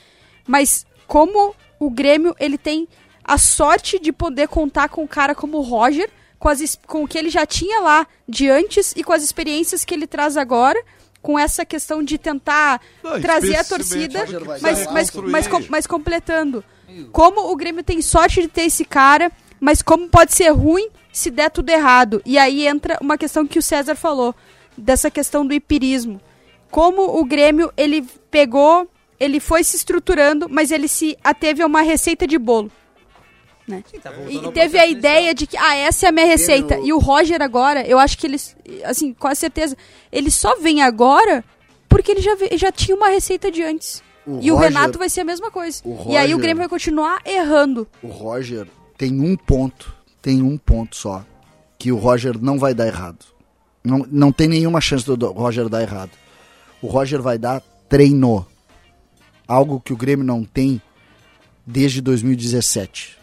Mas 0.47 0.85
como 1.07 1.53
o 1.77 1.89
Grêmio 1.89 2.33
ele 2.39 2.57
tem 2.57 2.87
a 3.21 3.37
sorte 3.37 3.99
de 3.99 4.13
poder 4.13 4.47
contar 4.47 4.87
com 4.87 5.03
um 5.03 5.07
cara 5.07 5.35
como 5.35 5.57
o 5.57 5.61
Roger, 5.61 6.09
com, 6.41 6.49
as, 6.49 6.75
com 6.87 7.03
o 7.03 7.07
que 7.07 7.19
ele 7.19 7.29
já 7.29 7.45
tinha 7.45 7.79
lá 7.81 8.07
de 8.27 8.49
antes 8.49 8.95
e 8.97 9.03
com 9.03 9.13
as 9.13 9.21
experiências 9.21 9.85
que 9.85 9.93
ele 9.93 10.07
traz 10.07 10.35
agora, 10.35 10.83
com 11.21 11.37
essa 11.37 11.63
questão 11.63 12.01
de 12.01 12.17
tentar 12.17 12.81
Não, 13.03 13.21
trazer 13.21 13.57
a 13.57 13.63
torcida, 13.63 14.25
mas, 14.59 14.61
dar 14.61 14.91
mas, 14.91 15.15
mas, 15.21 15.69
mas 15.69 15.87
completando. 15.87 16.63
Como 17.11 17.51
o 17.51 17.55
Grêmio 17.55 17.83
tem 17.83 18.01
sorte 18.01 18.41
de 18.41 18.47
ter 18.47 18.63
esse 18.63 18.83
cara, 18.83 19.31
mas 19.59 19.83
como 19.83 20.09
pode 20.09 20.33
ser 20.33 20.49
ruim 20.49 20.89
se 21.13 21.29
der 21.29 21.51
tudo 21.51 21.69
errado. 21.69 22.23
E 22.25 22.39
aí 22.39 22.67
entra 22.67 22.97
uma 22.99 23.19
questão 23.19 23.45
que 23.45 23.59
o 23.59 23.61
César 23.61 23.95
falou, 23.95 24.33
dessa 24.75 25.11
questão 25.11 25.45
do 25.45 25.53
hipirismo. 25.53 26.19
Como 26.71 27.19
o 27.19 27.23
Grêmio, 27.23 27.71
ele 27.77 28.01
pegou, 28.31 28.89
ele 29.19 29.39
foi 29.39 29.63
se 29.63 29.75
estruturando, 29.75 30.49
mas 30.49 30.71
ele 30.71 30.87
se 30.87 31.15
ateve 31.23 31.61
a 31.61 31.67
uma 31.67 31.83
receita 31.83 32.25
de 32.25 32.39
bolo. 32.39 32.71
Né? 33.67 33.83
Sim, 33.89 33.99
tá 33.99 34.11
E 34.29 34.51
teve 34.51 34.77
a 34.79 34.87
ideia 34.87 35.33
de 35.33 35.45
que, 35.47 35.55
ah, 35.55 35.75
essa 35.75 36.07
é 36.07 36.09
a 36.09 36.11
minha 36.11 36.25
receita. 36.25 36.77
E 36.79 36.91
o 36.91 36.99
Roger 36.99 37.41
agora, 37.41 37.85
eu 37.87 37.99
acho 37.99 38.17
que 38.17 38.27
ele, 38.27 38.37
assim, 38.83 39.13
com 39.13 39.33
certeza, 39.35 39.77
ele 40.11 40.31
só 40.31 40.59
vem 40.59 40.81
agora 40.81 41.43
porque 41.87 42.11
ele 42.11 42.21
já, 42.21 42.35
já 42.55 42.71
tinha 42.71 42.95
uma 42.95 43.09
receita 43.09 43.51
de 43.51 43.61
antes. 43.61 44.01
O 44.25 44.39
e 44.41 44.51
o 44.51 44.55
Roger- 44.55 44.71
Renato 44.73 44.97
vai 44.99 45.09
ser 45.09 45.21
a 45.21 45.25
mesma 45.25 45.49
coisa. 45.51 45.81
o 45.85 46.11
E 46.11 46.17
aí 46.17 46.27
o 46.27 46.35
Roger- 46.35 46.37
Grêmio 46.39 46.57
vai 46.59 46.69
continuar 46.69 47.19
errando. 47.25 47.87
O 48.01 48.07
Roger 48.07 48.67
tem 48.97 49.19
um 49.19 49.35
ponto, 49.35 49.93
tem 50.21 50.41
um 50.41 50.57
ponto 50.57 50.95
só, 50.95 51.23
que 51.77 51.91
o 51.91 51.97
Roger 51.97 52.37
não 52.41 52.57
vai 52.59 52.73
dar 52.73 52.87
errado. 52.87 53.25
Não, 53.83 54.05
não 54.11 54.31
tem 54.31 54.47
nenhuma 54.47 54.79
chance 54.79 55.05
do 55.05 55.17
do 55.17 55.31
Roger 55.31 55.67
dar 55.69 55.81
errado. 55.81 56.11
O 56.81 56.87
Roger 56.87 57.21
vai 57.21 57.37
dar 57.37 57.61
treino. 57.89 58.45
Algo 59.47 59.79
que 59.81 59.91
o 59.91 59.97
Grêmio 59.97 60.23
não 60.25 60.43
tem 60.43 60.81
desde 61.65 61.99
2017. 62.01 63.17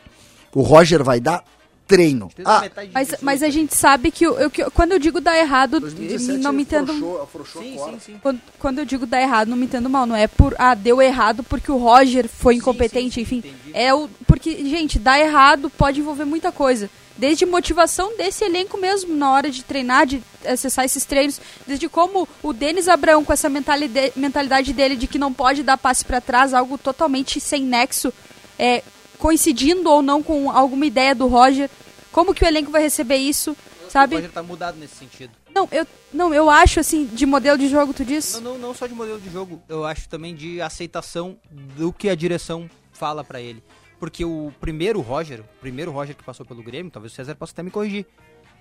O 0.54 0.62
Roger 0.62 1.02
vai 1.04 1.20
dar 1.20 1.44
treino. 1.86 2.30
Ah, 2.44 2.64
Mas, 2.92 3.06
18, 3.08 3.24
mas 3.24 3.42
a 3.42 3.48
gente 3.48 3.74
sabe 3.74 4.10
que, 4.10 4.22
eu, 4.24 4.50
que 4.50 4.62
eu- 4.62 4.70
quando 4.70 4.92
eu 4.92 4.98
digo 4.98 5.22
dar 5.22 5.38
errado, 5.38 5.80
2017 5.80 6.38
não 6.42 6.52
me 6.52 6.62
entendo. 6.62 6.92
afrouxou- 6.92 7.22
afrouxou 7.22 7.62
Sim, 7.62 7.78
sim, 7.78 7.98
sim. 8.12 8.18
Quando, 8.22 8.40
quando 8.58 8.78
eu 8.80 8.84
digo 8.84 9.06
dar 9.06 9.22
errado, 9.22 9.48
não 9.48 9.56
me 9.56 9.64
entendo 9.64 9.88
mal. 9.88 10.04
Não 10.04 10.14
é 10.14 10.26
por, 10.26 10.54
ah, 10.58 10.74
deu 10.74 11.00
errado 11.00 11.42
porque 11.42 11.72
o 11.72 11.78
Roger 11.78 12.28
foi 12.28 12.56
incompetente, 12.56 13.14
sim, 13.14 13.14
sim, 13.14 13.20
enfim. 13.22 13.36
entendi. 13.38 13.70
É 13.72 13.94
o. 13.94 14.06
Porque, 14.26 14.50
gente, 14.68 14.98
dar 14.98 15.18
errado 15.18 15.70
pode 15.70 16.00
envolver 16.00 16.26
muita 16.26 16.52
coisa. 16.52 16.90
Desde 17.16 17.44
motivação 17.46 18.16
desse 18.18 18.44
elenco 18.44 18.76
mesmo, 18.78 19.16
na 19.16 19.32
hora 19.32 19.50
de 19.50 19.64
treinar, 19.64 20.06
de 20.06 20.22
acessar 20.46 20.84
esses 20.84 21.04
treinos. 21.06 21.40
Desde 21.66 21.88
como 21.88 22.28
o 22.42 22.52
Denis 22.52 22.86
Abrão, 22.86 23.24
com 23.24 23.32
essa 23.32 23.48
mentalidade, 23.48 24.12
mentalidade 24.14 24.72
dele 24.74 24.94
de 24.94 25.06
que 25.06 25.18
não 25.18 25.32
pode 25.32 25.62
dar 25.62 25.78
passe 25.78 26.04
pra 26.04 26.20
trás, 26.20 26.52
algo 26.52 26.76
totalmente 26.76 27.40
sem 27.40 27.62
nexo, 27.64 28.12
é, 28.58 28.82
coincidindo 29.18 29.90
ou 29.90 30.02
não 30.02 30.22
com 30.22 30.50
alguma 30.50 30.86
ideia 30.86 31.14
do 31.14 31.26
Roger. 31.26 31.68
Como 32.12 32.34
que 32.34 32.44
o 32.44 32.46
elenco 32.46 32.70
vai 32.70 32.82
receber 32.82 33.16
isso, 33.16 33.56
sabe? 33.88 34.14
O 34.14 34.18
Roger 34.18 34.32
tá 34.32 34.42
mudado 34.42 34.78
nesse 34.78 34.96
sentido. 34.96 35.32
Não, 35.54 35.68
eu, 35.72 35.86
não, 36.12 36.32
eu 36.32 36.48
acho, 36.48 36.80
assim, 36.80 37.04
de 37.06 37.26
modelo 37.26 37.58
de 37.58 37.68
jogo, 37.68 37.92
tu 37.92 38.04
diz? 38.04 38.34
Não, 38.34 38.52
não, 38.52 38.58
não 38.58 38.74
só 38.74 38.86
de 38.86 38.94
modelo 38.94 39.20
de 39.20 39.30
jogo, 39.30 39.62
eu 39.68 39.84
acho 39.84 40.08
também 40.08 40.34
de 40.34 40.60
aceitação 40.60 41.36
do 41.76 41.92
que 41.92 42.08
a 42.08 42.14
direção 42.14 42.70
fala 42.92 43.24
pra 43.24 43.40
ele. 43.40 43.62
Porque 43.98 44.24
o 44.24 44.52
primeiro 44.60 45.00
Roger, 45.00 45.40
o 45.40 45.60
primeiro 45.60 45.90
Roger 45.90 46.14
que 46.14 46.22
passou 46.22 46.46
pelo 46.46 46.62
Grêmio, 46.62 46.92
talvez 46.92 47.12
o 47.12 47.16
César 47.16 47.34
possa 47.34 47.52
até 47.52 47.62
me 47.62 47.70
corrigir, 47.70 48.06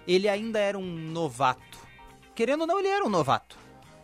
ele 0.08 0.28
ainda 0.28 0.60
era 0.60 0.78
um 0.78 0.86
novato. 0.86 1.78
Querendo 2.34 2.62
ou 2.62 2.68
não, 2.68 2.80
ele 2.80 2.88
era 2.88 3.05
um 3.05 3.10
novato. 3.10 3.58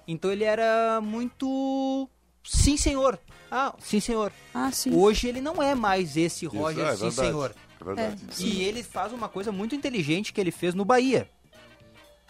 Então 0.08 0.32
ele 0.32 0.44
era 0.44 1.00
muito. 1.02 2.10
Sim, 2.44 2.78
senhor. 2.78 3.20
Ah, 3.50 3.74
sim, 3.80 4.00
senhor. 4.00 4.32
Ah, 4.54 4.72
sim. 4.72 4.94
Hoje 4.96 5.28
ele 5.28 5.40
não 5.40 5.62
é 5.62 5.76
mais 5.76 6.18
esse 6.18 6.46
Isso, 6.46 6.56
Roger, 6.58 6.86
é 6.86 6.96
sim, 6.96 7.02
verdade. 7.04 7.28
senhor. 7.28 7.56
É 7.80 7.84
verdade. 7.84 8.22
E 8.40 8.64
ele 8.64 8.84
faz 8.84 9.14
uma 9.14 9.30
coisa 9.30 9.52
muito 9.52 9.76
inteligente 9.76 10.34
que 10.34 10.42
ele 10.42 10.52
fez 10.52 10.74
no 10.74 10.84
Bahia. 10.84 11.30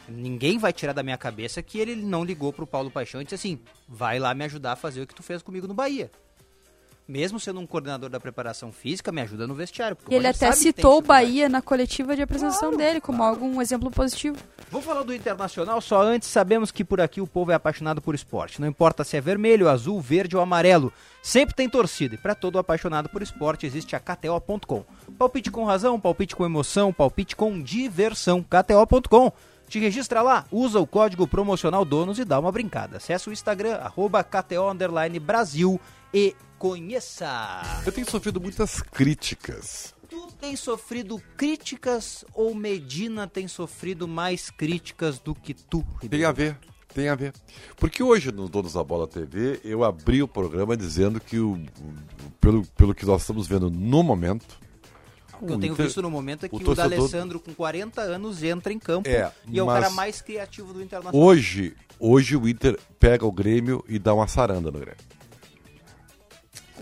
Ninguém 0.08 0.58
vai 0.58 0.74
tirar 0.74 0.94
da 0.94 1.02
minha 1.02 1.18
cabeça 1.18 1.62
que 1.62 1.80
ele 1.80 1.96
não 1.96 2.24
ligou 2.26 2.52
pro 2.52 2.68
Paulo 2.68 2.92
Paixão 2.92 3.22
e 3.22 3.24
disse 3.24 3.36
assim: 3.36 3.60
vai 3.88 4.20
lá 4.20 4.34
me 4.34 4.44
ajudar 4.44 4.74
a 4.74 4.76
fazer 4.76 5.02
o 5.02 5.08
que 5.08 5.16
tu 5.16 5.24
fez 5.24 5.42
comigo 5.42 5.68
no 5.68 5.74
Bahia. 5.74 6.12
Mesmo 7.06 7.38
sendo 7.40 7.60
um 7.60 7.68
coordenador 7.68 8.10
da 8.10 8.20
preparação 8.20 8.72
física, 8.72 9.12
me 9.12 9.22
ajuda 9.22 9.46
no 9.46 9.54
vestiário. 9.54 9.96
porque 9.96 10.14
E 10.14 10.18
ele 10.18 10.28
até 10.28 10.52
citou 10.54 11.00
o. 11.00 11.02
Bahia 11.02 11.50
na 11.50 11.62
coletiva 11.62 12.16
de 12.16 12.22
apresentação 12.22 12.70
Claro, 12.70 12.78
dele 12.78 13.02
como 13.02 13.18
claro. 13.18 13.34
algum 13.34 13.62
exemplo 13.62 13.92
positivo. 13.92 14.38
Vamos 14.72 14.86
falar 14.86 15.04
do 15.04 15.14
Internacional, 15.14 15.82
só 15.82 16.02
antes 16.02 16.30
sabemos 16.30 16.72
que 16.72 16.84
por 16.84 17.02
aqui 17.02 17.20
o 17.20 17.28
povo 17.28 17.52
é 17.52 17.56
apaixonado 17.56 18.02
por 18.02 18.16
esporte. 18.16 18.62
Não 18.62 18.68
importa 18.68 19.04
se 19.04 19.18
é 19.18 19.22
vermelho, 19.22 19.70
azul, 19.70 20.00
verde 20.00 20.36
ou 20.36 20.42
amarelo, 20.42 20.94
sempre 21.22 21.54
tem 21.54 21.70
torcida. 21.70 22.16
E 22.16 22.18
para 22.18 22.34
todo 22.34 22.58
apaixonado 22.58 23.10
por 23.10 23.22
esporte 23.22 23.66
existe 23.66 23.96
a 23.96 24.00
KTO.com. 24.00 24.86
Palpite 25.18 25.52
com 25.52 25.66
razão, 25.66 26.00
palpite 26.00 26.36
com 26.36 26.46
emoção, 26.46 26.94
palpite 26.94 27.36
com 27.36 27.62
diversão. 27.62 28.42
KTO.com. 28.44 29.32
Te 29.68 29.80
registra 29.80 30.22
lá, 30.22 30.46
usa 30.52 30.80
o 30.80 30.88
código 30.88 31.28
promocional 31.28 31.84
DONOS 31.84 32.20
e 32.20 32.26
dá 32.26 32.40
uma 32.40 32.52
brincada. 32.52 32.98
Acesse 32.98 33.30
o 33.30 33.34
Instagram, 33.34 33.76
arroba 33.76 34.24
KTO 34.24 34.74
Brasil 35.20 35.82
e 36.14 36.36
conheça. 36.68 37.62
Eu 37.86 37.92
tenho 37.92 38.10
sofrido 38.10 38.40
muitas 38.40 38.82
críticas. 38.82 39.94
Tu 40.10 40.28
tem 40.40 40.56
sofrido 40.56 41.22
críticas 41.36 42.24
ou 42.34 42.56
Medina 42.56 43.28
tem 43.28 43.50
sofrido 43.50 44.08
mais 44.08 44.50
críticas 44.50 45.20
do 45.20 45.36
que 45.36 45.54
tu? 45.54 45.84
Tem 46.10 46.24
a 46.24 46.32
ver, 46.32 46.58
tem 46.94 47.10
a 47.10 47.16
ver. 47.16 47.34
Porque 47.76 48.02
hoje 48.02 48.32
no 48.32 48.48
Donos 48.48 48.74
da 48.74 48.84
Bola 48.84 49.08
TV 49.08 49.60
eu 49.66 49.84
abri 49.84 50.24
o 50.24 50.28
programa 50.28 50.78
dizendo 50.78 51.20
que 51.20 51.38
o, 51.38 51.54
o- 51.56 52.32
pelo, 52.40 52.66
pelo 52.78 52.96
que 52.96 53.06
nós 53.06 53.22
estamos 53.24 53.46
vendo 53.46 53.70
no 53.70 54.02
momento. 54.02 54.58
O 55.42 55.46
que 55.46 55.52
eu 55.54 55.60
tenho 55.60 55.74
Inter- 55.74 55.86
visto 55.88 56.02
no 56.02 56.10
momento 56.10 56.46
é 56.46 56.50
que 56.50 56.56
o 56.56 56.60
o, 56.60 56.64
torcedor- 56.64 56.90
D'Alessandro 56.92 57.40
com 57.42 57.54
40 57.54 58.00
anos 58.02 58.42
entra 58.42 58.72
em 58.72 58.80
campo 58.80 59.10
É, 59.10 59.30
e 59.50 59.60
é 59.60 59.64
o 59.64 59.66
cara 59.68 59.90
mais 59.90 60.22
criativo 60.22 60.72
do 60.74 60.82
Internacional. 60.82 61.20
Hoje, 61.22 61.76
hoje 62.00 62.38
o 62.38 62.48
Inter 62.48 62.80
pega 63.00 63.26
o 63.26 63.32
Grêmio 63.34 63.84
e 63.90 64.00
dá 64.00 64.14
uma 64.14 64.28
saranda 64.28 64.72
no 64.72 64.80
Grêmio. 64.80 65.02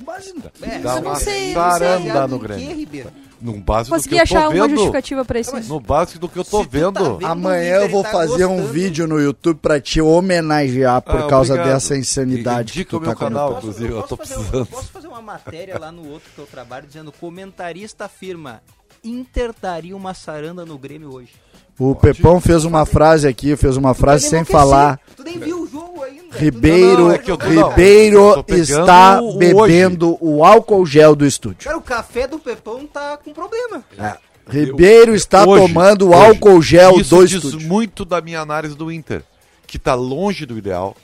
Base 0.01 0.33
no... 0.33 0.43
É, 0.61 0.79
Dá 0.79 0.95
eu 0.95 1.01
uma 1.01 1.09
não 1.11 1.15
sei, 1.15 1.53
saranda 1.53 2.27
no 2.27 2.39
Grêmio. 2.39 2.75
Ribeiro? 2.75 3.09
no 3.41 3.53
base 3.59 3.89
do 3.89 3.93
que 3.93 3.97
Consegui 3.97 4.17
eu 4.17 4.21
achar 4.21 4.41
tô 4.43 4.49
uma 4.51 4.67
vendo. 4.67 4.69
justificativa 4.75 5.25
pra 5.25 5.39
isso. 5.39 5.59
No 5.67 5.79
base 5.79 6.19
do 6.19 6.29
que 6.29 6.37
eu 6.37 6.43
tô 6.45 6.59
tu 6.59 6.63
tá 6.65 6.69
vendo. 6.71 7.17
vendo- 7.17 7.25
Amanhã 7.25 7.75
eu 7.77 7.89
vou 7.89 8.03
tá 8.03 8.11
fazer 8.11 8.45
um 8.45 8.57
gostando. 8.57 8.73
vídeo 8.73 9.07
no 9.07 9.19
YouTube 9.19 9.57
pra 9.59 9.81
te 9.81 9.99
homenagear 9.99 11.01
por 11.01 11.21
Ah, 11.23 11.27
causa 11.27 11.53
obrigado. 11.53 11.73
dessa 11.73 11.97
insanidade 11.97 12.71
Indica 12.73 12.99
que 12.99 13.03
tu 13.03 13.09
tá 13.09 13.15
canal. 13.15 13.47
comentando. 13.49 13.69
inclusive, 13.71 13.93
eu 13.93 14.03
tô 14.03 14.15
fazer, 14.15 14.35
precisando. 14.35 14.65
posso 14.67 14.87
fazer 14.91 15.07
uma 15.07 15.21
matéria 15.23 15.79
lá 15.79 15.91
no 15.91 16.07
outro 16.07 16.29
que 16.35 16.39
eu 16.39 16.45
trabalho 16.45 16.85
dizendo 16.85 17.11
comentarista 17.11 18.05
afirma 18.05 18.61
Inter 19.03 19.51
daria 19.59 19.95
uma 19.97 20.13
saranda 20.13 20.63
no 20.63 20.77
Grêmio 20.77 21.11
hoje. 21.11 21.31
O 21.79 21.95
Pepão 21.95 22.39
fez 22.39 22.63
uma 22.63 22.85
frase 22.85 23.27
aqui, 23.27 23.55
fez 23.55 23.75
uma 23.77 23.93
frase 23.93 24.27
sem 24.29 24.43
falar. 24.43 24.99
Tu 25.15 25.23
nem 25.23 25.39
viu 25.39 25.63
o 25.63 25.67
jogo 25.67 26.03
ainda. 26.03 26.21
Ribeiro, 26.37 26.97
Não, 26.99 27.07
não, 27.07 27.11
é 27.11 27.17
tô- 27.17 27.35
Ribeiro 27.35 28.45
está 28.47 29.19
o 29.21 29.37
bebendo 29.37 30.17
o 30.21 30.43
álcool 30.45 30.85
gel 30.85 31.15
do 31.15 31.25
estúdio. 31.25 31.63
Cara, 31.65 31.77
o 31.77 31.81
café 31.81 32.27
do 32.27 32.37
Pepão 32.39 32.85
tá 32.87 33.17
com 33.17 33.33
problema. 33.33 33.83
É. 33.97 34.15
Ribeiro 34.49 35.15
está 35.15 35.45
Hoje, 35.45 35.67
tomando 35.67 36.07
o 36.07 36.09
hoje, 36.09 36.25
álcool 36.25 36.61
gel 36.61 36.99
Isso 36.99 37.15
do 37.15 37.27
diz 37.27 37.43
estúdio. 37.43 37.67
muito 37.67 38.03
da 38.05 38.21
minha 38.21 38.41
análise 38.41 38.75
do 38.75 38.91
Inter, 38.91 39.23
que 39.65 39.79
tá 39.79 39.93
longe 39.93 40.45
do 40.45 40.57
ideal, 40.57 40.95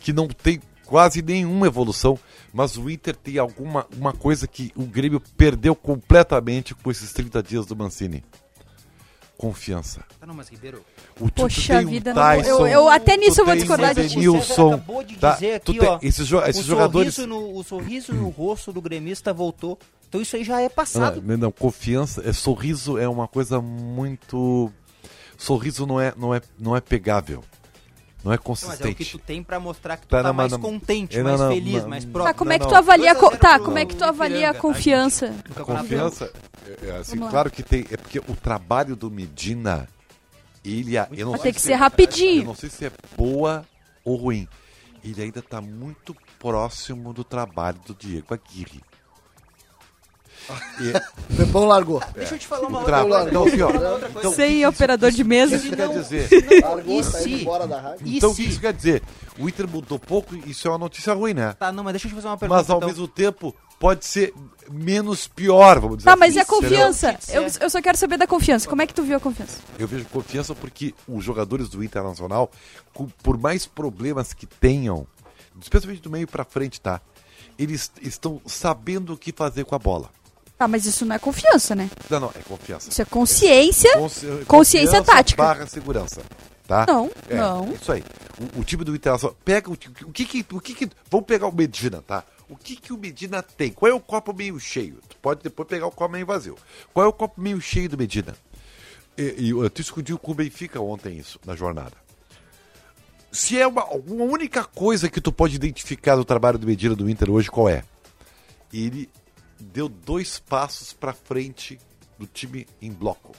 que 0.00 0.12
não 0.12 0.26
tem 0.28 0.60
quase 0.84 1.22
nenhuma 1.22 1.66
evolução, 1.66 2.18
mas 2.52 2.76
o 2.76 2.88
Inter 2.90 3.14
tem 3.16 3.38
alguma 3.38 3.86
uma 3.96 4.12
coisa 4.12 4.46
que 4.46 4.72
o 4.76 4.82
Grêmio 4.84 5.20
perdeu 5.36 5.74
completamente 5.74 6.74
com 6.74 6.90
esses 6.90 7.12
30 7.12 7.42
dias 7.42 7.66
do 7.66 7.74
Mancini. 7.76 8.22
Confiança. 9.38 10.02
Não, 10.26 10.34
mas 10.34 10.48
Ribeiro. 10.48 10.82
O, 11.20 11.30
tu 11.30 11.42
Poxa 11.42 11.76
tem 11.78 11.86
um 11.86 11.90
vida, 11.90 12.14
não- 12.14 12.22
Tyson, 12.22 12.48
eu- 12.48 12.66
eu- 12.66 12.88
até 12.88 13.16
nisso 13.16 13.40
eu 13.42 13.44
vou 13.46 13.54
discordar 13.54 13.92
o 13.92 13.94
de 13.94 14.08
ti. 14.08 14.20
César 14.20 14.66
acabou 14.68 15.02
de 15.04 15.16
tá? 15.16 15.34
dizer 15.34 15.54
aqui, 15.56 15.78
tem- 15.78 15.88
ó, 15.88 15.98
esses, 16.02 16.26
jo- 16.26 16.40
esses 16.42 16.62
o 16.62 16.64
jogadores... 16.68 17.14
Sorriso 17.14 17.28
no, 17.34 17.56
o 17.58 17.62
sorriso 17.62 18.12
no 18.14 18.28
rosto 18.30 18.72
do 18.72 18.80
gremista 18.80 19.32
voltou. 19.34 19.78
Então 20.08 20.20
isso 20.22 20.36
aí 20.36 20.44
já 20.44 20.60
é 20.62 20.68
passado. 20.68 21.22
Não, 21.22 21.36
não, 21.36 21.52
confiança, 21.52 22.22
é, 22.26 22.32
sorriso 22.32 22.96
é 22.98 23.06
uma 23.08 23.28
coisa 23.28 23.60
muito... 23.60 24.72
Sorriso 25.36 25.86
não 25.86 26.00
é, 26.00 26.14
não 26.16 26.34
é, 26.34 26.40
não 26.58 26.74
é 26.74 26.80
pegável, 26.80 27.44
não 28.26 28.32
é 28.32 28.36
Não, 28.36 28.42
mas 28.44 28.62
é 28.62 28.66
o 28.66 28.76
que 28.76 28.78
consistente. 28.94 29.10
tu 29.12 29.18
tem 29.18 29.42
pra 29.42 29.60
mostrar 29.60 29.96
que 29.96 30.06
tu 30.06 30.10
Tá, 30.10 30.16
tá, 30.18 30.22
não, 30.24 30.34
mas 30.34 30.50
mais 30.50 30.52
não- 30.52 30.60
contente, 30.70 31.16
É, 31.16 31.22
não, 31.22 31.28
mais 31.30 31.40
não, 31.40 31.48
feliz, 31.48 31.82
não, 31.82 31.88
mais 31.88 32.04
não. 32.04 32.12
próximo. 32.12 32.32
Tá, 32.34 32.38
como 32.38 32.52
é 32.52 32.58
que 32.58 32.64
não. 32.64 32.70
tu 32.70 32.74
avalia, 32.76 33.10
a 33.10 33.14
2 33.14 33.24
a 33.24 33.28
0 33.28 33.30
co- 33.32 33.38
tá, 33.48 33.58
como 33.60 33.78
é 33.78 33.86
que 33.86 33.94
tu 33.96 34.04
avalia 34.04 34.50
a 34.50 34.54
tá, 34.54 34.60
confiança? 34.60 35.34
A 35.54 35.60
confiança, 35.64 36.32
é, 36.66 36.88
é, 36.88 36.96
assim, 36.96 37.18
claro 37.18 37.50
que 37.50 37.62
tem, 37.62 37.86
é 37.90 37.96
porque 37.96 38.18
o 38.18 38.34
trabalho 38.34 38.96
do 38.96 39.10
Medina, 39.10 39.88
ele, 40.64 40.96
eu 41.12 41.24
não 41.26 41.32
Vai 41.32 41.40
sei 41.40 41.52
ter 41.52 41.54
que 41.54 41.60
se 41.60 41.66
ser 41.68 41.72
é- 41.74 41.76
rapidinho. 41.76 42.42
Eu 42.42 42.46
não 42.46 42.54
sei 42.56 42.68
se 42.68 42.84
é 42.84 42.90
boa 43.16 43.64
ou 44.04 44.16
ruim. 44.16 44.48
Ele 45.04 45.22
ainda 45.22 45.38
está 45.38 45.60
muito 45.60 46.16
próximo 46.38 47.12
do 47.12 47.22
trabalho 47.22 47.78
do 47.86 47.94
Diego 47.94 48.34
Aguirre. 48.34 48.80
E, 50.80 51.32
O 51.32 51.36
Pepão 51.36 51.64
largou. 51.66 52.02
Deixa 52.14 52.34
eu 52.34 52.38
te 52.38 52.46
falar 52.46 52.68
uma 52.68 52.78
outra 52.80 53.02
coisa. 53.02 53.28
então, 53.28 53.44
assim, 53.46 53.62
ó, 53.62 53.70
então, 54.18 54.32
Sem 54.32 54.60
isso- 54.60 54.68
operador 54.68 55.10
de 55.10 55.24
mesa. 55.24 55.56
Isso 55.56 55.70
quer 55.74 55.88
dizer, 55.88 56.28
Largou, 56.62 57.00
E 57.00 57.02
tá 57.04 57.10
se- 57.10 57.28
indo 57.30 57.40
embora 57.42 57.66
da 57.66 57.80
rádio. 57.80 58.06
E 58.06 58.16
então 58.18 58.30
o 58.30 58.34
que 58.34 58.42
isso 58.44 58.60
quer 58.60 58.72
dizer? 58.72 59.02
O 59.38 59.48
Inter 59.48 59.68
mudou 59.68 59.98
pouco, 59.98 60.34
isso 60.46 60.66
é 60.68 60.70
uma 60.70 60.78
notícia 60.78 61.12
ruim, 61.12 61.34
né? 61.34 61.52
Tá, 61.58 61.70
não, 61.72 61.82
mas 61.84 61.92
deixa 61.94 62.06
eu 62.06 62.10
te 62.10 62.14
fazer 62.14 62.28
uma 62.28 62.36
pergunta. 62.38 62.58
Mas 62.60 62.70
ao 62.70 62.76
então. 62.78 62.88
mesmo 62.88 63.08
tempo 63.08 63.54
pode 63.78 64.04
ser 64.06 64.32
menos 64.70 65.28
pior, 65.28 65.78
vamos 65.80 65.98
dizer 65.98 66.08
Tá, 66.10 66.16
mas 66.16 66.30
assim. 66.30 66.36
e 66.36 66.40
a 66.40 66.42
Isso, 66.42 66.50
confiança? 66.52 67.18
Eu, 67.28 67.42
eu 67.60 67.70
só 67.70 67.82
quero 67.82 67.98
saber 67.98 68.16
da 68.16 68.26
confiança. 68.26 68.68
Como 68.68 68.80
é 68.82 68.86
que 68.86 68.94
tu 68.94 69.02
viu 69.02 69.16
a 69.16 69.20
confiança? 69.20 69.58
Eu 69.78 69.86
vejo 69.86 70.04
confiança 70.06 70.54
porque 70.54 70.94
os 71.06 71.22
jogadores 71.24 71.68
do 71.68 71.84
Internacional, 71.84 72.50
por 73.22 73.36
mais 73.38 73.66
problemas 73.66 74.32
que 74.32 74.46
tenham, 74.46 75.06
especialmente 75.60 76.00
do 76.02 76.10
meio 76.10 76.26
pra 76.26 76.44
frente, 76.44 76.80
tá? 76.80 77.00
Eles 77.58 77.90
estão 78.02 78.40
sabendo 78.46 79.12
o 79.14 79.16
que 79.16 79.32
fazer 79.32 79.64
com 79.64 79.74
a 79.74 79.78
bola. 79.78 80.10
Tá, 80.58 80.66
mas 80.66 80.86
isso 80.86 81.04
não 81.04 81.14
é 81.14 81.18
confiança, 81.18 81.74
né? 81.74 81.90
Não, 82.08 82.18
não, 82.20 82.30
é 82.34 82.38
confiança. 82.48 82.88
Isso 82.88 83.02
é 83.02 83.04
consciência. 83.04 83.92
Consci- 83.98 84.26
consciência 84.46 85.02
tática. 85.02 85.42
Barra 85.42 85.66
segurança. 85.66 86.22
Tá? 86.66 86.84
Não, 86.88 87.10
É, 87.28 87.36
não. 87.36 87.72
Isso 87.74 87.92
aí. 87.92 88.02
O, 88.56 88.60
o 88.60 88.64
time 88.64 88.82
do 88.82 88.94
Internacional. 88.94 89.36
Pega 89.44 89.70
o, 89.70 89.74
o 89.74 90.12
que 90.12 90.24
que. 90.24 90.46
O 90.54 90.60
que 90.60 90.74
que. 90.74 90.90
Vamos 91.10 91.26
pegar 91.26 91.46
o 91.46 91.52
Medina, 91.54 92.02
tá? 92.02 92.24
O 92.48 92.56
que 92.56 92.74
que 92.76 92.92
o 92.92 92.96
Medina 92.96 93.42
tem? 93.42 93.70
Qual 93.70 93.90
é 93.90 93.94
o 93.94 94.00
copo 94.00 94.32
meio 94.32 94.58
cheio? 94.58 94.98
Tu 95.08 95.16
pode 95.22 95.42
depois 95.42 95.68
pegar 95.68 95.86
o 95.86 95.90
copo 95.90 96.12
meio 96.12 96.24
vazio. 96.26 96.56
Qual 96.94 97.04
é 97.04 97.08
o 97.08 97.12
copo 97.12 97.40
meio 97.40 97.60
cheio 97.60 97.88
do 97.88 97.98
Medina? 97.98 98.34
E, 99.16 99.34
e 99.38 99.50
eu 99.50 99.68
discuti 99.68 100.12
com 100.14 100.32
o 100.32 100.34
Benfica 100.34 100.80
ontem 100.80 101.16
isso, 101.18 101.38
na 101.44 101.54
jornada. 101.54 101.92
Se 103.30 103.58
é 103.60 103.66
uma, 103.66 103.84
uma 103.84 104.24
única 104.24 104.64
coisa 104.64 105.08
que 105.10 105.20
tu 105.20 105.30
pode 105.30 105.54
identificar 105.54 106.16
do 106.16 106.24
trabalho 106.24 106.58
do 106.58 106.66
Medina 106.66 106.94
do 106.94 107.08
Inter 107.10 107.30
hoje, 107.30 107.50
qual 107.50 107.68
é? 107.68 107.84
Ele 108.72 109.08
deu 109.58 109.88
dois 109.88 110.38
passos 110.38 110.92
pra 110.92 111.12
frente 111.12 111.78
do 112.18 112.26
time 112.26 112.66
em 112.80 112.90
bloco. 112.92 113.32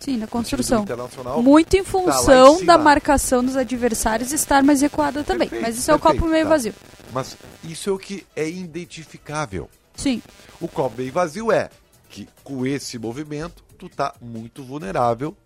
Sim, 0.00 0.16
na 0.18 0.26
construção. 0.28 0.82
Internacional 0.82 1.42
Muito 1.42 1.74
em 1.76 1.82
tá 1.82 1.90
função 1.90 2.54
cima. 2.58 2.66
da 2.66 2.78
marcação 2.78 3.44
dos 3.44 3.56
adversários 3.56 4.32
estar 4.32 4.62
mais 4.62 4.80
recuada 4.80 5.24
também. 5.24 5.48
Perfeito, 5.48 5.62
Mas 5.68 5.78
isso 5.78 5.90
é 5.90 5.94
o 5.94 5.98
perfeito, 5.98 6.20
copo 6.20 6.32
meio 6.32 6.44
tá. 6.44 6.50
vazio. 6.50 6.74
Mas 7.12 7.36
isso 7.64 7.90
é 7.90 7.92
o 7.92 7.98
que 7.98 8.24
é 8.36 8.48
identificável. 8.48 9.68
Sim. 9.96 10.22
O 10.60 10.68
copo 10.68 10.96
meio 10.98 11.12
vazio 11.12 11.50
é 11.50 11.68
que 12.08 12.28
com 12.44 12.64
esse 12.64 12.96
movimento 12.98 13.64
tu 13.76 13.88
tá 13.88 14.14
muito 14.20 14.62
vulnerável 14.62 15.36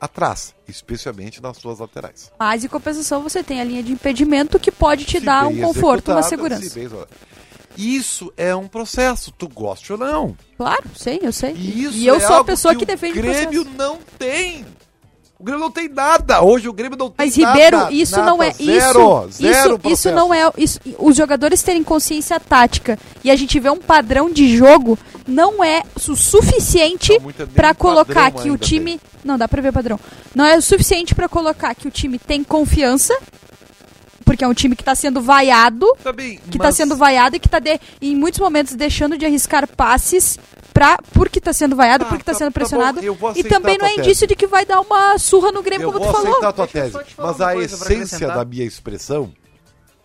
atrás, 0.00 0.54
especialmente 0.68 1.40
nas 1.42 1.56
suas 1.56 1.78
laterais. 1.78 2.30
Mas 2.38 2.64
em 2.64 2.68
compensação 2.68 3.22
você 3.22 3.42
tem 3.42 3.60
a 3.60 3.64
linha 3.64 3.82
de 3.82 3.92
impedimento 3.92 4.58
que 4.60 4.70
pode 4.70 5.04
te 5.04 5.18
Se 5.18 5.24
dar 5.24 5.46
um 5.46 5.60
conforto, 5.60 6.12
uma 6.12 6.22
segurança. 6.22 6.68
se 6.68 6.78
bem- 6.88 6.88
Isso 7.76 8.32
é 8.36 8.54
um 8.54 8.66
processo, 8.68 9.32
tu 9.36 9.48
gosta 9.48 9.94
ou 9.94 9.98
não. 9.98 10.36
Claro, 10.56 10.84
sei, 10.94 11.20
eu 11.22 11.32
sei. 11.32 11.52
E 11.54 11.84
isso 11.84 11.98
e 11.98 12.06
eu 12.06 12.16
é 12.16 12.20
sou 12.20 12.36
a 12.36 12.44
pessoa 12.44 12.74
que, 12.74 12.84
o 12.84 12.86
defende 12.86 13.18
o 13.18 13.22
Grêmio 13.22 13.64
processo. 13.64 13.76
não 13.76 13.98
tem. 14.18 14.64
O 15.38 15.44
Grêmio 15.44 15.60
não 15.60 15.70
tem 15.70 15.88
nada. 15.88 16.42
Hoje 16.42 16.68
o 16.68 16.72
Grêmio 16.72 16.96
não 16.96 17.10
tem 17.10 17.26
Mas 17.26 17.36
nada. 17.36 17.52
Ribeiro, 17.52 17.92
isso 17.92 18.16
nada, 18.16 18.30
não 18.30 18.42
é 18.42 18.50
zero, 18.52 19.26
isso. 19.28 19.42
zero 19.42 19.80
isso, 19.84 19.92
isso 19.92 20.10
não 20.12 20.32
é 20.32 20.50
isso, 20.56 20.80
os 20.98 21.14
jogadores 21.14 21.62
terem 21.62 21.84
consciência 21.84 22.40
tática 22.40 22.98
e 23.22 23.30
a 23.30 23.36
gente 23.36 23.60
vê 23.60 23.68
um 23.68 23.76
padrão 23.76 24.30
de 24.30 24.56
jogo 24.56 24.98
não 25.26 25.62
é 25.62 25.82
o 25.94 26.16
suficiente 26.16 27.12
nem 27.18 27.46
pra 27.48 27.74
colocar 27.74 28.30
que 28.30 28.50
o 28.50 28.56
time 28.56 28.98
não 29.22 29.36
dá 29.36 29.46
pra 29.46 29.60
ver 29.60 29.72
padrão. 29.72 30.00
Não 30.34 30.44
é 30.44 30.56
o 30.56 30.62
suficiente 30.62 31.14
pra 31.14 31.28
colocar 31.28 31.74
que 31.74 31.88
o 31.88 31.90
time 31.90 32.18
tem 32.18 32.42
confiança. 32.42 33.16
Porque 34.36 34.44
é 34.44 34.48
um 34.48 34.52
time 34.52 34.76
que 34.76 34.84
tá 34.84 34.94
sendo 34.94 35.18
vaiado, 35.22 35.86
Também, 36.04 36.36
que 36.50 36.58
tá 36.58 36.64
mas- 36.64 36.76
sendo 36.76 36.94
vaiado 36.94 37.36
e 37.36 37.40
que 37.40 37.48
tá 37.48 37.58
de- 37.58 37.80
em 38.02 38.14
muitos 38.14 38.38
momentos 38.38 38.74
deixando 38.74 39.16
de 39.16 39.24
arriscar 39.24 39.66
passes 39.66 40.38
pra, 40.74 40.98
porque 41.14 41.40
tá 41.40 41.54
sendo 41.54 41.74
vaiado, 41.74 42.04
Tá, 42.04 42.10
porque 42.10 42.22
tá 42.22 42.32
tá- 42.32 42.38
sendo 42.38 42.48
tá 42.52 42.60
bom, 42.60 42.66
pressionado. 42.66 43.00
vou 43.14 43.30
e 43.30 43.32
aceitar 43.32 43.48
também 43.48 43.78
não 43.78 43.86
é 43.86 43.94
tua 43.94 44.02
indício 44.04 44.26
de 44.26 44.36
que 44.36 44.46
vai 44.46 44.66
dar 44.66 44.78
uma 44.82 45.16
surra 45.18 45.50
no 45.50 45.62
Grêmio, 45.62 45.86
Eu 45.88 45.92
como 45.92 46.04
vou 46.04 46.12
tu 46.12 46.16
falou. 46.18 46.32
aceitar 46.32 46.52
tua 46.52 46.64
eu 46.64 46.68
tese, 46.68 46.92
só 46.92 47.02
te 47.02 47.14
falar 47.14 47.28
mas 47.32 47.40
a 47.40 47.56
essência 47.56 48.28
da 48.28 48.44
minha 48.44 48.64
expressão 48.64 49.32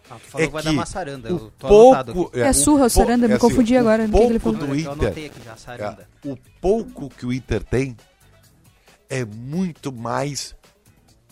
Ah, 0.10 0.16
tu 0.16 0.28
falou 0.30 0.44
é 0.44 0.48
que 0.48 0.54
vai 0.54 0.62
que 0.62 0.66
dar 0.70 0.72
uma 0.74 0.86
saranda. 0.86 1.28
o 1.30 1.32
Eu 1.36 1.52
tô 1.60 1.68
anotado 1.68 2.14
pouco... 2.14 2.30
aqui. 2.30 2.40
É 2.40 2.50
o 2.50 2.54
surra 2.54 2.84
ou 2.86 2.90
pou- 2.90 2.90
saranda? 2.90 3.28
Me 3.28 3.34
assim, 3.34 3.42
confundi 3.42 3.76
o 3.76 3.80
agora, 3.82 4.08
no 4.08 4.14
que 4.14 4.18
que 4.20 4.24
ele 4.32 4.40
pouco 4.40 4.60
falou. 4.60 4.74
do 4.76 4.80
Eu 4.82 4.92
anotei 4.94 5.10
Inter, 5.26 5.32
aqui 5.36 5.42
já, 5.46 5.58
saranda. 5.58 6.08
é, 6.26 6.28
o 6.30 6.38
pouco 6.62 7.10
que 7.10 7.26
o 7.26 7.34
Inter 7.34 7.64
tem 7.64 7.98
é 9.10 9.26
muito 9.26 9.92
mais 9.92 10.56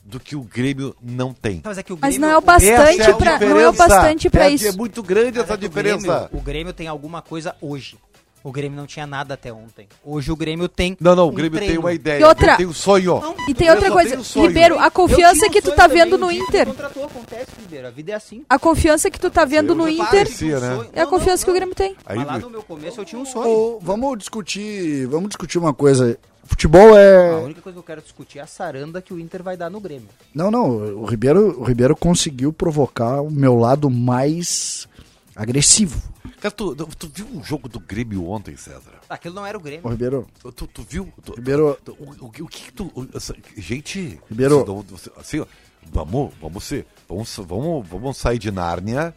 do 0.10 0.20
que 0.20 0.36
o 0.36 0.42
Grêmio 0.42 0.96
não 1.02 1.34
tem. 1.34 1.62
Mas 1.64 1.78
é 1.78 1.84
que 1.84 1.94
o 1.94 1.98
Mas 2.02 2.16
Grêmio- 2.18 2.22
não 2.28 2.34
é 2.34 2.38
o 2.38 2.42
Grêmio- 2.42 2.78
bastante 2.78 3.02
é 3.02 3.08
não 3.08 3.60
é 3.60 3.68
o 3.68 3.72
diferença. 3.72 3.88
bastante 3.88 4.30
pra 4.30 4.46
É- 4.46 4.50
isso. 4.52 4.68
É 4.68 4.72
muito 4.72 5.04
grande 5.04 5.38
Mas 5.38 5.44
essa 5.46 5.54
é 5.54 5.58
que 5.58 5.66
o 5.66 5.70
diferença. 5.70 5.98
Grêmio- 6.08 6.30
O 6.34 6.42
Grêmio 6.42 6.74
tem 6.74 6.88
alguma 6.88 7.22
coisa 7.22 7.56
hoje. 7.62 7.98
O 8.42 8.54
Grêmio 8.54 8.78
não 8.78 8.88
tinha 8.88 9.06
nada 9.06 9.34
até 9.34 9.52
ontem. 9.52 9.86
Hoje 10.04 10.32
o 10.32 10.36
Grêmio 10.36 10.70
tem. 10.70 10.96
Não, 11.02 11.14
não, 11.14 11.26
o 11.26 11.30
um 11.30 11.34
Grêmio 11.34 11.60
tem 11.60 11.68
treino. 11.68 11.82
uma 11.82 11.92
ideia. 11.92 12.22
E 12.22 12.24
outra- 12.24 12.56
tem 12.56 12.66
um 12.66 12.74
sonho. 12.74 13.20
Não, 13.20 13.36
E 13.50 13.54
tem 13.54 13.68
Eu 13.68 13.74
outra 13.76 13.92
coisa, 13.92 14.24
sonho. 14.24 14.48
Ribeiro, 14.48 14.80
a 14.80 14.86
Eu 14.86 14.92
confiança 14.92 15.46
um 15.46 15.50
que 15.50 15.62
tu 15.62 15.72
tá 15.72 15.84
também, 15.90 16.04
vendo 16.06 16.18
no 16.18 16.32
Inter. 16.32 16.66
contratou, 16.68 17.04
acontece, 17.04 17.48
Ribeiro. 17.60 17.88
A 17.88 17.92
vida 17.92 18.14
é 18.14 18.16
assim. 18.16 18.46
A 18.50 18.58
confiança 18.58 19.12
que 19.12 19.20
tu 19.20 19.30
tá 19.30 19.44
vendo 19.44 19.76
no 19.76 19.84
já 19.84 19.92
Inter 19.92 20.06
parecia, 20.08 20.60
né? 20.60 20.88
é 20.94 21.02
a 21.02 21.06
confiança 21.06 21.44
que 21.44 21.52
o 21.52 21.54
Grêmio 21.54 21.76
tem. 21.76 21.96
Aí, 22.06 22.18
Mas 22.18 22.28
lá 22.28 22.40
no 22.40 22.50
meu 22.50 22.64
começo 22.64 23.02
eu 23.02 23.06
tinha 23.06 23.22
um 23.22 23.26
sonho. 23.26 23.78
Vamos 23.82 24.18
discutir, 24.18 25.06
vamos 25.08 25.28
discutir 25.30 25.58
uma 25.58 25.74
coisa. 25.74 26.18
Futebol 26.50 26.94
A 26.96 27.00
é 27.00 27.36
única 27.36 27.62
coisa 27.62 27.76
que 27.76 27.80
eu 27.80 27.84
quero 27.84 28.02
discutir 28.02 28.40
é 28.40 28.42
a 28.42 28.48
saranda 28.48 29.02
que 29.02 29.14
o 29.14 29.20
Inter 29.20 29.42
vai 29.44 29.56
dar 29.56 29.70
no 29.70 29.80
Grêmio. 29.80 30.10
Não, 30.34 30.50
não, 30.52 30.70
o 30.98 31.06
Ribeiro, 31.06 31.58
o 31.60 31.64
Ribeiro 31.64 31.96
conseguiu 31.96 32.52
provocar 32.52 33.22
o 33.22 33.30
meu 33.32 33.56
lado 33.56 33.90
mais 33.90 34.88
agressivo. 35.36 36.02
Cara, 36.42 36.52
tu, 36.52 36.76
tu 36.76 37.10
viu 37.14 37.28
um 37.34 37.44
jogo 37.44 37.70
do 37.70 37.80
Grêmio 37.80 38.28
ontem, 38.30 38.58
César? 38.58 39.00
Aquilo 39.10 39.36
não 39.36 39.46
era 39.46 39.58
o 39.58 39.62
Ô, 39.62 39.64
Grêmio. 39.64 39.90
Ribeiro, 39.90 40.28
Tu, 40.42 40.52
tu, 40.68 40.86
viu? 40.88 41.08
Tu- 41.24 41.34
Ribeiro- 41.36 41.78
tu- 41.84 41.96
o, 42.00 42.26
o, 42.26 42.28
o 42.28 42.48
que 42.48 42.64
que 42.64 42.74
tu. 42.74 42.92
o- 42.96 43.08
essa- 43.16 43.36
gente. 43.58 44.20
Ribeiro- 44.30 44.86
Assim, 45.18 45.40
ó, 45.40 45.46
vamos, 45.92 46.34
vamos 46.42 46.64
ser. 46.64 46.86
Vamos, 47.08 47.36
vamos, 47.38 47.88
vamos 47.88 48.18
sair 48.18 48.38
de 48.40 48.52
Nárnia. 48.52 49.14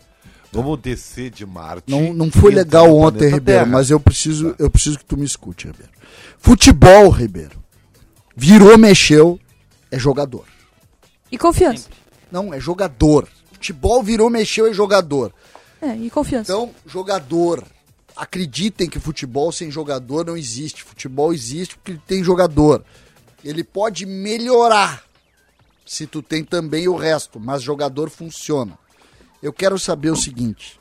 Vamos 0.52 0.78
descer 0.80 1.30
de 1.30 1.46
Marte. 1.46 1.90
não, 1.90 2.12
não 2.12 2.30
foi 2.30 2.52
legal 2.52 2.94
ontem, 2.94 3.24
Ribeiro, 3.24 3.60
Terra. 3.60 3.66
mas 3.66 3.90
eu 3.90 3.98
preciso, 3.98 4.54
eu 4.58 4.70
preciso 4.70 4.98
que 4.98 5.04
tu 5.04 5.16
me 5.16 5.24
escute, 5.24 5.66
Ribeiro. 5.66 5.90
Futebol, 6.38 7.08
Ribeiro. 7.08 7.62
Virou, 8.36 8.76
mexeu, 8.76 9.40
é 9.90 9.98
jogador. 9.98 10.44
E 11.30 11.38
confiança. 11.38 11.88
Não, 12.30 12.52
é 12.52 12.60
jogador. 12.60 13.26
Futebol 13.52 14.02
virou, 14.02 14.28
mexeu, 14.28 14.66
é 14.66 14.74
jogador. 14.74 15.32
É, 15.80 15.96
e 15.96 16.10
confiança. 16.10 16.52
Então, 16.52 16.70
jogador. 16.86 17.64
acreditem 18.14 18.88
que 18.88 19.00
futebol 19.00 19.50
sem 19.50 19.70
jogador 19.70 20.26
não 20.26 20.36
existe. 20.36 20.82
Futebol 20.82 21.32
existe 21.32 21.76
porque 21.76 21.98
tem 22.06 22.22
jogador. 22.22 22.84
Ele 23.42 23.64
pode 23.64 24.04
melhorar 24.04 25.02
se 25.86 26.06
tu 26.06 26.22
tem 26.22 26.44
também 26.44 26.88
o 26.88 26.94
resto, 26.94 27.40
mas 27.40 27.62
jogador 27.62 28.10
funciona. 28.10 28.78
Eu 29.42 29.52
quero 29.52 29.78
saber 29.78 30.10
o 30.10 30.16
seguinte. 30.16 30.80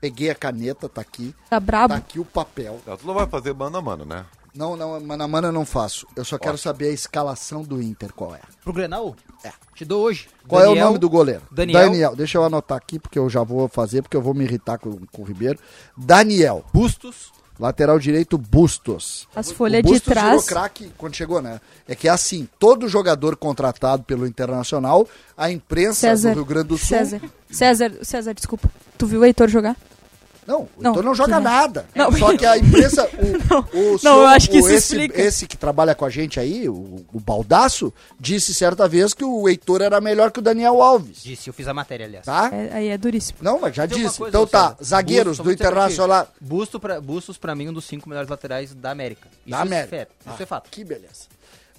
Peguei 0.00 0.28
a 0.28 0.34
caneta, 0.34 0.88
tá 0.88 1.00
aqui. 1.00 1.34
Tá 1.48 1.58
brabo? 1.58 1.94
Tá 1.94 1.98
aqui 1.98 2.20
o 2.20 2.24
papel. 2.24 2.80
Não, 2.86 2.96
tu 2.96 3.06
não 3.06 3.14
vai 3.14 3.26
fazer 3.26 3.54
mano 3.54 3.78
a 3.78 3.82
mano, 3.82 4.04
né? 4.04 4.26
Não, 4.54 4.76
não, 4.76 5.00
mano 5.00 5.24
a 5.24 5.28
mano 5.28 5.48
eu 5.48 5.52
não 5.52 5.66
faço. 5.66 6.06
Eu 6.14 6.24
só 6.24 6.38
quero 6.38 6.56
saber 6.56 6.88
a 6.88 6.92
escalação 6.92 7.62
do 7.62 7.82
Inter, 7.82 8.12
qual 8.12 8.34
é. 8.34 8.40
Pro 8.62 8.72
Grenal? 8.72 9.14
É. 9.44 9.52
Te 9.74 9.84
dou 9.84 10.02
hoje. 10.02 10.28
Qual 10.46 10.60
é 10.60 10.64
o 10.64 10.68
Daniel, 10.68 10.86
nome 10.86 10.98
do 10.98 11.10
goleiro? 11.10 11.42
Daniel. 11.50 12.14
Deixa 12.14 12.38
eu 12.38 12.44
anotar 12.44 12.76
aqui, 12.76 12.98
porque 12.98 13.18
eu 13.18 13.28
já 13.28 13.42
vou 13.42 13.68
fazer, 13.68 14.02
porque 14.02 14.16
eu 14.16 14.22
vou 14.22 14.34
me 14.34 14.44
irritar 14.44 14.78
com, 14.78 14.98
com 15.12 15.22
o 15.22 15.24
Ribeiro. 15.24 15.58
Daniel. 15.96 16.64
Bustos. 16.72 17.32
Lateral 17.58 17.98
direito, 17.98 18.36
Bustos. 18.36 19.26
As 19.34 19.50
O 19.50 19.54
folhas 19.54 19.82
de 19.82 19.88
virou 19.88 20.00
trás. 20.00 20.44
craque 20.46 20.90
quando 20.98 21.14
chegou, 21.14 21.40
né? 21.40 21.60
É 21.88 21.94
que 21.94 22.06
é 22.08 22.10
assim, 22.10 22.48
todo 22.58 22.88
jogador 22.88 23.36
contratado 23.36 24.02
pelo 24.02 24.26
Internacional, 24.26 25.08
a 25.36 25.50
imprensa 25.50 26.00
César. 26.08 26.30
do 26.30 26.34
Rio 26.36 26.44
Grande 26.44 26.68
do 26.68 26.78
Sul... 26.78 26.88
César. 26.88 27.20
César, 27.50 27.92
César, 28.02 28.34
desculpa. 28.34 28.70
Tu 28.98 29.06
viu 29.06 29.20
o 29.20 29.24
Heitor 29.24 29.48
jogar? 29.48 29.76
Não, 30.46 30.60
o 30.62 30.68
Não, 30.78 30.90
Heitor 30.92 31.04
não 31.04 31.14
joga 31.14 31.34
não. 31.36 31.40
nada. 31.42 31.86
Não. 31.94 32.12
Só 32.12 32.36
que 32.36 32.46
a 32.46 32.56
imprensa... 32.56 33.08
O, 33.72 33.94
o 33.96 34.00
não, 34.02 34.18
eu 34.20 34.26
acho 34.26 34.48
que 34.50 34.56
o 34.56 34.60
isso 34.60 34.68
esse, 34.70 34.94
explica. 34.94 35.20
Esse 35.20 35.46
que 35.46 35.56
trabalha 35.56 35.94
com 35.94 36.04
a 36.04 36.10
gente 36.10 36.38
aí, 36.38 36.68
o, 36.68 37.04
o 37.12 37.20
Baldaço, 37.20 37.92
disse 38.18 38.52
certa 38.54 38.86
vez 38.88 39.12
que 39.14 39.24
o 39.24 39.48
Heitor 39.48 39.82
era 39.82 40.00
melhor 40.00 40.30
que 40.30 40.38
o 40.38 40.42
Daniel 40.42 40.80
Alves. 40.82 41.22
Disse, 41.22 41.48
eu 41.48 41.54
fiz 41.54 41.66
a 41.68 41.74
matéria, 41.74 42.06
aliás. 42.06 42.24
Tá? 42.26 42.50
É, 42.52 42.70
aí 42.72 42.88
é 42.88 42.98
duríssimo. 42.98 43.38
Não, 43.42 43.60
mas 43.60 43.74
já 43.74 43.86
Tem 43.86 43.98
uma 43.98 44.04
disse. 44.06 44.18
coisa, 44.18 44.28
então 44.30 44.46
tá, 44.46 44.70
César. 44.70 44.84
zagueiros 44.84 45.38
Bustos, 45.38 45.44
do. 45.46 45.52
Internacional... 45.52 46.28
Busto 46.40 46.78
pra, 46.80 47.00
Bustos, 47.00 47.36
pra 47.38 47.54
mim, 47.54 47.68
um 47.68 47.72
dos 47.72 47.84
cinco 47.84 48.08
melhores 48.08 48.28
laterais 48.30 48.74
da 48.74 48.90
América. 48.90 49.28
Isso 49.46 49.50
Da 49.50 49.58
é 49.58 49.62
América. 49.62 49.96
fato. 49.96 50.08
Isso 50.26 50.36
Ah, 50.38 50.42
é 50.42 50.46
fato. 50.46 50.70
Que 50.70 50.84
beleza. 50.84 51.26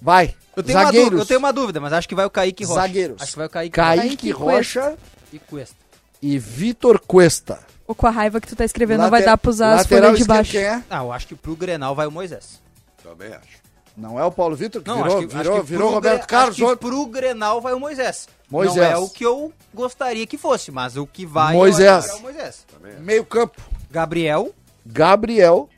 Vai. 0.00 0.34
Eu 0.56 0.62
tenho, 0.62 0.78
uma 0.78 0.84
zagueiros. 0.84 1.04
dúvida, 1.10 1.22
eu 1.22 1.26
tenho 1.26 1.38
uma 1.40 1.52
dúvida, 1.52 1.80
mas 1.80 1.92
acho 1.92 2.08
que 2.08 2.14
vai 2.14 2.24
o 2.26 2.30
Kaique 2.30 2.64
Rocha. 2.64 2.80
Zagueiros. 2.80 3.22
Acho 3.22 3.32
que 3.32 3.38
vai 3.38 3.46
o 3.46 3.50
Kaique, 3.50 3.74
Kaique, 3.74 4.06
Kaique 4.08 4.30
Rocha 4.30 4.94
e 5.32 5.38
Cuesta. 5.38 5.76
e 6.22 6.38
Vitor 6.38 7.00
Cuesta. 7.00 7.58
Ou 7.88 7.94
com 7.94 8.06
a 8.06 8.10
raiva 8.10 8.38
que 8.40 8.46
tu 8.46 8.54
tá 8.54 8.64
escrevendo, 8.64 9.00
não 9.00 9.10
vai 9.10 9.20
Later- 9.20 9.32
dar 9.32 9.38
pra 9.38 9.50
usar 9.50 9.74
as 9.74 9.86
folhas 9.86 10.18
de 10.18 10.24
baixo. 10.24 10.50
Quem 10.52 10.60
é? 10.60 10.82
Ah, 10.90 10.98
eu 10.98 11.10
acho 11.10 11.26
que 11.26 11.34
pro 11.34 11.56
Grenal 11.56 11.94
vai 11.94 12.06
o 12.06 12.10
Moisés. 12.12 12.60
Também 13.02 13.28
acho. 13.32 13.58
Não 13.96 14.20
é 14.20 14.24
o 14.24 14.30
Paulo 14.30 14.54
Vitor 14.54 14.80
que 14.82 14.88
Não, 14.88 14.98
virou, 14.98 15.18
acho 15.18 15.26
que, 15.26 15.34
virou, 15.36 15.52
acho 15.56 15.62
que 15.64 15.70
virou 15.70 15.90
Roberto 15.90 16.18
Gre- 16.20 16.26
Carlos 16.28 16.56
acho 16.62 16.70
que 16.70 16.76
pro 16.76 17.06
Grenal 17.06 17.60
vai 17.60 17.72
o 17.72 17.80
Moisés. 17.80 18.28
Moisés. 18.50 18.76
Não 18.76 18.84
é 18.84 18.96
o 18.98 19.08
que 19.08 19.24
eu 19.24 19.52
gostaria 19.74 20.24
que 20.26 20.38
fosse, 20.38 20.70
mas 20.70 20.96
o 20.96 21.06
que 21.06 21.24
vai 21.26 21.54
Moisés. 21.54 22.08
é 22.08 22.14
o 22.14 22.20
Moisés. 22.20 22.64
Meio 23.00 23.24
campo. 23.24 23.60
Gabriel, 23.90 24.54
Gabriel, 24.86 25.68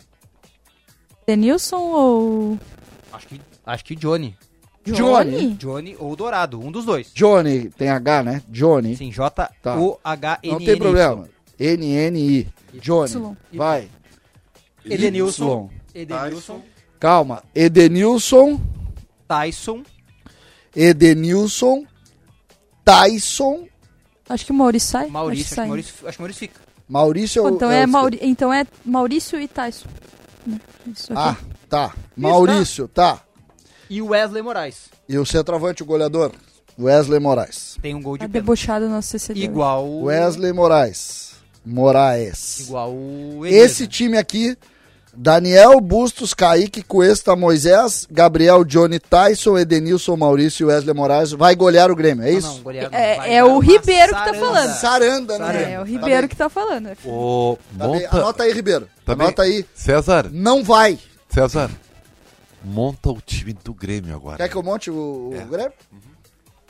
Denilson 1.27 1.77
ou 1.79 2.59
acho 3.13 3.27
que, 3.29 3.41
acho 3.65 3.85
que 3.85 3.95
Johnny. 3.95 4.37
Johnny. 4.85 5.51
Johnny 5.55 5.97
ou 5.99 6.17
Dourado, 6.17 6.59
um 6.61 6.73
dos 6.73 6.85
dois. 6.85 7.13
Johnny, 7.15 7.71
tem 7.71 7.89
H, 7.89 8.23
né? 8.23 8.43
Johnny. 8.49 8.97
Sim, 8.97 9.11
J-O-H-N-N. 9.13 10.53
Não 10.53 10.59
tem 10.59 10.77
problema. 10.77 11.29
N-N-I. 11.61 12.49
Johnny. 12.81 13.37
Vai. 13.53 13.89
Edenilson. 14.85 15.69
Edenilson. 15.95 16.63
Calma. 16.99 17.43
Edenilson. 17.55 18.61
Tyson. 19.29 19.83
Edenilson. 20.75 21.85
Tyson. 22.85 23.67
Acho 24.29 24.47
que 24.47 24.53
o 24.53 24.55
Maurício 24.55 24.89
sai. 24.91 25.09
Maurício. 25.09 25.43
Acho 25.43 25.43
Acho 25.43 25.49
que 25.51 25.55
sai. 25.57 25.67
Maurício, 25.69 26.09
acho 26.09 26.17
que 26.17 26.23
Maurício 26.23 26.41
fica. 26.41 26.61
Maurício 26.89 27.45
o- 27.45 27.49
então, 27.51 27.71
é 27.71 27.75
esquerdo. 27.75 27.91
Mauri... 27.93 28.19
então 28.23 28.53
é 28.53 28.67
Maurício 28.85 29.41
e 29.41 29.47
Tyson. 29.49 29.89
Né? 30.47 30.59
Isso 30.87 31.13
aqui. 31.13 31.23
Ah, 31.23 31.37
tá. 31.69 31.95
Maurício, 32.17 32.89
tá. 32.89 33.23
E 33.89 34.01
o 34.01 34.09
Wesley 34.09 34.43
Moraes. 34.43 34.89
E 35.09 35.19
o 35.19 35.27
centroavante, 35.27 35.83
o 35.83 35.87
goleador? 35.87 36.33
Wesley 36.79 37.19
Moraes. 37.21 37.77
Tem 37.83 37.95
um 37.95 38.01
gol 38.03 38.17
de 38.17 38.21
Tá 38.21 38.27
debochado 38.29 38.89
nosso 38.89 39.09
CCD. 39.09 39.43
Igual. 39.45 40.03
Wesley 40.03 40.53
Moraes. 40.53 41.30
Moraes. 41.65 42.61
Igual 42.61 42.93
o 42.93 43.47
Esse 43.47 43.87
time 43.87 44.17
aqui, 44.17 44.57
Daniel, 45.15 45.81
Bustos, 45.81 46.33
Kaique, 46.33 46.83
Cuesta, 46.83 47.35
Moisés, 47.37 48.07
Gabriel, 48.11 48.65
Johnny, 48.65 48.99
Tyson, 48.99 49.59
Edenilson, 49.59 50.17
Maurício 50.17 50.65
e 50.65 50.67
Wesley 50.73 50.95
Moraes, 50.95 51.33
vai 51.33 51.55
golear 51.55 51.91
o 51.91 51.97
Grêmio, 51.97 52.25
é 52.25 52.31
isso? 52.33 52.63
não, 52.65 52.71
É- 52.71 53.17
não. 53.17 53.25
É 53.25 53.37
dar 53.39 53.47
o 53.47 53.59
Ribeiro 53.59 54.15
que 54.15 54.25
tá 54.25 54.35
falando. 54.35 54.75
Saranda, 54.81 55.39
né? 55.39 55.47
Saranda. 55.47 55.69
É, 55.69 55.77
o 55.81 55.83
Tá 55.85 55.91
Ribeiro 55.91 56.21
bem. 56.21 56.29
que 56.29 56.37
tá 56.37 56.49
falando. 56.49 56.91
O 57.05 57.59
Tá 57.79 57.87
monta... 57.89 58.17
Anota 58.17 58.43
aí, 58.45 58.53
Ribeiro. 58.53 58.89
Tá 59.05 59.15
bem. 59.15 59.27
Anota 59.27 59.43
aí. 59.43 59.67
César, 59.75 60.31
Não 60.33 60.63
vai. 60.65 60.99
César, 61.29 61.71
monta 62.65 63.11
o 63.11 63.21
time 63.21 63.53
do 63.53 63.75
Grêmio 63.75 64.15
agora. 64.15 64.37
Quer 64.39 64.49
que 64.49 64.57
eu 64.57 64.63
monte 64.63 64.91
o, 64.91 64.95
o 64.95 65.35
É. 65.35 65.45
Grêmio? 65.45 65.73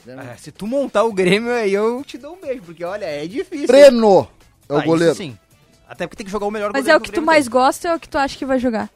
É, 0.07 0.35
se 0.37 0.51
tu 0.51 0.65
montar 0.65 1.03
o 1.03 1.13
Grêmio 1.13 1.51
aí, 1.53 1.71
eu 1.73 2.03
te 2.03 2.17
dou 2.17 2.33
um 2.33 2.41
beijo, 2.41 2.63
porque 2.63 2.83
olha, 2.83 3.05
é 3.05 3.27
difícil. 3.27 3.67
Breno 3.67 4.27
é 4.71 4.75
o 4.75 4.77
Ah, 4.77 4.79
isso 4.79 4.87
goleiro. 4.87 5.15
sim. 5.15 5.37
Até 5.87 6.07
porque 6.07 6.17
tem 6.17 6.25
que 6.25 6.31
jogar 6.31 6.45
o 6.45 6.51
melhor 6.51 6.71
Mas 6.73 6.83
goleiro 6.83 6.95
é 6.95 6.97
o 6.97 7.01
que 7.01 7.09
tu 7.09 7.13
Grêmio 7.13 7.25
mais 7.27 7.45
tem. 7.45 7.51
gosta 7.51 7.87
ou 7.89 7.93
é 7.93 7.97
o 7.97 7.99
que 7.99 8.07
tu 8.09 8.17
acha 8.17 8.37
que 8.37 8.45
vai 8.45 8.57
jogar? 8.59 8.89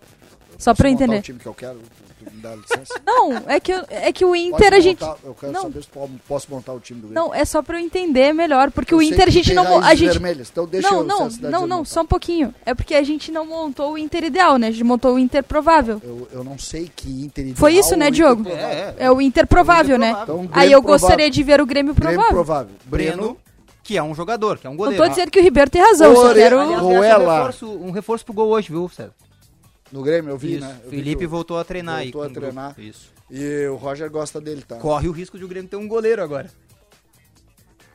Só 0.58 0.74
pra 0.74 0.90
entender. 0.90 1.20
o 1.20 1.22
time 1.22 1.40
que 1.40 1.46
eu 1.46 1.54
quero? 1.54 1.80
Tu 2.18 2.34
me 2.34 2.42
dá 2.42 2.56
licença? 2.56 2.94
Não, 3.06 3.34
é 3.46 3.60
que, 3.60 3.74
eu- 3.74 3.84
é 3.90 4.12
que 4.14 4.24
o 4.24 4.30
Pode 4.30 4.42
Inter 4.42 4.74
a 4.74 4.80
gente. 4.80 5.02
montar, 5.04 5.18
Eu 5.26 5.34
quero 5.36 5.52
Não. 5.52 5.62
saber 5.64 5.82
se 5.84 5.88
po- 5.90 6.10
posso 6.26 6.50
montar 6.50 6.72
o 6.72 6.80
time 6.80 7.02
do 7.02 7.08
Grêmio. 7.10 7.24
Não, 7.28 7.36
é 7.36 7.44
só 7.44 7.62
pra 7.62 7.78
eu 7.78 7.84
entender 7.86 8.32
melhor, 8.34 8.72
porque 8.72 8.94
Eu 8.94 9.00
o 9.00 9.02
Inter 9.02 9.28
a 9.28 9.30
gente 9.30 9.54
não. 9.54 9.84
A 9.84 9.94
gente, 9.94 10.14
vermelhas, 10.14 10.50
então 10.50 10.66
deixa 10.66 10.90
não, 10.90 11.00
eu 11.00 11.04
não, 11.04 11.30
não, 11.52 11.68
não, 11.68 11.86
só 11.86 12.02
um 12.02 12.06
pouquinho. 12.06 12.56
É 12.66 12.74
porque 12.74 12.96
a 12.96 13.04
gente 13.04 13.30
não 13.34 13.46
montou 13.46 13.92
o 13.92 13.98
Inter 13.98 14.24
ideal, 14.24 14.58
né? 14.58 14.68
A 14.70 14.72
gente 14.72 14.86
montou 14.86 15.16
o 15.16 15.20
Inter 15.20 15.44
provável. 15.44 16.02
Eu, 16.02 16.28
eu 16.32 16.44
não 16.44 16.58
sei 16.58 16.90
que 16.96 17.10
Inter 17.10 17.44
ideal 17.48 17.58
Foi 17.58 17.74
isso, 17.76 17.96
né, 17.98 18.10
Diogo? 18.10 18.42
Inter. 18.44 18.58
É, 18.58 18.64
é. 18.64 18.96
É 19.00 19.12
o 19.12 19.20
Inter 19.20 19.46
provável, 19.46 19.98
né? 20.00 20.14
provável. 20.16 20.36
Então, 20.36 20.50
Aí 20.54 20.60
Grêmio 20.70 20.78
eu 20.78 20.82
provável. 20.82 21.08
gostaria 21.08 21.30
de 21.30 21.44
ver 21.44 21.60
o 21.60 21.66
Grêmio 21.66 21.94
Grêmio 21.94 22.16
provável. 22.16 22.34
provável. 22.34 22.76
Breno, 22.86 23.38
que 23.86 23.96
é 23.98 24.02
um 24.02 24.16
jogador, 24.16 24.58
que 24.58 24.66
é 24.66 24.70
um 24.70 24.74
Não 24.74 24.78
goleiro. 24.78 25.02
tô 25.04 25.08
dizendo 25.08 25.30
que 25.30 25.40
o 25.40 25.44
Ribeiro 25.44 25.70
tem 25.70 25.80
razão, 25.80 26.16
só 26.16 26.26
Ore- 26.30 26.40
quero. 26.40 26.60
Aliás, 26.60 26.82
um, 26.82 27.00
reforço, 27.00 27.70
um 27.70 27.92
reforço 27.92 28.26
pro 28.26 28.34
gol 28.34 28.50
hoje, 28.50 28.70
viu, 28.70 28.90
César? 28.90 29.14
No 29.92 30.02
Grêmio, 30.02 30.32
eu 30.32 30.38
vi, 30.40 30.56
Isso. 30.56 30.66
né? 30.66 30.80
Eu 30.84 30.90
vi 30.90 30.98
Felipe 30.98 31.26
o- 31.26 31.30
voltou 31.30 31.60
a 31.60 31.64
treinar 31.64 31.98
aí. 31.98 32.06
voltou 32.06 32.24
a 32.24 32.26
o 32.26 32.30
grupo. 32.30 32.42
treinar. 32.42 32.76
Isso. 32.80 33.14
E 33.30 33.68
o 33.68 33.76
Roger 33.76 34.10
gosta 34.10 34.42
dele, 34.42 34.64
tá? 34.68 34.78
Corre 34.78 35.08
o 35.08 35.12
risco 35.12 35.38
de 35.38 35.46
o 35.46 35.48
Grêmio 35.48 35.70
ter 35.70 35.76
um 35.78 35.88
goleiro 35.88 36.24
agora. 36.24 36.50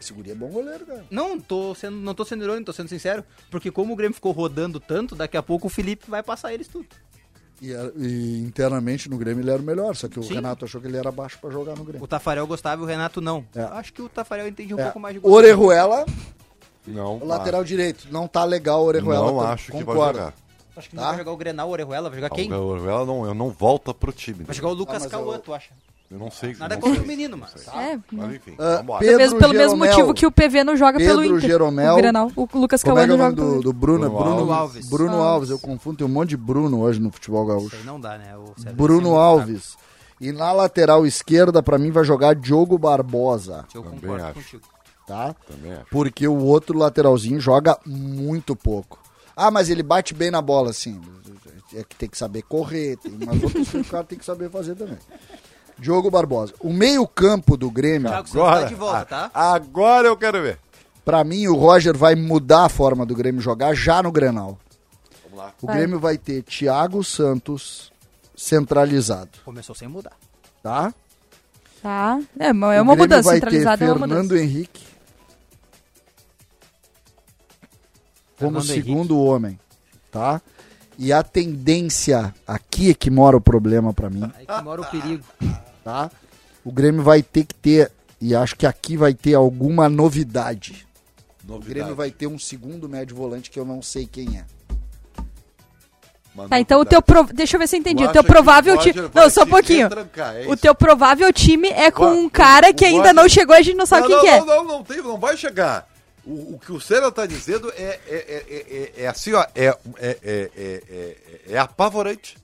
Esse 0.01 0.12
guri 0.12 0.30
é 0.30 0.34
bom 0.34 0.49
goleiro, 0.49 0.86
cara. 0.86 1.05
Não, 1.11 1.38
tô 1.38 1.74
sendo, 1.74 1.97
não 1.97 2.14
tô 2.14 2.24
sendo 2.24 2.45
irônico, 2.45 2.66
tô 2.66 2.72
sendo 2.72 2.88
sincero. 2.88 3.22
Porque 3.51 3.70
como 3.70 3.93
o 3.93 3.97
Grêmio 3.97 4.14
ficou 4.14 4.32
rodando 4.32 4.78
tanto, 4.80 5.14
daqui 5.16 5.36
a 5.36 5.43
pouco 5.43 5.66
o 5.66 5.70
Felipe 5.70 6.09
vai 6.09 6.22
passar 6.22 6.55
eles 6.55 6.68
tudo. 6.68 6.86
E, 7.61 7.72
era- 7.72 7.92
e 7.96 8.38
internamente 8.40 9.08
no 9.11 9.18
Grêmio 9.18 9.42
ele 9.42 9.50
era 9.50 9.61
o 9.61 9.64
melhor, 9.64 9.94
só 9.94 10.08
que 10.08 10.18
o 10.18 10.22
Sim. 10.22 10.34
Renato 10.34 10.64
achou 10.64 10.80
que 10.80 10.86
ele 10.86 10.96
era 10.96 11.12
baixo 11.12 11.38
pra 11.40 11.50
jogar 11.50 11.76
no 11.76 11.84
Grêmio. 11.84 12.02
O 12.02 12.08
Tafarel 12.08 12.46
gostava 12.46 12.80
e 12.80 12.84
o 12.84 12.86
Renato 12.88 13.20
não. 13.20 13.44
É. 13.54 13.61
Acho 13.62 13.92
que 13.92 14.00
o 14.00 14.08
Tafarel 14.08 14.48
entende 14.48 14.74
um 14.74 14.78
É. 14.80 14.84
pouco 14.84 14.98
mais 15.00 15.14
de 15.14 15.20
gol. 15.20 15.30
Orejuela, 15.32 16.06
Não, 16.86 17.18
o 17.18 17.26
lateral 17.26 17.62
direito. 17.62 18.08
Não 18.11 18.26
tá 18.26 18.42
legal 18.44 18.82
o 18.82 18.86
Orejuela. 18.86 19.26
Não 19.26 19.34
tô- 19.34 19.40
acho 19.42 19.66
que 19.66 19.72
vai 19.72 19.84
concordo. 19.84 20.18
jogar. 20.18 20.34
Acho 20.76 20.88
que 20.88 20.96
não 20.96 21.02
Tá. 21.02 21.08
vai 21.11 21.18
jogar 21.18 21.32
o 21.32 21.36
Grenal, 21.36 21.68
o 21.68 21.72
Orejuela, 21.72 22.08
vai 22.08 22.18
jogar 22.20 22.30
quem? 22.34 22.50
O 22.52 22.62
Orejuela 22.64 23.04
não, 23.04 23.26
eu 23.26 23.34
não 23.34 23.50
volta 23.50 23.92
pro 23.92 24.11
time. 24.12 24.44
Vai 24.44 24.54
jogar 24.56 24.68
o 24.68 24.72
Lucas 24.72 25.04
Ah, 25.04 25.11
Cauã, 25.11 25.34
eu- 25.34 25.38
tu 25.40 25.52
acha? 25.52 25.70
Eu 26.11 26.18
não 26.18 26.30
sei. 26.30 26.56
Nada 26.58 26.74
não 26.74 26.82
contra 26.82 27.02
o 27.02 27.06
menino, 27.06 27.36
mas. 27.36 27.54
É, 27.68 27.98
Mas 28.11 28.34
enfim, 28.34 28.56
vambora. 28.56 28.98
Pedro 28.98 29.38
pelo 29.38 29.52
mesmo 29.54 29.76
Jeromel. 29.76 29.88
motivo 29.90 30.14
que 30.14 30.26
o 30.26 30.32
PV 30.32 30.64
não 30.64 30.76
joga 30.76 30.98
pelo 30.98 31.20
Pedro 31.20 31.36
Inter. 31.36 31.48
Jeromel. 31.50 31.92
O 31.94 31.96
Grenal. 31.98 32.32
O 32.34 32.48
Lucas 32.54 32.82
Como 32.82 32.96
Cauã 32.96 33.02
é 33.02 33.04
é 33.04 33.06
não 33.06 33.14
o 33.14 33.18
joga 33.18 33.30
nome 33.36 33.36
pelo 33.36 33.54
do, 33.58 33.62
do 33.62 33.72
Bruno? 33.72 34.11
Bruno 34.11 34.24
Bruno 34.36 34.52
Alves. 34.52 34.88
Bruno 34.88 35.12
Alves. 35.12 35.26
Alves. 35.26 35.50
Eu 35.50 35.58
confundo, 35.61 35.98
tem 35.98 36.06
um 36.06 36.11
monte 36.11 36.30
de 36.30 36.36
Bruno 36.36 36.80
hoje 36.80 36.98
no 37.00 37.12
futebol 37.12 37.44
Isso 37.44 37.52
gaúcho. 37.56 37.76
aí 37.76 37.84
não 37.84 38.00
dá, 38.00 38.18
né? 38.18 38.34
Bruno 38.34 38.52
isso 38.56 38.68
é 38.68 38.72
muito 38.72 39.14
Alves. 39.14 39.76
E 40.20 40.32
na 40.32 40.50
lateral 40.52 41.06
esquerda, 41.06 41.62
pra 41.62 41.78
mim, 41.78 41.92
vai 41.92 42.02
jogar 42.04 42.34
Diogo 42.34 42.76
Barbosa. 42.76 43.64
Eu 43.72 43.82
Também 43.82 44.00
concordo 44.00 44.24
acho. 44.24 44.34
contigo. 44.34 44.62
tá? 45.06 45.34
Também 45.48 45.72
acho. 45.74 45.86
Porque 45.90 46.26
o 46.26 46.36
outro 46.38 46.76
lateralzinho 46.76 47.40
joga 47.40 47.78
muito 47.86 48.56
pouco. 48.56 48.98
Ah, 49.36 49.50
mas 49.50 49.70
ele 49.70 49.82
bate 49.84 50.12
bem 50.12 50.30
na 50.30 50.42
bola, 50.42 50.72
sim. 50.72 51.00
É 51.72 51.84
que 51.84 51.94
tem 51.94 52.08
que 52.08 52.18
saber 52.18 52.42
correr, 52.42 52.96
tem 52.96 53.12
umas 53.12 53.42
outras 53.42 53.52
coisas 53.52 53.70
que 53.70 53.78
o 53.78 53.84
cara 53.84 54.04
tem 54.04 54.18
que 54.18 54.24
saber 54.24 54.50
fazer 54.50 54.74
também. 54.74 54.98
Diogo 55.81 56.11
Barbosa. 56.11 56.53
O 56.61 56.72
meio-campo 56.72 57.57
do 57.57 57.70
Grêmio, 57.70 58.09
Thiago 58.11 58.28
Santos 58.28 58.41
Agora, 58.41 58.61
tá 58.62 58.66
de 58.68 58.74
volta, 58.74 59.05
tá? 59.07 59.31
agora 59.35 60.09
eu 60.09 60.16
quero 60.16 60.43
ver. 60.43 60.59
pra 61.05 61.24
mim, 61.24 61.47
o 61.47 61.55
Roger 61.57 61.97
vai 61.97 62.14
mudar 62.14 62.66
a 62.66 62.68
forma 62.68 63.05
do 63.07 63.14
Grêmio 63.14 63.41
jogar 63.41 63.74
já 63.74 64.03
no 64.03 64.12
Grenal. 64.12 64.59
Vamos 65.24 65.39
lá. 65.39 65.53
O 65.62 65.66
Vai. 65.66 65.76
Grêmio 65.76 65.99
vai 65.99 66.16
ter 66.18 66.43
Thiago 66.43 67.03
Santos 67.03 67.91
centralizado, 68.37 69.31
Começou 69.45 69.74
sem 69.74 69.89
mudar. 69.89 70.12
tá? 70.62 70.93
Tá. 71.83 72.20
É, 72.39 72.53
uma- 72.53 72.74
é 72.74 72.81
o 72.81 72.83
uma 72.83 72.95
Grêmio 72.95 72.97
mudança. 73.16 73.22
vai 73.31 73.35
Centralizada 73.37 73.78
ter 73.78 73.85
é 73.85 73.89
uma 73.93 73.99
Fernando 74.01 74.22
mudança. 74.22 74.43
Henrique 74.45 74.85
como 78.39 78.61
Fernando 78.61 78.64
segundo 78.66 79.18
homem, 79.18 79.59
tá? 80.11 80.41
E 80.99 81.12
a 81.12 81.22
tendência, 81.22 82.35
aqui 82.47 82.91
é 82.91 82.95
que 82.95 83.11
mora 83.11 83.37
o 83.37 83.41
problema 83.41 83.93
pra 83.95 84.11
mim, 84.11 84.31
Aí 84.35 84.47
que 84.47 84.62
mora 84.62 84.83
o 84.83 84.85
perigo. 84.87 85.24
tá? 85.85 86.11
O 86.64 86.70
Grêmio 86.72 87.03
vai 87.03 87.22
ter 87.22 87.45
que 87.45 87.55
ter, 87.55 87.91
e 88.20 88.35
acho 88.35 88.55
que 88.57 88.66
aqui 88.66 88.97
vai 88.97 89.14
ter 89.14 89.35
alguma 89.35 89.89
novidade. 89.89 90.87
O 91.45 91.53
Novidade. 91.53 91.74
Grêmio 91.74 91.95
vai 91.97 92.11
ter 92.11 92.26
um 92.26 92.39
segundo 92.39 92.89
médio 92.89 93.16
volante 93.16 93.51
que 93.51 93.59
eu 93.59 93.64
não 93.64 93.83
sei 93.83 94.07
quem 94.07 94.39
é. 94.39 94.45
Tá, 96.49 96.61
então 96.61 96.81
o 96.81 96.85
teu. 96.85 97.03
Pro... 97.03 97.24
Deixa 97.24 97.57
eu 97.57 97.59
ver 97.59 97.66
se 97.66 97.76
eu 97.76 97.81
entendi. 97.81 98.05
Tu 98.05 98.09
O 98.09 98.12
teu 98.12 98.24
provável 98.24 98.74
o 98.74 98.78
time. 98.78 98.95
Não, 99.12 99.28
só 99.28 99.43
um 99.43 99.47
pouquinho. 99.49 99.89
retrancar, 99.89 100.37
é 100.37 100.47
O 100.47 100.57
teu 100.57 100.74
provável 100.74 101.31
time 101.33 101.68
é 101.68 101.91
com 101.91 102.07
um 102.07 102.26
o- 102.26 102.31
cara 102.31 102.70
o 102.70 102.74
que 102.74 102.85
ainda 102.85 102.99
Roger- 102.99 103.14
não 103.14 103.28
chegou 103.28 103.57
e 103.57 103.59
a 103.59 103.62
gente 103.62 103.76
não 103.76 103.85
sabe 103.87 104.03
não, 104.09 104.09
quem 104.09 104.16
não, 104.16 104.22
que 104.22 104.28
é. 104.28 104.39
Não, 104.41 104.47
não, 104.47 104.64
não, 104.64 104.85
tem, 104.85 104.99
não 105.03 105.18
vai 105.18 105.37
chegar. 105.37 105.89
O, 106.24 106.55
o 106.55 106.59
que 106.64 106.70
o 106.72 106.81
Senna 106.81 107.11
tá 107.11 107.26
dizendo 107.26 107.70
é, 107.76 107.83
é, 107.83 108.01
é, 108.09 108.93
é, 108.99 109.05
é 109.05 109.07
assim, 109.09 109.33
ó, 109.33 109.43
é, 109.55 109.66
é, 109.66 109.74
é, 109.99 110.18
é, 110.22 110.51
é, 110.57 111.16
é 111.55 111.59
apavorante. 111.59 112.39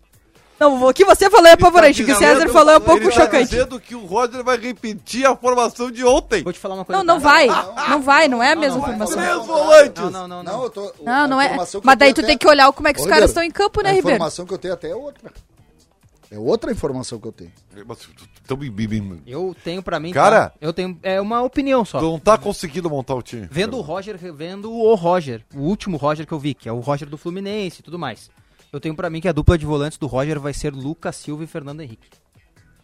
Não, 0.59 0.83
o 0.89 0.93
que 0.95 1.05
você 1.05 1.29
falou 1.29 1.47
é 1.47 1.53
apavorante. 1.53 2.03
O 2.03 2.07
que 2.07 2.13
o 2.13 2.15
tá 2.15 2.21
César 2.21 2.49
falou 2.49 2.73
é 2.73 2.77
um 2.79 2.81
pouco 2.81 3.03
ele 3.03 3.11
tá 3.13 3.21
chocante. 3.25 3.51
dizendo 3.51 3.79
que 3.79 3.95
o 3.95 4.07
Roger 4.07 4.43
vai 4.43 4.57
repetir 4.57 5.27
a 5.27 5.37
formação 5.37 5.91
de 5.91 6.03
ontem. 6.05 6.43
Vou 6.43 6.53
te 6.53 6.59
falar 6.59 6.77
uma 6.77 6.85
coisa. 6.85 7.05
Não, 7.05 7.15
não 7.15 7.21
tá? 7.21 7.29
vai. 7.29 7.47
Não 7.91 8.01
vai, 8.03 8.29
não 8.29 8.43
é 8.43 8.53
a 8.53 8.57
mesma 8.57 8.81
formação. 8.81 9.17
Três 9.19 9.37
Não, 9.37 9.45
volantes. 9.45 10.03
Não, 10.03 10.11
não, 10.11 10.29
não, 10.29 10.43
não. 10.43 10.53
Não, 10.57 10.63
eu 10.65 10.71
tô. 10.71 10.93
Não, 11.03 11.13
a 11.25 11.27
não 11.29 11.41
é. 11.41 11.57
Mas 11.83 11.99
daí 11.99 12.15
tu 12.15 12.21
até- 12.21 12.29
tem 12.29 12.39
que 12.39 12.49
olhar 12.49 12.73
como 12.73 12.89
é 12.89 12.95
que 12.95 13.01
os 13.01 13.07
caras 13.07 13.31
estão 13.31 13.43
em 13.43 13.51
campo, 13.51 13.83
né, 13.83 13.91
A 13.91 13.93
Ribeiro? 13.93 14.17
informação 14.17 14.47
que 14.47 14.55
eu 14.55 14.59
tenho 14.59 14.73
até 14.75 14.91
é 14.91 14.97
outra. 14.97 15.31
É 16.29 16.39
outra 16.39 16.73
informação 16.73 17.21
que 17.21 17.29
eu 17.29 17.33
tenho. 17.33 17.53
Me- 17.73 19.23
Eu 19.27 19.55
tenho 19.63 19.83
pra 19.83 20.01
mim. 20.01 20.11
Cara! 20.13 20.49
tá? 20.51 20.55
eu 20.61 20.73
tenho. 20.73 20.99
É 21.03 21.21
uma 21.21 21.43
opinião 21.43 21.85
só. 21.85 21.99
Tu 22.01 22.05
não 22.05 22.19
tá 22.19 22.37
conseguindo 22.37 22.91
montar 22.91 23.15
o 23.15 23.23
time. 23.23 23.47
Vendo 23.51 23.77
o 23.77 23.81
Roger, 23.81 24.17
vendo 24.35 24.73
o 24.73 24.95
Roger, 24.95 25.45
o 25.55 25.61
último 25.61 25.97
Roger 25.97 26.27
que 26.27 26.33
eu 26.33 26.39
vi, 26.39 26.55
que 26.55 26.69
é 26.69 26.73
o 26.73 26.81
Roger 26.81 27.09
do 27.09 27.17
Fluminense 27.19 27.81
e 27.81 27.83
tudo 27.83 27.99
mais. 27.99 28.31
Eu 28.73 28.81
tenho 28.81 28.95
pra 28.95 29.09
mim 29.09 29.21
que 29.21 29.29
a 29.29 29.33
dupla 29.33 29.57
de 29.57 29.65
volantes 29.67 29.97
do 29.99 30.07
Roger 30.07 30.39
vai 30.41 30.53
ser 30.53 30.73
Lucas 30.73 31.17
Silva 31.17 31.45
e 31.45 31.47
Fernando 31.47 31.81
Henrique. 31.81 32.09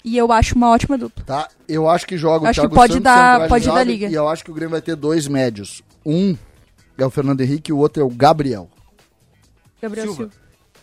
E 0.04 0.16
eu 0.16 0.32
acho 0.32 0.54
uma 0.56 0.68
ótima 0.70 0.98
dupla. 0.98 1.24
Tá? 1.24 1.48
Eu 1.68 1.88
acho 1.88 2.06
que 2.06 2.16
joga 2.16 2.44
o 2.44 2.48
Acho 2.48 2.60
que 2.60 2.66
Thiago 2.66 2.74
pode 2.74 2.92
Santos 2.94 3.04
dar- 3.04 3.48
pode 3.48 3.66
dar 3.66 3.84
liga. 3.84 4.08
E 4.08 4.14
eu 4.14 4.28
acho 4.28 4.44
que 4.44 4.50
o 4.50 4.54
Grêmio 4.54 4.70
vai 4.72 4.82
ter 4.82 4.96
dois 4.96 5.28
médios. 5.28 5.82
Um 6.04 6.36
é 6.98 7.06
o 7.06 7.10
Fernando 7.10 7.40
Henrique 7.40 7.70
e 7.70 7.74
o 7.74 7.78
outro 7.78 8.02
é 8.02 8.06
o 8.06 8.08
Gabriel. 8.10 8.68
Gabriel 9.80 10.06
Silva. 10.06 10.22
Silva. 10.22 10.34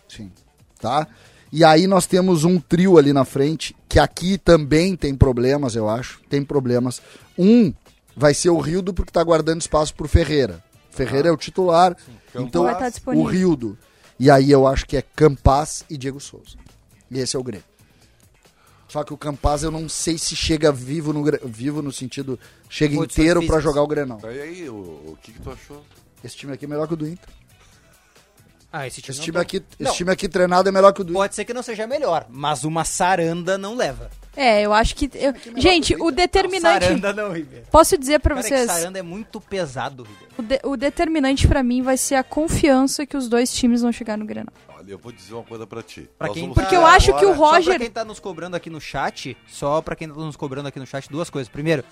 Sim. 0.08 0.32
Tá? 0.80 1.08
E 1.52 1.64
aí 1.66 1.88
nós 1.88 2.06
temos 2.06 2.44
um 2.44 2.60
trio 2.60 2.98
ali 2.98 3.12
na 3.12 3.26
frente, 3.26 3.76
que 3.90 4.00
aqui 4.00 4.38
também 4.38 4.96
tem 4.96 5.16
problemas, 5.16 5.76
eu 5.76 5.90
acho. 5.90 6.22
Tem 6.30 6.44
problemas. 6.44 7.02
Um 7.38 7.74
vai 8.16 8.34
ser 8.34 8.50
o 8.52 8.60
Rildo, 8.60 8.94
porque 8.94 9.12
tá 9.12 9.24
guardando 9.24 9.60
espaço 9.60 9.94
pro 9.96 10.08
Ferreira. 10.08 10.64
Ferreira 10.92 11.30
é 11.30 11.32
o 11.32 11.38
titular, 11.38 11.96
então 12.36 12.64
Vai 12.64 12.74
estar 12.74 12.90
disponível. 12.90 13.26
o 13.26 13.30
Rildo. 13.30 13.78
E 14.20 14.30
aí 14.30 14.52
eu 14.52 14.68
acho 14.68 14.86
que 14.86 14.98
é 14.98 15.02
Campaz 15.02 15.86
e 15.90 15.98
Diego 15.98 16.20
Souza. 16.20 16.58
E 17.10 17.20
esse 17.20 17.36
é 17.36 17.40
o 17.40 17.44
Grêmio. 17.44 17.66
Só 18.88 19.04
que 19.04 19.14
o 19.14 19.18
Campaz 19.18 19.64
eu 19.64 19.72
não 19.72 19.88
sei 19.88 20.18
se 20.18 20.36
chega 20.36 20.72
vivo 20.72 21.14
no, 21.14 21.24
vivo 21.46 21.82
no 21.82 21.92
sentido, 21.92 22.40
chega 22.68 22.96
Condições 22.96 23.14
inteiro 23.20 23.40
pra 23.42 23.58
físicas. 23.58 23.64
jogar 23.64 23.84
o 23.84 23.88
Grenal. 23.88 24.20
E 24.24 24.28
aí, 24.42 24.70
o, 24.70 24.74
o 24.74 25.18
que, 25.22 25.32
que 25.32 25.40
tu 25.40 25.52
achou? 25.52 25.86
Esse 26.24 26.36
time 26.36 26.52
aqui 26.54 26.66
é 26.66 26.68
melhor 26.68 26.88
que 26.88 26.96
o 26.96 26.98
do 26.98 27.08
Inter. 27.08 27.30
Ah, 28.72 28.86
esse 28.86 29.02
time, 29.02 29.12
Esse 29.12 29.20
não 29.20 29.26
time 29.26 29.38
aqui, 29.40 29.64
Não, 29.80 29.88
esse 29.90 29.98
time 29.98 30.12
aqui 30.12 30.30
treinado 30.30 30.70
é 30.70 30.72
melhor 30.72 30.94
que 30.94 31.02
o 31.02 31.04
do 31.04 31.10
Inter. 31.12 31.22
Pode 31.22 31.36
ser 31.36 31.44
que 31.46 31.54
não 31.54 31.64
seja 31.64 31.88
melhor, 31.88 32.28
mas 32.30 32.64
uma 32.64 32.86
saranda 32.86 33.58
não 33.58 33.76
leva. 33.76 34.10
É, 34.38 34.62
eu 34.62 34.72
acho 34.74 34.96
que. 34.96 35.10
eu- 35.16 35.34
Gente, 35.60 35.96
o 36.00 36.12
determinante. 36.12 36.86
Saranda 36.86 37.12
não, 37.12 37.34
Ribeiro. 37.34 37.66
Posso 37.72 37.98
dizer 37.98 38.22
é 38.24 38.34
vocês. 38.36 38.62
que 38.62 38.68
saranda 38.68 39.00
é 39.00 39.02
muito 39.02 39.42
pesado, 39.42 40.04
Ribeiro. 40.04 40.34
O, 40.38 40.42
de- 40.44 40.60
o 40.64 40.78
determinante 40.78 41.48
pra 41.48 41.64
mim 41.64 41.82
vai 41.82 41.98
ser 41.98 42.16
a 42.16 42.24
confiança 42.24 43.06
que 43.08 43.18
os 43.18 43.28
dois 43.28 43.52
times 43.52 43.82
vão 43.82 43.92
chegar 43.92 44.18
no 44.18 44.26
Grenal. 44.26 44.54
Olha, 44.78 44.92
eu 44.92 44.98
vou 45.00 45.12
dizer 45.12 45.34
uma 45.34 45.44
coisa 45.44 45.66
pra 45.68 45.82
ti. 45.82 46.08
Pra 46.18 46.28
Nós 46.28 46.38
quem 46.38 46.54
Porque 46.54 46.76
eu 46.76 46.86
acho 46.86 47.08
que 47.08 47.26
o 47.26 47.32
agora- 47.32 47.36
Só 47.36 47.52
Roger. 47.52 47.66
pra 47.74 47.80
quem 47.80 47.90
tá 47.92 48.06
nos 48.06 48.20
cobrando 48.20 48.56
aqui 48.56 48.70
no 48.70 48.80
chat, 48.80 49.36
só 49.48 49.82
pra 49.82 49.96
quem 49.96 50.08
tá 50.08 50.14
nos 50.14 50.36
cobrando 50.38 50.68
aqui 50.68 50.80
no 50.80 50.86
chat, 50.86 51.10
duas 51.10 51.30
coisas. 51.30 51.50
Primeiro, 51.50 51.84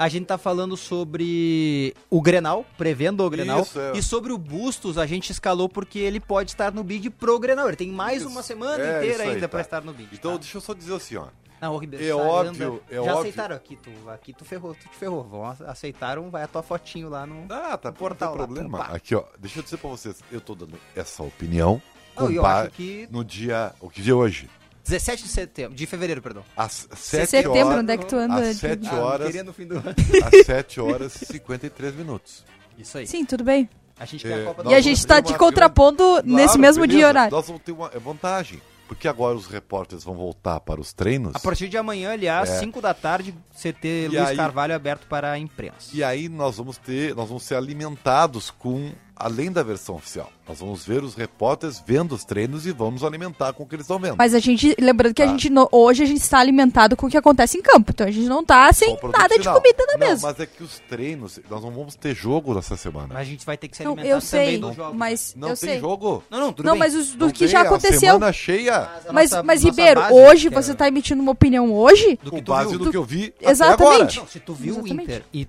a 0.00 0.08
gente 0.08 0.24
tá 0.24 0.38
falando 0.38 0.78
sobre 0.78 1.94
o 2.08 2.22
Grenal, 2.22 2.64
prevendo 2.78 3.22
o 3.22 3.28
Grenal. 3.28 3.60
Isso, 3.60 3.78
é. 3.78 3.92
E 3.98 4.02
sobre 4.02 4.32
o 4.32 4.38
Bustos, 4.38 4.96
a 4.96 5.04
gente 5.04 5.30
escalou 5.30 5.68
porque 5.68 5.98
ele 5.98 6.18
pode 6.18 6.52
estar 6.52 6.72
no 6.72 6.82
bid 6.82 7.10
pro 7.10 7.38
Grenal. 7.38 7.68
Ele 7.68 7.76
tem 7.76 7.90
mais 7.90 8.22
Isso. 8.22 8.30
uma 8.30 8.42
semana 8.42 8.82
É, 8.82 8.96
inteira 8.98 9.24
aí, 9.24 9.30
ainda 9.34 9.46
pra 9.46 9.58
tá. 9.58 9.64
estar 9.64 9.80
no 9.82 9.92
bid. 9.92 10.08
Então, 10.14 10.32
tá? 10.32 10.38
deixa 10.38 10.56
eu 10.56 10.60
só 10.62 10.72
dizer 10.72 10.94
assim, 10.94 11.16
ó. 11.16 11.26
Não, 11.60 11.76
Ribeiro, 11.76 12.02
é 12.02 12.14
óbvio, 12.14 12.82
é 12.88 12.94
Já 12.94 13.00
óbvio. 13.02 13.18
aceitaram 13.18 13.54
aqui, 13.56 13.76
tu, 13.76 13.90
aqui 14.08 14.32
tu 14.32 14.46
ferrou, 14.46 14.74
tu 14.74 14.88
te 14.88 14.96
ferrou. 14.96 15.22
Vão, 15.22 15.44
aceitaram, 15.66 16.30
vai 16.30 16.42
a 16.44 16.48
tua 16.48 16.62
fotinho 16.62 17.10
lá 17.10 17.26
no... 17.26 17.44
Ah, 17.50 17.76
tá, 17.76 17.92
portal 17.92 18.30
não 18.30 18.40
lá, 18.40 18.46
tem 18.46 18.54
problema. 18.56 18.78
pá. 18.86 18.94
Aqui, 18.96 19.14
ó, 19.14 19.24
deixa 19.38 19.58
eu 19.58 19.62
dizer 19.62 19.76
pra 19.76 19.90
vocês, 19.90 20.24
eu 20.32 20.40
tô 20.40 20.54
dando 20.54 20.78
essa 20.96 21.22
opinião 21.22 21.82
Não, 22.16 22.30
eu 22.30 22.36
compa- 22.36 22.62
acho 22.62 22.70
que 22.70 23.06
no 23.10 23.22
dia, 23.22 23.74
o 23.78 23.90
que 23.90 24.00
dia 24.00 24.12
é 24.12 24.16
hoje? 24.16 24.48
17 24.90 25.22
de 25.22 25.28
setembro, 25.28 25.74
de 25.76 25.86
fevereiro, 25.86 26.20
perdão. 26.20 26.44
Às 26.56 26.88
7 26.94 27.26
Setembro, 27.30 27.52
horas, 27.68 27.78
onde 27.80 27.92
é 27.92 27.96
que 27.96 28.06
tu 28.06 28.16
anda? 28.16 28.34
às 28.40 28.56
7 28.56 28.88
Ah, 28.88 28.94
horas, 28.96 29.26
queria 29.28 29.44
no 29.44 29.52
fim 29.52 29.66
do 29.66 29.74
ano. 29.78 29.84
às 30.24 30.46
7 30.46 30.80
horas 30.80 31.22
e 31.22 31.26
53 31.26 31.94
minutos. 31.94 32.44
Isso 32.78 32.98
aí. 32.98 33.06
Sim, 33.06 33.24
tudo 33.24 33.44
bem. 33.44 33.68
A 33.98 34.04
gente 34.06 34.26
É, 34.26 34.42
a 34.42 34.44
Copa 34.46 34.62
E 34.70 34.74
a 34.74 34.80
gente 34.80 35.06
tá 35.06 35.20
ter 35.22 35.32
te 35.32 35.38
contrapondo 35.38 36.22
nesse 36.24 36.46
Claro, 36.48 36.60
mesmo 36.60 36.86
dia 36.86 36.94
e 36.94 36.98
beleza, 37.00 37.08
horário. 37.08 37.30
Nós 37.36 37.46
vamos 37.46 37.62
ter 37.62 37.72
uma 37.72 37.90
é 37.94 37.98
vantagem, 37.98 38.60
porque 38.88 39.06
agora 39.06 39.36
os 39.36 39.46
repórteres 39.46 40.02
vão 40.02 40.14
voltar 40.14 40.58
para 40.60 40.80
os 40.80 40.92
treinos. 40.94 41.34
A 41.34 41.38
partir 41.38 41.68
de 41.68 41.76
amanhã, 41.76 42.12
aliás, 42.12 42.48
É. 42.48 42.58
5 42.58 42.80
da 42.80 42.94
tarde, 42.94 43.34
CT 43.54 43.86
E 43.86 44.08
Luiz 44.08 44.20
aí- 44.28 44.36
Carvalho 44.36 44.74
aberto 44.74 45.06
para 45.06 45.30
a 45.32 45.38
imprensa. 45.38 45.90
E 45.92 46.02
aí 46.02 46.30
nós 46.30 46.56
vamos 46.56 46.78
ter, 46.78 47.14
nós 47.14 47.28
vamos 47.28 47.42
ser 47.42 47.56
alimentados 47.56 48.50
com 48.50 48.90
além 49.20 49.52
da 49.52 49.62
versão 49.62 49.96
oficial. 49.96 50.30
Nós 50.48 50.58
vamos 50.58 50.84
ver 50.84 51.04
os 51.04 51.14
repórteres 51.14 51.80
vendo 51.86 52.12
os 52.14 52.24
treinos 52.24 52.66
e 52.66 52.72
vamos 52.72 53.04
alimentar 53.04 53.52
com 53.52 53.62
o 53.62 53.66
que 53.66 53.74
eles 53.76 53.84
estão 53.84 53.98
vendo. 54.00 54.16
Mas 54.16 54.34
a 54.34 54.38
gente, 54.40 54.74
lembrando 54.80 55.14
que 55.14 55.22
a 55.22 55.26
Tá. 55.26 55.30
gente, 55.32 55.48
no- 55.50 55.68
hoje 55.70 56.02
a 56.02 56.06
gente 56.06 56.20
está 56.22 56.38
alimentado 56.40 56.96
com 56.96 57.06
o 57.06 57.10
que 57.10 57.16
acontece 57.16 57.56
em 57.58 57.62
campo. 57.62 57.92
Então 57.92 58.06
a 58.06 58.10
gente 58.10 58.26
não 58.26 58.44
tá 58.44 58.72
sem 58.72 58.96
Com 58.96 59.08
nada 59.08 59.28
de 59.34 59.40
final. 59.40 59.54
comida 59.60 59.84
na 59.86 59.92
Não, 59.92 59.98
mesa. 60.08 60.26
Mas 60.26 60.40
é 60.40 60.46
que 60.46 60.62
os 60.64 60.78
treinos, 60.88 61.38
nós 61.48 61.62
não 61.62 61.70
vamos 61.70 61.94
ter 61.94 62.14
jogo 62.16 62.54
nessa 62.54 62.76
semana. 62.76 63.08
Mas 63.10 63.18
a 63.18 63.24
gente 63.24 63.46
vai 63.46 63.56
ter 63.56 63.68
que 63.68 63.76
se 63.76 63.84
Não, 63.84 63.92
alimentar 63.92 64.08
eu 64.16 64.20
também 64.20 64.46
sei, 64.46 64.58
dos 64.58 64.74
jogos. 64.74 64.96
mas 64.98 65.34
Não 65.36 65.48
eu 65.50 65.56
tem 65.56 65.70
sei. 65.70 65.80
jogo. 65.80 66.24
Não, 66.30 66.40
não, 66.40 66.52
tudo 66.52 66.66
Não, 66.66 66.72
bem. 66.72 66.78
mas 66.80 66.94
os 66.96 67.14
do 67.14 67.26
Não 67.26 67.32
que 67.32 67.40
tem, 67.40 67.48
já 67.48 67.60
a 67.60 67.62
aconteceu. 67.62 68.00
semana 68.00 68.32
cheia 68.32 68.74
a 68.76 69.12
Mas, 69.12 69.30
nossa- 69.30 69.42
mas 69.44 69.62
nossa 69.62 69.70
Ribeiro, 69.70 70.00
base, 70.00 70.14
hoje 70.14 70.48
que 70.48 70.54
é- 70.54 70.62
você 70.62 70.74
tá 70.74 70.88
emitindo 70.88 71.22
uma 71.22 71.32
opinião 71.32 71.72
hoje? 71.72 72.18
do 72.22 72.30
Com 72.30 72.36
que 72.38 72.42
tu 72.42 72.52
base 72.52 72.70
viu. 72.70 72.78
no 72.78 72.84
Tu- 72.86 72.90
que 72.90 72.96
eu 72.96 73.04
vi 73.04 73.32
Exatamente. 73.40 73.82
até 73.82 73.94
agora. 73.94 74.04
Não, 74.16 74.26
se 74.26 74.40
tu 74.40 74.54
viu 74.54 74.74
Exatamente. 74.74 74.98
o 75.00 75.02
Inter 75.04 75.24
e... 75.32 75.48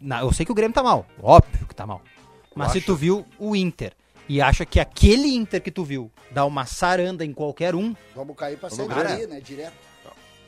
Não, 0.00 0.18
eu 0.20 0.32
sei 0.32 0.46
que 0.46 0.52
o 0.52 0.54
Grêmio 0.54 0.72
tá 0.72 0.82
mal. 0.82 1.04
Óbvio 1.20 1.66
que 1.66 1.74
tá 1.74 1.84
mal. 1.86 2.00
Mas 2.58 2.72
se 2.72 2.80
tu 2.80 2.94
viu 2.94 3.24
o 3.38 3.54
Inter 3.56 3.92
e 4.28 4.40
acha 4.42 4.66
que 4.66 4.78
aquele 4.80 5.34
Inter 5.34 5.60
que 5.62 5.70
tu 5.70 5.84
viu 5.84 6.10
dá 6.30 6.44
uma 6.44 6.66
saranda 6.66 7.24
em 7.24 7.32
qualquer 7.32 7.74
um, 7.74 7.94
Vamos 8.14 8.36
cair 8.36 8.58
pra 8.58 8.68
No 8.68 8.74
Série 8.76 8.88
Grêmio. 8.88 9.16
B, 9.18 9.26
né? 9.26 9.40
Direto. 9.40 9.72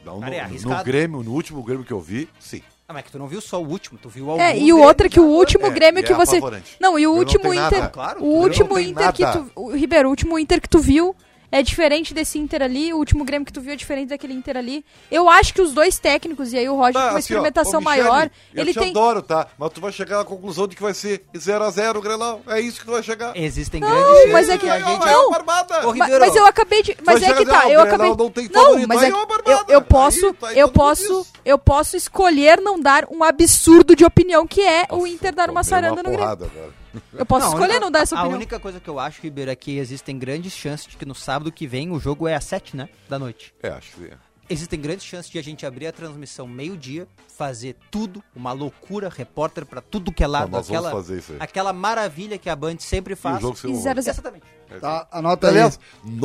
Não, 0.04 0.18
Cara, 0.20 0.34
é 0.34 0.38
no, 0.38 0.44
no 0.44 0.50
arriscado. 0.50 0.84
Grêmio, 0.84 1.22
no 1.22 1.32
último 1.32 1.62
Grêmio 1.62 1.84
que 1.84 1.92
eu 1.92 2.00
vi, 2.00 2.26
sim. 2.38 2.62
ah, 2.88 2.92
mas 2.94 3.00
é 3.00 3.02
que 3.04 3.12
tu 3.12 3.18
não 3.18 3.26
viu 3.28 3.40
só 3.40 3.62
o 3.62 3.68
último, 3.68 3.98
tu 3.98 4.08
viu 4.08 4.30
alguns 4.30 4.42
É, 4.44 4.58
e 4.58 4.72
o 4.72 4.78
outro 4.80 5.06
é 5.06 5.10
que 5.10 5.20
o 5.20 5.24
último 5.26 5.66
É, 5.66 5.70
Grêmio 5.70 6.00
e 6.00 6.02
que 6.02 6.12
é 6.12 6.16
você. 6.16 6.36
apavorante. 6.38 6.76
Não, 6.80 6.98
e 6.98 7.06
o 7.06 7.10
Não 7.12 7.18
último 7.18 7.42
tem 7.50 7.54
nada. 7.54 7.76
Inter. 7.76 7.90
Claro, 7.90 8.20
o 8.24 8.26
não 8.26 8.34
último 8.40 8.74
tem 8.76 8.88
Inter 8.90 9.12
que 9.12 9.22
nada. 9.22 9.40
tu. 9.40 9.50
o 9.60 9.70
Ribeiro, 9.76 10.08
o 10.08 10.10
último 10.10 10.38
Inter 10.38 10.60
que 10.60 10.68
tu 10.68 10.78
viu 10.78 11.14
é 11.52 11.62
diferente 11.62 12.12
desse 12.14 12.38
Inter 12.38 12.62
ali. 12.62 12.92
O 12.92 12.96
último 12.98 13.24
Grêmio 13.24 13.44
que 13.46 13.52
tu 13.52 13.60
viu 13.60 13.72
é 13.72 13.76
diferente 13.76 14.08
daquele 14.10 14.32
Inter 14.34 14.56
ali. 14.56 14.84
Eu 15.10 15.28
acho 15.28 15.52
que 15.54 15.60
os 15.62 15.72
dois 15.72 15.98
técnicos, 15.98 16.52
e 16.52 16.58
aí 16.58 16.68
o 16.68 16.76
Roger 16.76 16.94
Tá, 16.94 17.00
com 17.00 17.06
uma 17.06 17.18
assim, 17.18 17.34
ó, 17.34 17.36
experimentação 17.38 17.80
ô, 17.80 17.82
Michele, 17.82 18.02
maior, 18.08 18.30
Eu 18.54 18.62
ele 18.62 18.72
te 18.72 18.78
tem. 18.78 18.90
adoro, 18.90 19.22
tá? 19.22 19.46
Mas 19.58 19.70
tu 19.72 19.80
vai 19.80 19.92
chegar 19.92 20.20
à 20.20 20.24
conclusão 20.24 20.66
de 20.68 20.76
que 20.76 20.82
vai 20.82 20.94
ser 20.94 21.24
0x0 21.34 21.96
o 21.96 22.00
Grenal. 22.00 22.40
É 22.48 22.60
isso 22.60 22.80
que 22.80 22.84
tu 22.86 22.92
vai 22.92 23.02
chegar. 23.02 23.36
Existem 23.36 23.80
Não, 23.80 23.88
grandes 23.90 24.32
mas 24.32 24.48
é 24.48 24.58
que- 24.58 24.68
a 24.68 24.78
gente... 24.78 25.02
é 25.02 25.12
não. 25.12 25.28
uma 25.28 25.30
barbada. 25.38 25.80
Ô, 25.88 25.94
Ma- 25.94 26.04
Ribeiro, 26.04 26.24
Mas 26.26 26.36
eu 26.36 26.46
acabei 26.46 26.82
de. 26.82 26.96
Mas 27.04 27.20
Vai 27.20 27.30
é 27.30 27.32
que 27.32 27.38
chegar, 27.40 27.52
tá, 27.60 27.64
não, 27.64 27.70
eu 27.72 27.80
acabei. 27.80 28.08
não 28.16 28.30
tem 28.30 28.48
Não, 28.52 28.86
mas 28.86 29.02
é 29.02 29.08
é 29.08 29.14
uma 29.14 29.26
eu, 29.46 29.64
eu 29.68 29.82
posso, 29.82 30.26
Aí- 30.42 30.48
aí 30.50 30.58
eu 30.58 30.68
todo 30.68 30.82
mundo 30.86 30.88
posso, 31.18 31.26
eu 31.44 31.58
posso 31.58 31.96
escolher 31.96 32.60
não 32.60 32.78
dar 32.80 33.06
um 33.10 33.22
absurdo 33.24 33.94
de 33.96 34.04
opinião 34.04 34.46
que 34.46 34.60
é 34.60 34.86
o 34.90 35.06
Inter 35.06 35.34
dar 35.34 35.50
uma 35.50 35.64
saranda 35.64 36.02
no 36.02 36.10
Grêmio. 36.10 36.24
agora. 36.26 36.79
Eu 37.14 37.24
posso 37.26 37.46
a 37.46 37.48
escolher 37.50 37.64
única- 37.66 37.80
não 37.80 37.90
dar 37.90 38.00
essa 38.00 38.16
A 38.16 38.20
opinião. 38.20 38.36
única 38.36 38.58
coisa 38.60 38.80
que 38.80 38.88
eu 38.88 38.98
acho, 38.98 39.20
Ribeiro, 39.22 39.50
é 39.50 39.54
que 39.56 39.78
existem 39.78 40.18
grandes 40.18 40.52
chances 40.52 40.86
de 40.86 40.96
que 40.96 41.04
no 41.06 41.14
sábado 41.14 41.52
que 41.52 41.66
vem 41.66 41.90
o 41.90 42.00
jogo 42.00 42.26
é 42.26 42.34
às 42.34 42.44
7, 42.44 42.76
né? 42.76 42.88
Da 43.08 43.18
noite. 43.18 43.54
É, 43.62 43.68
acho 43.70 43.92
que 43.96 44.04
é. 44.06 44.14
Existem 44.52 44.80
grandes 44.80 45.04
chances 45.04 45.30
de 45.30 45.38
a 45.38 45.42
gente 45.42 45.64
abrir 45.64 45.86
a 45.86 45.92
transmissão 45.92 46.44
meio-dia, 46.44 47.06
fazer 47.38 47.76
tudo, 47.88 48.20
uma 48.34 48.50
loucura, 48.50 49.08
repórter 49.08 49.64
pra 49.64 49.80
tudo 49.80 50.10
que 50.10 50.24
é 50.24 50.26
lado, 50.26 50.50
nós 50.50 50.66
vamos 50.66 50.84
aquela, 50.86 50.90
fazer 50.90 51.18
isso 51.18 51.32
aí. 51.34 51.38
aquela 51.40 51.72
maravilha 51.72 52.36
que 52.36 52.50
a 52.50 52.56
Band 52.56 52.74
sempre 52.80 53.12
E 53.12 53.14
o 53.14 53.16
faz. 53.16 53.40
jogo 53.40 53.56
E 53.68 53.76
zero 53.76 54.00
a 54.00 54.02
zero. 54.02 54.14
Exatamente. 54.16 54.42
Tá, 54.80 55.06
anota 55.12 55.50
aí. 55.50 55.58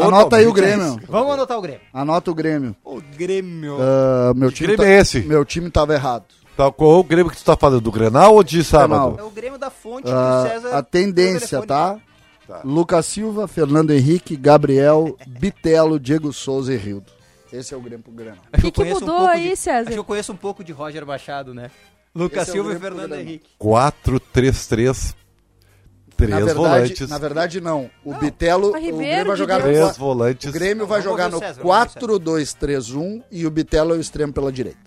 Anota 0.01 0.35
aí 0.37 0.47
o 0.47 0.49
é 0.49 0.53
Grêmio. 0.53 0.85
isso. 0.97 0.99
Vamos 1.07 1.33
anotar 1.33 1.57
o 1.57 1.61
Grêmio. 1.61 1.81
Anota 1.93 2.31
o 2.31 2.33
Grêmio. 2.33 2.75
O 2.83 2.99
Grêmio. 2.99 3.77
Ah, 3.79 4.33
meu, 4.35 4.51
time 4.51 4.69
Grêmio 4.75 4.83
tá- 4.85 4.89
é 4.91 4.99
esse? 4.99 5.19
meu 5.21 5.45
time 5.45 5.69
tava 5.69 5.93
errado. 5.93 6.25
Tá, 6.55 6.71
qual 6.71 6.99
o 6.99 7.03
Grêmio 7.03 7.29
que 7.31 7.37
tu 7.37 7.43
tá 7.43 7.55
falando? 7.57 7.81
Do 7.81 7.91
Grenal 7.91 8.33
ou 8.35 8.43
de 8.43 8.63
sábado? 8.63 9.17
É 9.19 9.23
o 9.23 9.29
Grêmio 9.29 9.59
da 9.59 9.69
fonte 9.69 10.07
Ah, 10.09 10.43
que 10.43 10.47
o 10.47 10.51
César. 10.61 10.77
a 10.77 10.81
tendência, 10.83 11.61
tá? 11.65 11.99
Tá. 12.47 12.61
Lucas 12.63 13.05
Silva, 13.07 13.47
Fernando 13.47 13.91
Henrique, 13.91 14.37
Gabriel, 14.37 15.17
Bitelo, 15.27 15.99
Diego 15.99 16.31
Souza 16.31 16.73
e 16.73 16.77
Rildo. 16.77 17.11
Esse 17.51 17.73
é 17.73 17.77
o 17.77 17.81
Grêmio 17.81 18.03
pro 18.03 18.11
Grêmio. 18.13 18.39
Acho 18.53 18.61
que 18.61 18.67
eu 18.67 18.71
que 18.71 18.81
conheço 18.81 18.99
mudou 19.01 19.15
pouco 19.17 19.31
aí, 19.31 19.49
de- 19.49 19.55
César? 19.55 19.79
Acho 19.81 19.91
que 19.91 19.99
eu 19.99 20.03
conheço 20.03 20.31
um 20.31 20.37
pouco 20.37 20.63
de 20.63 20.71
Roger 20.71 21.05
Machado, 21.05 21.53
né? 21.53 21.71
Lucas 22.13 22.43
Esse 22.47 22.51
é 22.51 22.53
o 22.53 22.55
Silva 22.63 22.71
e 22.73 22.79
Grêmio 22.79 22.97
Fernando. 22.99 23.19
Henrique. 23.19 23.49
4-3-3. 23.59 25.15
Três 26.17 26.29
na 26.31 26.37
verdade, 26.37 26.55
volantes. 26.57 27.09
na 27.09 27.17
verdade 27.17 27.59
não. 27.61 27.89
O 28.05 28.13
Bitelo, 28.13 28.69
o 28.69 28.71
Grêmio 28.73 29.25
vai 29.27 29.35
jogar 29.35 29.57
no. 29.57 29.63
Três 29.65 29.79
qua- 29.79 29.91
volantes. 29.93 30.49
o 30.49 30.53
Grêmio 30.53 30.77
Não, 30.83 30.87
vai 30.87 31.01
jogar 31.01 31.27
o 31.27 31.31
no 31.31 31.39
César, 31.39 31.61
vamos 31.61 31.93
ver 31.93 32.03
o 32.03 32.19
4-2-3-1 32.19 33.21
e 33.29 33.45
o 33.45 33.51
Bitelo 33.51 33.93
é 33.93 33.97
o 33.97 33.99
extremo 33.99 34.31
pela 34.31 34.49
direita. 34.49 34.79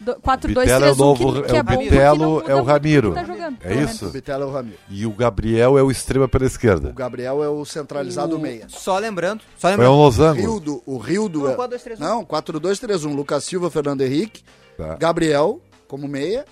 Do- 0.00 0.14
4, 0.16 0.50
O 0.50 0.54
2, 0.54 0.66
Bitelo 0.66 0.80
3, 0.84 0.98
é 0.98 1.02
o 1.02 1.10
1, 1.12 1.14
que, 1.16 1.24
novo- 1.24 1.42
que 1.42 1.52
é 1.52 1.56
é 1.56 1.60
o 1.60 1.64
Bitelo 1.64 2.42
é 2.50 2.54
o 2.54 2.62
Ramiro. 2.62 3.12
tá 3.12 3.24
jogando, 3.24 3.58
É 3.62 3.74
isso? 3.74 4.06
O 4.06 4.10
Bitelo 4.10 4.42
é 4.44 4.46
o 4.46 4.50
Ramiro. 4.50 4.78
E 4.88 5.06
o 5.06 5.10
Gabriel 5.12 5.78
é 5.78 5.82
o 5.82 5.90
extrema 5.90 6.26
pela 6.26 6.44
O 6.44 6.46
esquerda. 6.46 6.92
Gabriel 6.92 7.44
é 7.44 7.48
o 7.48 7.64
centralizado 7.64 8.36
O- 8.36 8.38
meia. 8.40 8.66
Só 8.68 8.98
lembrando, 8.98 9.42
só 9.58 9.68
É 9.68 9.72
um 9.72 9.74
lembrando. 9.74 9.92
O 9.92 9.96
losango. 9.96 10.40
Rildo, 10.40 10.82
o 10.86 10.96
Rildo 10.98 11.40
Não, 11.40 11.50
é... 11.50 11.54
4-2-3-1. 11.56 11.98
Não, 12.00 12.24
4-2-3-1. 12.24 13.14
Lucas 13.14 13.44
Silva, 13.44 13.70
Fernando 13.70 14.00
Henrique, 14.00 14.42
Tá. 14.76 14.96
Gabriel 14.96 15.60
como 15.86 16.08
meia, 16.08 16.44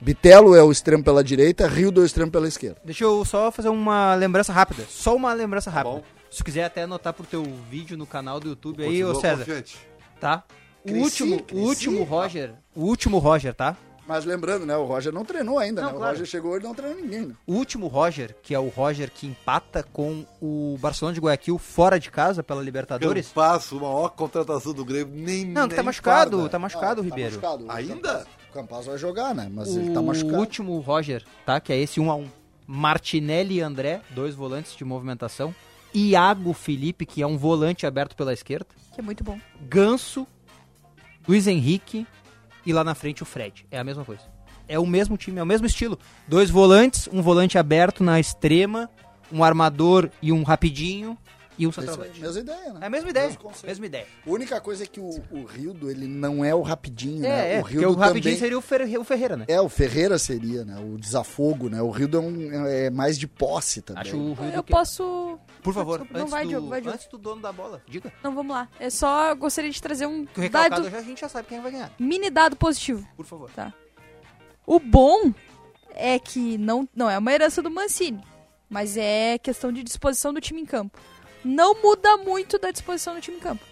Bitelo 0.00 0.54
é 0.54 0.62
o 0.62 0.70
extremo 0.70 1.02
pela 1.02 1.24
direita, 1.24 1.66
Rildo 1.66 2.00
é 2.00 2.04
o 2.04 2.06
extremo 2.06 2.30
pela 2.30 2.46
esquerda. 2.46 2.76
Deixa 2.84 3.02
eu 3.02 3.24
só 3.24 3.50
fazer 3.50 3.68
uma 3.68 4.14
lembrança 4.14 4.52
rápida. 4.52 4.84
Só 4.88 5.16
uma 5.16 5.32
lembrança 5.32 5.70
rápida. 5.70 5.96
bom. 5.96 6.02
Se 6.30 6.44
quiser 6.44 6.64
até 6.64 6.82
anotar 6.82 7.12
pro 7.14 7.24
teu 7.26 7.42
vídeo 7.70 7.96
no 7.96 8.06
canal 8.06 8.38
do 8.38 8.50
YouTube 8.50 8.82
aí, 8.82 8.88
Continua 9.02 9.12
ô 9.12 9.14
César, 9.20 9.38
confiante. 9.38 9.78
tá? 10.20 10.44
O 10.84 10.88
Cresci, 10.88 11.02
último, 11.22 11.42
cresci. 11.42 11.62
o 11.62 11.66
último 11.68 12.04
Roger, 12.04 12.54
o 12.74 12.80
último 12.84 13.18
Roger, 13.18 13.54
tá? 13.54 13.76
Mas 14.06 14.24
lembrando, 14.24 14.64
né, 14.64 14.74
o 14.74 14.86
Roger 14.86 15.12
não 15.12 15.22
treinou 15.22 15.58
ainda, 15.58 15.82
Não, 15.82 15.88
né? 15.90 15.94
claro. 15.96 16.06
O 16.12 16.14
Roger 16.14 16.26
chegou 16.26 16.56
e 16.58 16.62
não 16.62 16.74
treinou 16.74 16.96
ninguém, 16.98 17.26
né? 17.26 17.34
O 17.46 17.52
último 17.52 17.88
Roger, 17.88 18.34
que 18.42 18.54
é 18.54 18.58
o 18.58 18.68
Roger 18.68 19.10
que 19.10 19.26
empata 19.26 19.82
com 19.92 20.24
o 20.40 20.78
Barcelona 20.80 21.14
de 21.14 21.20
Guayaquil 21.20 21.58
fora 21.58 22.00
de 22.00 22.10
casa 22.10 22.42
pela 22.42 22.62
Libertadores. 22.62 23.28
Campasso, 23.28 23.76
a 23.76 23.80
maior 23.80 24.08
contratação 24.10 24.72
do 24.72 24.82
Grêmio, 24.82 25.12
nem 25.14 25.44
Não, 25.44 25.68
que 25.68 25.74
tá 25.74 25.82
machucado, 25.82 26.36
farda. 26.38 26.48
tá 26.50 26.58
machucado, 26.58 27.00
Ah, 27.02 27.04
Ribeiro. 27.04 27.38
Tá 27.38 27.48
machucado. 27.50 27.70
Ainda? 27.70 28.26
O 28.48 28.52
Campaz 28.54 28.86
vai 28.86 28.96
jogar, 28.96 29.34
né? 29.34 29.46
Mas 29.52 29.68
o 29.76 29.78
ele 29.78 29.90
tá 29.92 30.00
machucado. 30.00 30.38
último 30.38 30.78
Roger, 30.80 31.22
tá? 31.44 31.60
Que 31.60 31.74
é 31.74 31.78
esse 31.78 32.00
1 32.00 32.10
a 32.10 32.14
1 32.16 32.26
Martinelli 32.66 33.56
e 33.56 33.60
André, 33.60 34.00
dois 34.10 34.34
volantes 34.34 34.74
de 34.74 34.84
movimentação. 34.86 35.54
Iago 35.94 36.52
Felipe, 36.54 37.04
que 37.04 37.20
é 37.20 37.26
um 37.26 37.36
volante 37.36 37.86
aberto 37.86 38.16
pela 38.16 38.32
esquerda. 38.32 38.66
Que 38.94 39.00
é 39.00 39.02
muito 39.02 39.22
bom. 39.24 39.38
Ganso, 39.68 40.26
Luiz 41.28 41.46
Henrique 41.46 42.06
e 42.64 42.72
lá 42.72 42.82
na 42.82 42.94
frente 42.94 43.22
o 43.22 43.26
Fred. 43.26 43.66
É 43.70 43.78
a 43.78 43.84
mesma 43.84 44.04
coisa. 44.04 44.22
É 44.66 44.78
o 44.78 44.86
mesmo 44.86 45.16
time, 45.16 45.38
é 45.38 45.42
o 45.42 45.46
mesmo 45.46 45.66
estilo. 45.66 45.98
Dois 46.26 46.50
volantes, 46.50 47.08
um 47.12 47.20
volante 47.20 47.58
aberto 47.58 48.02
na 48.02 48.18
extrema, 48.18 48.90
um 49.30 49.44
armador 49.44 50.10
e 50.22 50.32
um 50.32 50.42
rapidinho 50.42 51.16
e 51.58 51.66
um 51.66 51.70
aí, 51.70 51.74
centroavante. 51.74 52.20
mesma 52.20 52.40
ideia, 52.40 52.72
né? 52.72 52.78
É 52.82 52.86
a 52.86 52.90
mesma 52.90 53.10
ideia. 53.10 53.38
Mesma 53.64 53.86
ideia. 53.86 54.06
A 54.26 54.30
única 54.30 54.60
coisa 54.60 54.84
é 54.84 54.86
que 54.86 55.00
o, 55.00 55.08
o 55.30 55.44
Rildo, 55.44 55.90
ele 55.90 56.06
não 56.06 56.44
é 56.44 56.54
o 56.54 56.62
rapidinho, 56.62 57.24
É, 57.24 57.28
né? 57.28 57.54
é, 57.54 57.58
o 57.58 57.62
porque 57.62 57.78
o 57.78 57.92
rapidinho 57.94 58.22
também... 58.22 58.38
seria 58.38 58.58
o, 58.58 58.60
Ferre- 58.60 58.98
o 58.98 59.04
Ferreira, 59.04 59.36
né? 59.36 59.44
É, 59.48 59.60
o 59.60 59.68
Ferreira 59.68 60.18
seria, 60.18 60.64
né? 60.64 60.78
O 60.78 60.96
desafogo, 60.98 61.68
né? 61.68 61.82
O 61.82 61.90
Rildo 61.90 62.16
é, 62.16 62.20
um- 62.20 62.66
é 62.66 62.90
mais 62.90 63.18
de 63.18 63.26
posse 63.26 63.82
também. 63.82 64.02
Acho 64.02 64.16
o 64.16 64.32
Rio 64.34 64.50
Eu 64.54 64.62
que- 64.62 64.72
posso. 64.72 65.38
Por 65.62 65.74
favor, 65.74 65.98
Desculpa, 65.98 66.18
não 66.20 66.28
vai, 66.28 66.44
do, 66.44 66.48
Diogo, 66.50 66.68
vai, 66.68 66.80
Diogo. 66.80 66.94
antes 66.94 67.08
do 67.08 67.18
dono 67.18 67.42
da 67.42 67.52
bola, 67.52 67.82
diga. 67.88 68.12
Não, 68.22 68.32
vamos 68.34 68.54
lá. 68.54 68.68
É 68.78 68.88
só 68.90 69.34
gostaria 69.34 69.70
de 69.70 69.82
trazer 69.82 70.06
um 70.06 70.24
Que 70.24 70.42
o 70.42 70.50
dado, 70.50 70.88
já, 70.88 70.98
a 70.98 71.02
gente 71.02 71.20
já 71.20 71.28
sabe 71.28 71.48
quem 71.48 71.60
vai 71.60 71.72
ganhar. 71.72 71.92
mini 71.98 72.30
dado 72.30 72.54
positivo. 72.56 73.06
Por 73.16 73.26
favor. 73.26 73.50
Tá. 73.50 73.74
O 74.66 74.78
bom 74.78 75.32
é 75.94 76.18
que 76.18 76.56
não, 76.58 76.88
não 76.94 77.10
é 77.10 77.18
uma 77.18 77.32
herança 77.32 77.60
do 77.60 77.70
Mancini, 77.70 78.22
mas 78.68 78.96
é 78.96 79.36
questão 79.38 79.72
de 79.72 79.82
disposição 79.82 80.32
do 80.32 80.40
time 80.40 80.60
em 80.60 80.66
campo. 80.66 80.98
Não 81.44 81.80
muda 81.82 82.16
muito 82.18 82.58
da 82.58 82.70
disposição 82.70 83.14
do 83.14 83.20
time 83.20 83.36
em 83.36 83.40
campo. 83.40 83.64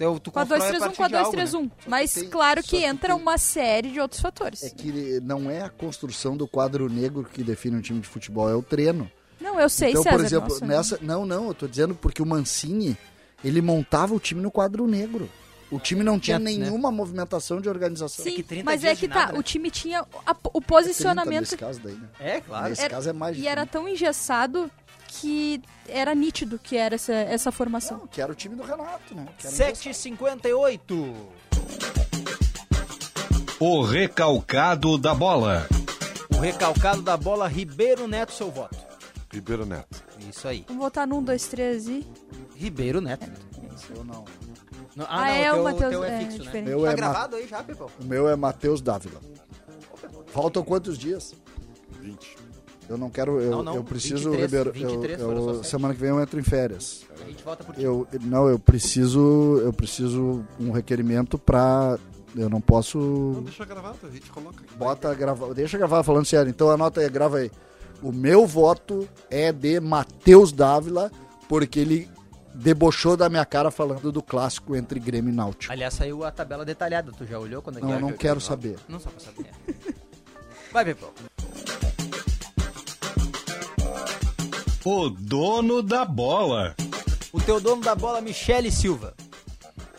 Eu, 0.00 0.20
tu 0.20 0.30
a 0.34 0.46
4-2-3-1, 0.46 0.78
partir 0.78 1.08
de 1.08 1.16
algo, 1.16 1.36
né? 1.36 1.44
4-2-3-1. 1.44 1.70
Mas 1.86 2.12
tem- 2.14 2.28
claro 2.30 2.62
que 2.62 2.68
que 2.68 2.84
entra 2.84 3.14
tem- 3.14 3.22
uma 3.22 3.36
série 3.36 3.90
de 3.90 4.00
outros 4.00 4.20
fatores. 4.20 4.62
É 4.62 4.70
que 4.70 5.20
não 5.20 5.50
é 5.50 5.62
a 5.62 5.68
construção 5.68 6.36
do 6.36 6.46
quadro 6.46 6.88
negro 6.88 7.24
que 7.24 7.42
define 7.42 7.76
um 7.76 7.80
time 7.80 7.98
de 8.00 8.06
futebol, 8.06 8.48
é 8.48 8.54
o 8.54 8.62
treino. 8.62 9.10
Não, 9.40 9.58
eu 9.58 9.68
sei, 9.68 9.90
então, 9.90 10.02
César. 10.04 10.16
por 10.16 10.24
exemplo, 10.24 10.48
nossa, 10.50 10.66
nessa. 10.66 10.98
Não, 11.02 11.26
não, 11.26 11.48
eu 11.48 11.54
tô 11.54 11.66
dizendo 11.66 11.94
porque 11.96 12.22
o 12.22 12.26
Mancini, 12.26 12.96
ele 13.44 13.60
montava 13.60 14.14
o 14.14 14.20
time 14.20 14.40
no 14.40 14.50
quadro 14.52 14.86
negro. 14.86 15.28
O 15.70 15.78
time 15.78 16.02
não 16.02 16.18
tinha 16.18 16.38
né? 16.38 16.50
nenhuma 16.52 16.90
movimentação 16.90 17.60
de 17.60 17.68
organização. 17.68 18.24
Sim, 18.24 18.36
que 18.36 18.42
30 18.42 18.64
mas 18.64 18.80
dias 18.80 18.92
é 18.92 18.96
que 18.96 19.06
de 19.06 19.12
tá, 19.12 19.20
nada, 19.20 19.32
né? 19.34 19.38
o 19.38 19.42
time 19.42 19.70
tinha 19.70 20.00
a- 20.00 20.32
o 20.32 20.60
30 20.60 20.60
posicionamento 20.62 21.40
nesse 21.40 21.56
caso 21.58 21.80
daí, 21.82 21.94
né? 21.94 22.08
É, 22.20 22.40
claro. 22.40 22.68
Nesse 22.70 22.82
Era- 22.82 22.90
caso 22.94 23.10
é 23.10 23.12
mais 23.12 23.36
e 23.36 23.46
era 23.46 23.66
tão 23.66 23.86
engessado 23.88 24.70
que 25.08 25.60
era 25.88 26.14
nítido 26.14 26.58
que 26.58 26.76
era 26.76 26.94
essa, 26.94 27.12
essa 27.12 27.50
formação. 27.50 27.98
Não, 27.98 28.06
que 28.06 28.20
era 28.20 28.30
o 28.30 28.34
time 28.34 28.54
do 28.54 28.62
Renato, 28.62 29.14
né? 29.14 29.26
Que 29.38 29.46
era 29.46 29.56
7h58. 29.56 31.14
O 33.60 33.82
recalcado 33.82 34.96
da 34.96 35.14
bola. 35.14 35.66
O 36.36 36.38
recalcado 36.40 37.02
da 37.02 37.16
bola, 37.16 37.48
Ribeiro 37.48 38.06
Neto, 38.06 38.32
seu 38.32 38.50
voto. 38.50 38.76
Ribeiro 39.32 39.66
Neto. 39.66 40.02
Isso 40.30 40.46
aí. 40.46 40.64
Vamos 40.68 40.82
votar 40.84 41.06
num, 41.06 41.22
dois, 41.22 41.46
três 41.48 41.88
e. 41.88 42.06
Ribeiro 42.54 43.00
Neto. 43.00 43.28
Eu 43.94 44.04
não. 44.04 44.24
Não- 44.94 45.06
Ah, 45.08 45.30
é, 45.30 45.50
o 45.50 45.54
teu, 45.54 45.64
Matheus, 45.64 45.90
teu 45.90 46.04
é, 46.04 46.08
é, 46.14 46.18
fixo, 46.20 46.38
né? 46.38 46.44
diferente. 46.44 46.68
Meu 46.68 46.82
Tá 46.82 46.90
é 46.92 46.94
gravado 46.96 47.36
aí 47.36 47.46
já, 47.48 47.62
Pepão? 47.62 47.88
O 48.00 48.04
meu 48.04 48.28
é 48.28 48.36
Matheus 48.36 48.80
Dávila. 48.80 49.20
Faltam 50.28 50.62
quantos 50.64 50.98
dias? 50.98 51.34
20. 52.00 52.36
Eu 52.88 52.96
não 52.96 53.10
quero. 53.10 53.40
Eu, 53.40 53.50
Não, 53.50 53.62
não, 53.62 53.74
eu 53.76 53.84
preciso, 53.84 54.30
23, 54.30 54.42
Ribeiro. 54.42 54.72
23 54.72 55.20
eu, 55.20 55.30
eu, 55.32 55.64
semana 55.64 55.92
que 55.94 56.00
vem 56.00 56.10
eu 56.10 56.20
entro 56.20 56.40
em 56.40 56.42
férias. 56.42 57.04
A 57.20 57.24
gente 57.24 57.42
volta 57.44 57.62
por 57.62 57.74
ti. 57.74 57.82
Eu, 57.82 58.06
não, 58.22 58.48
eu 58.48 58.58
preciso. 58.58 59.60
Eu 59.62 59.72
preciso 59.72 60.44
um 60.58 60.70
requerimento 60.70 61.38
pra. 61.38 61.98
Eu 62.34 62.48
não 62.48 62.60
posso. 62.60 63.42
Deixa 63.44 63.64
gravado, 63.64 63.98
a 64.02 64.10
gente 64.10 64.30
coloca. 64.30 64.62
Bota 64.76 65.12
gravar. 65.14 65.52
Deixa 65.52 65.76
gravar 65.76 66.02
falando 66.02 66.24
sério. 66.24 66.48
Então 66.48 66.70
anota 66.70 67.00
aí, 67.00 67.08
grava 67.08 67.38
aí. 67.38 67.50
O 68.02 68.12
meu 68.12 68.46
voto 68.46 69.08
é 69.28 69.50
de 69.52 69.80
Matheus 69.80 70.52
Dávila, 70.52 71.10
porque 71.48 71.80
ele 71.80 72.08
debochou 72.54 73.16
da 73.16 73.28
minha 73.28 73.44
cara 73.44 73.70
falando 73.70 74.10
do 74.10 74.22
clássico 74.22 74.74
entre 74.74 74.98
Grêmio 74.98 75.32
e 75.32 75.34
Náutico. 75.36 75.72
Aliás, 75.72 75.94
saiu 75.94 76.24
a 76.24 76.30
tabela 76.30 76.64
detalhada. 76.64 77.12
Tu 77.12 77.26
já 77.26 77.38
olhou 77.38 77.60
quando 77.60 77.78
é 77.78 77.80
que 77.80 77.86
Não, 77.86 77.94
é? 77.94 78.00
não 78.00 78.12
quero 78.12 78.40
saber. 78.40 78.76
Não 78.88 78.98
só 79.00 79.10
pra 79.10 79.20
saber. 79.20 79.50
Vai, 80.72 80.84
Pepão. 80.84 81.10
O 84.90 85.10
dono 85.10 85.82
da 85.82 86.02
bola. 86.06 86.74
O 87.30 87.38
teu 87.38 87.60
dono 87.60 87.82
da 87.82 87.94
bola, 87.94 88.22
Michele 88.22 88.70
Silva. 88.70 89.14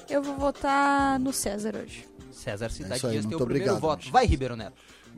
Eu 0.10 0.24
vou 0.24 0.36
votar 0.36 1.20
no 1.20 1.32
César 1.32 1.76
hoje. 1.76 2.08
César 2.32 2.72
Cidade 2.72 3.06
É 3.06 3.10
Dias, 3.12 3.24
muito 3.26 3.38
teu 3.38 3.46
primeiro 3.46 3.74
obrigado, 3.74 3.80
voto. 3.80 3.98
Michele. 4.00 4.12
Vai, 4.14 4.26
Ribeiro 4.26 4.56
Neto. 4.56 4.74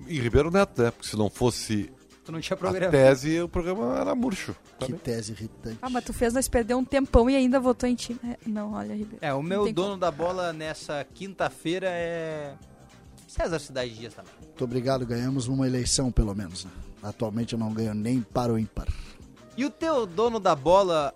E 0.07 0.19
Ribeiro 0.19 0.51
Neto, 0.51 0.81
né? 0.81 0.91
Porque 0.91 1.07
se 1.07 1.15
não 1.15 1.29
fosse 1.29 1.89
Tu 2.25 2.33
não 2.33 2.41
tinha 2.41 2.55
a 2.55 2.57
programa. 2.57 2.91
tese, 2.91 3.39
o 3.39 3.47
programa 3.47 3.97
era 3.97 4.13
murcho. 4.13 4.53
Tá 4.77 4.87
Que 4.87 4.91
bem? 4.91 4.99
tese 5.01 5.31
irritante. 5.31 5.77
Ah, 5.81 5.89
mas 5.89 6.03
tu 6.03 6.11
fez 6.11 6.33
nós 6.33 6.49
perder 6.49 6.73
um 6.75 6.83
tempão 6.83 7.29
e 7.29 7.35
ainda 7.37 7.57
votou 7.57 7.87
em 7.87 7.95
time. 7.95 8.19
É, 8.25 8.35
Não, 8.45 8.73
olha, 8.73 8.93
Ribeiro. 8.93 9.19
É, 9.21 9.33
o 9.33 9.41
meu 9.41 9.63
tem 9.63 9.73
dono 9.73 9.87
como. 9.91 10.01
da 10.01 10.11
bola 10.11 10.51
nessa 10.51 11.05
quinta-feira 11.13 11.87
é. 11.89 12.55
César 13.25 13.59
Cidade 13.59 13.93
Dias 13.95 14.13
também. 14.13 14.33
Muito 14.41 14.63
obrigado, 14.65 15.05
ganhamos 15.05 15.47
uma 15.47 15.65
eleição 15.65 16.11
pelo 16.11 16.35
menos. 16.35 16.65
né? 16.65 16.71
Atualmente 17.01 17.53
eu 17.53 17.59
não 17.59 17.71
ganho 17.73 17.93
nem 17.93 18.19
para 18.21 18.51
o 18.51 18.59
ímpar. 18.59 18.89
E 19.57 19.65
o 19.65 19.69
teu 19.69 20.05
dono 20.05 20.39
da 20.39 20.55
bola, 20.55 21.13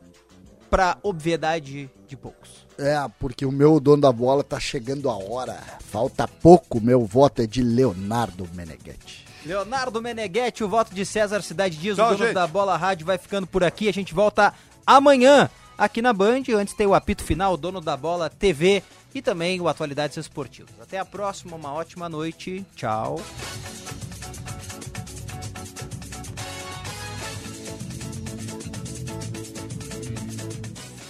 pra 0.70 0.98
obviedade 1.02 1.90
de 2.08 2.16
poucos. 2.18 2.66
É, 2.78 2.96
porque 3.20 3.46
o 3.46 3.52
meu 3.52 3.80
dono 3.80 4.02
da 4.02 4.12
bola 4.12 4.44
tá 4.44 4.60
chegando 4.60 5.10
a 5.10 5.16
hora. 5.16 5.62
Falta 5.80 6.28
pouco, 6.28 6.82
meu 6.82 7.06
voto 7.06 7.42
é 7.42 7.48
de 7.48 7.62
Leonardo 7.62 8.48
Meneghetti. 8.54 9.26
Leonardo 9.46 10.02
Meneghetti, 10.02 10.64
o 10.64 10.68
voto 10.68 10.94
de 10.94 11.06
César 11.06 11.42
Cidade 11.42 11.78
Dias, 11.78 11.96
Tchau, 11.96 12.08
o 12.08 12.12
dono 12.12 12.26
gente. 12.26 12.34
da 12.34 12.48
bola 12.48 12.76
rádio, 12.76 13.06
vai 13.06 13.18
ficando 13.18 13.48
por 13.48 13.64
aqui. 13.64 13.88
A 13.88 13.94
gente 13.94 14.14
volta 14.14 14.54
amanhã 14.86 15.50
aqui 15.78 16.02
na 16.02 16.12
Band. 16.12 16.44
Antes 16.58 16.74
tem 16.74 16.88
o 16.88 16.94
apito 16.94 17.24
final, 17.24 17.54
o 17.54 17.58
dono 17.58 17.80
da 17.80 17.96
bola 17.96 18.30
TV 18.30 18.84
e 19.14 19.22
também 19.22 19.62
o 19.62 19.68
Atualidades 19.68 20.18
Esportivas. 20.18 20.74
Até 20.82 20.98
a 21.00 21.06
próxima, 21.06 21.56
uma 21.56 21.72
ótima 21.72 22.10
noite. 22.10 22.66
Tchau. 22.76 23.22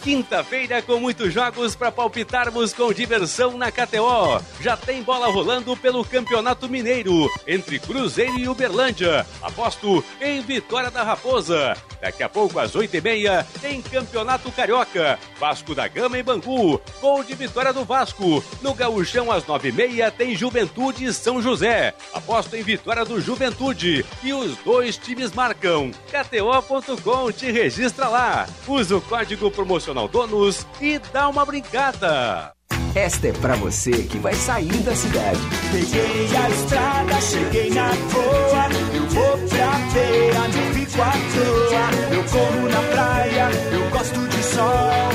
Quinta-feira 0.06 0.84
com 0.84 1.00
muitos 1.00 1.34
jogos 1.34 1.76
para 1.76 1.92
palpitarmos 1.92 2.72
com 2.72 2.94
diversão 2.94 3.58
na 3.58 3.72
KTO. 3.72 4.40
Já 4.62 4.78
tem 4.78 5.02
bola 5.02 5.26
rolando 5.30 5.76
pelo 5.76 6.06
Campeonato 6.06 6.70
Mineiro 6.70 7.28
entre 7.48 7.80
Cruzeiro 7.80 8.38
e 8.38 8.48
Uberlândia. 8.48 9.26
Aposto 9.42 10.06
em 10.22 10.42
Vitória 10.42 10.92
da 10.92 11.02
Raposa. 11.02 11.76
Daqui 12.00 12.22
a 12.22 12.30
pouco 12.30 12.60
às 12.60 12.76
oito 12.76 12.96
e 12.96 13.02
meia 13.02 13.48
tem 13.60 13.82
Campeonato 13.82 14.52
Carioca. 14.52 15.18
Vasco 15.40 15.74
da 15.74 15.88
Gama 15.88 16.20
e 16.20 16.22
Bangu. 16.22 16.80
Gol 17.02 17.24
de 17.24 17.34
vitória 17.34 17.74
do 17.74 17.84
Vasco. 17.84 18.44
No 18.62 18.76
Gaúchão 18.76 19.32
às 19.32 19.48
nove 19.48 19.70
e 19.70 19.72
meia 19.72 20.12
tem 20.12 20.36
Juventude 20.36 21.06
e 21.06 21.14
São 21.14 21.42
José. 21.42 21.96
Aposto 22.14 22.56
em 22.56 22.62
vitória 22.62 23.04
do 23.04 23.20
Juventude. 23.20 24.06
E 24.24 24.32
os 24.34 24.56
dois 24.58 24.98
times 24.98 25.32
marcam. 25.32 25.90
KTO.com 26.12 27.32
te 27.32 27.52
registra 27.52 28.08
lá. 28.08 28.48
Usa 28.68 28.98
o 28.98 29.02
código 29.02 29.50
promocional 29.50 29.95
DONOS 30.08 30.68
e 30.82 31.00
dá 31.14 31.30
uma 31.30 31.46
brincada. 31.46 32.54
Esta 32.94 33.30
é 33.30 33.32
pra 33.34 33.56
você 33.56 33.92
que 34.04 34.18
vai 34.20 34.34
sair 34.34 34.78
da 34.84 34.96
cidade. 34.96 35.40
Peguei 35.72 36.38
a 36.38 36.50
estrada, 36.50 37.22
cheguei 37.22 37.70
na 37.72 37.88
boa. 37.88 38.70
Eu 38.94 39.08
vou 39.08 39.38
pra 39.50 39.72
feira, 39.92 40.40
não 40.40 40.74
fico 40.74 41.02
à 41.02 41.12
toa. 41.12 42.16
Eu 42.16 42.24
corro 42.26 42.70
na 42.70 42.82
praia, 42.94 43.50
eu 43.72 43.90
gosto 43.90 44.28
de 44.28 44.44
sol. 44.44 45.12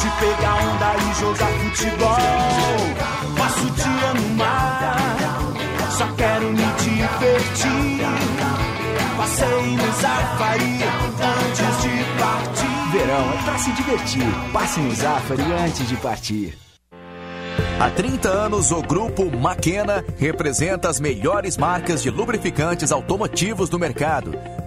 De 0.00 0.10
pegar 0.18 0.54
onda 0.54 0.94
e 0.96 1.20
jogar 1.20 1.52
futebol. 1.60 3.36
Passo 3.36 3.66
o 3.66 3.70
dia 3.70 4.14
no 4.14 4.28
mar, 4.36 5.02
divertir. 6.82 8.02
Passei 9.16 9.76
no 9.76 9.92
Zafari 10.00 10.82
antes 10.82 10.82
de 10.82 10.90
partir. 10.90 11.01
Verão 12.92 13.32
é 13.32 13.42
pra 13.42 13.56
se 13.56 13.72
divertir. 13.72 14.22
Passe 14.52 14.78
no 14.78 14.94
Zafari 14.94 15.50
antes 15.64 15.88
de 15.88 15.96
partir. 15.96 16.58
Há 17.80 17.88
30 17.90 18.28
anos, 18.28 18.70
o 18.70 18.82
grupo 18.82 19.34
Maquena 19.34 20.04
representa 20.18 20.90
as 20.90 21.00
melhores 21.00 21.56
marcas 21.56 22.02
de 22.02 22.10
lubrificantes 22.10 22.92
automotivos 22.92 23.70
do 23.70 23.78
mercado, 23.78 24.32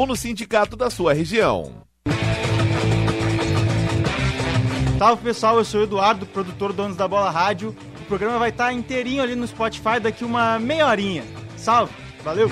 ou 0.00 0.06
no 0.06 0.16
sindicato 0.16 0.76
da 0.76 0.88
sua 0.88 1.12
região. 1.12 1.82
Salve 4.98 5.22
pessoal, 5.22 5.58
eu 5.58 5.64
sou 5.64 5.80
o 5.80 5.82
Eduardo, 5.84 6.24
produtor 6.24 6.72
Donos 6.72 6.96
da 6.96 7.06
Bola 7.06 7.30
Rádio. 7.30 7.76
O 8.00 8.04
programa 8.06 8.38
vai 8.38 8.48
estar 8.48 8.72
inteirinho 8.72 9.22
ali 9.22 9.34
no 9.34 9.46
Spotify 9.46 10.00
daqui 10.00 10.24
uma 10.24 10.58
meia 10.58 10.86
horinha. 10.86 11.22
Salve, 11.54 11.92
valeu! 12.24 12.48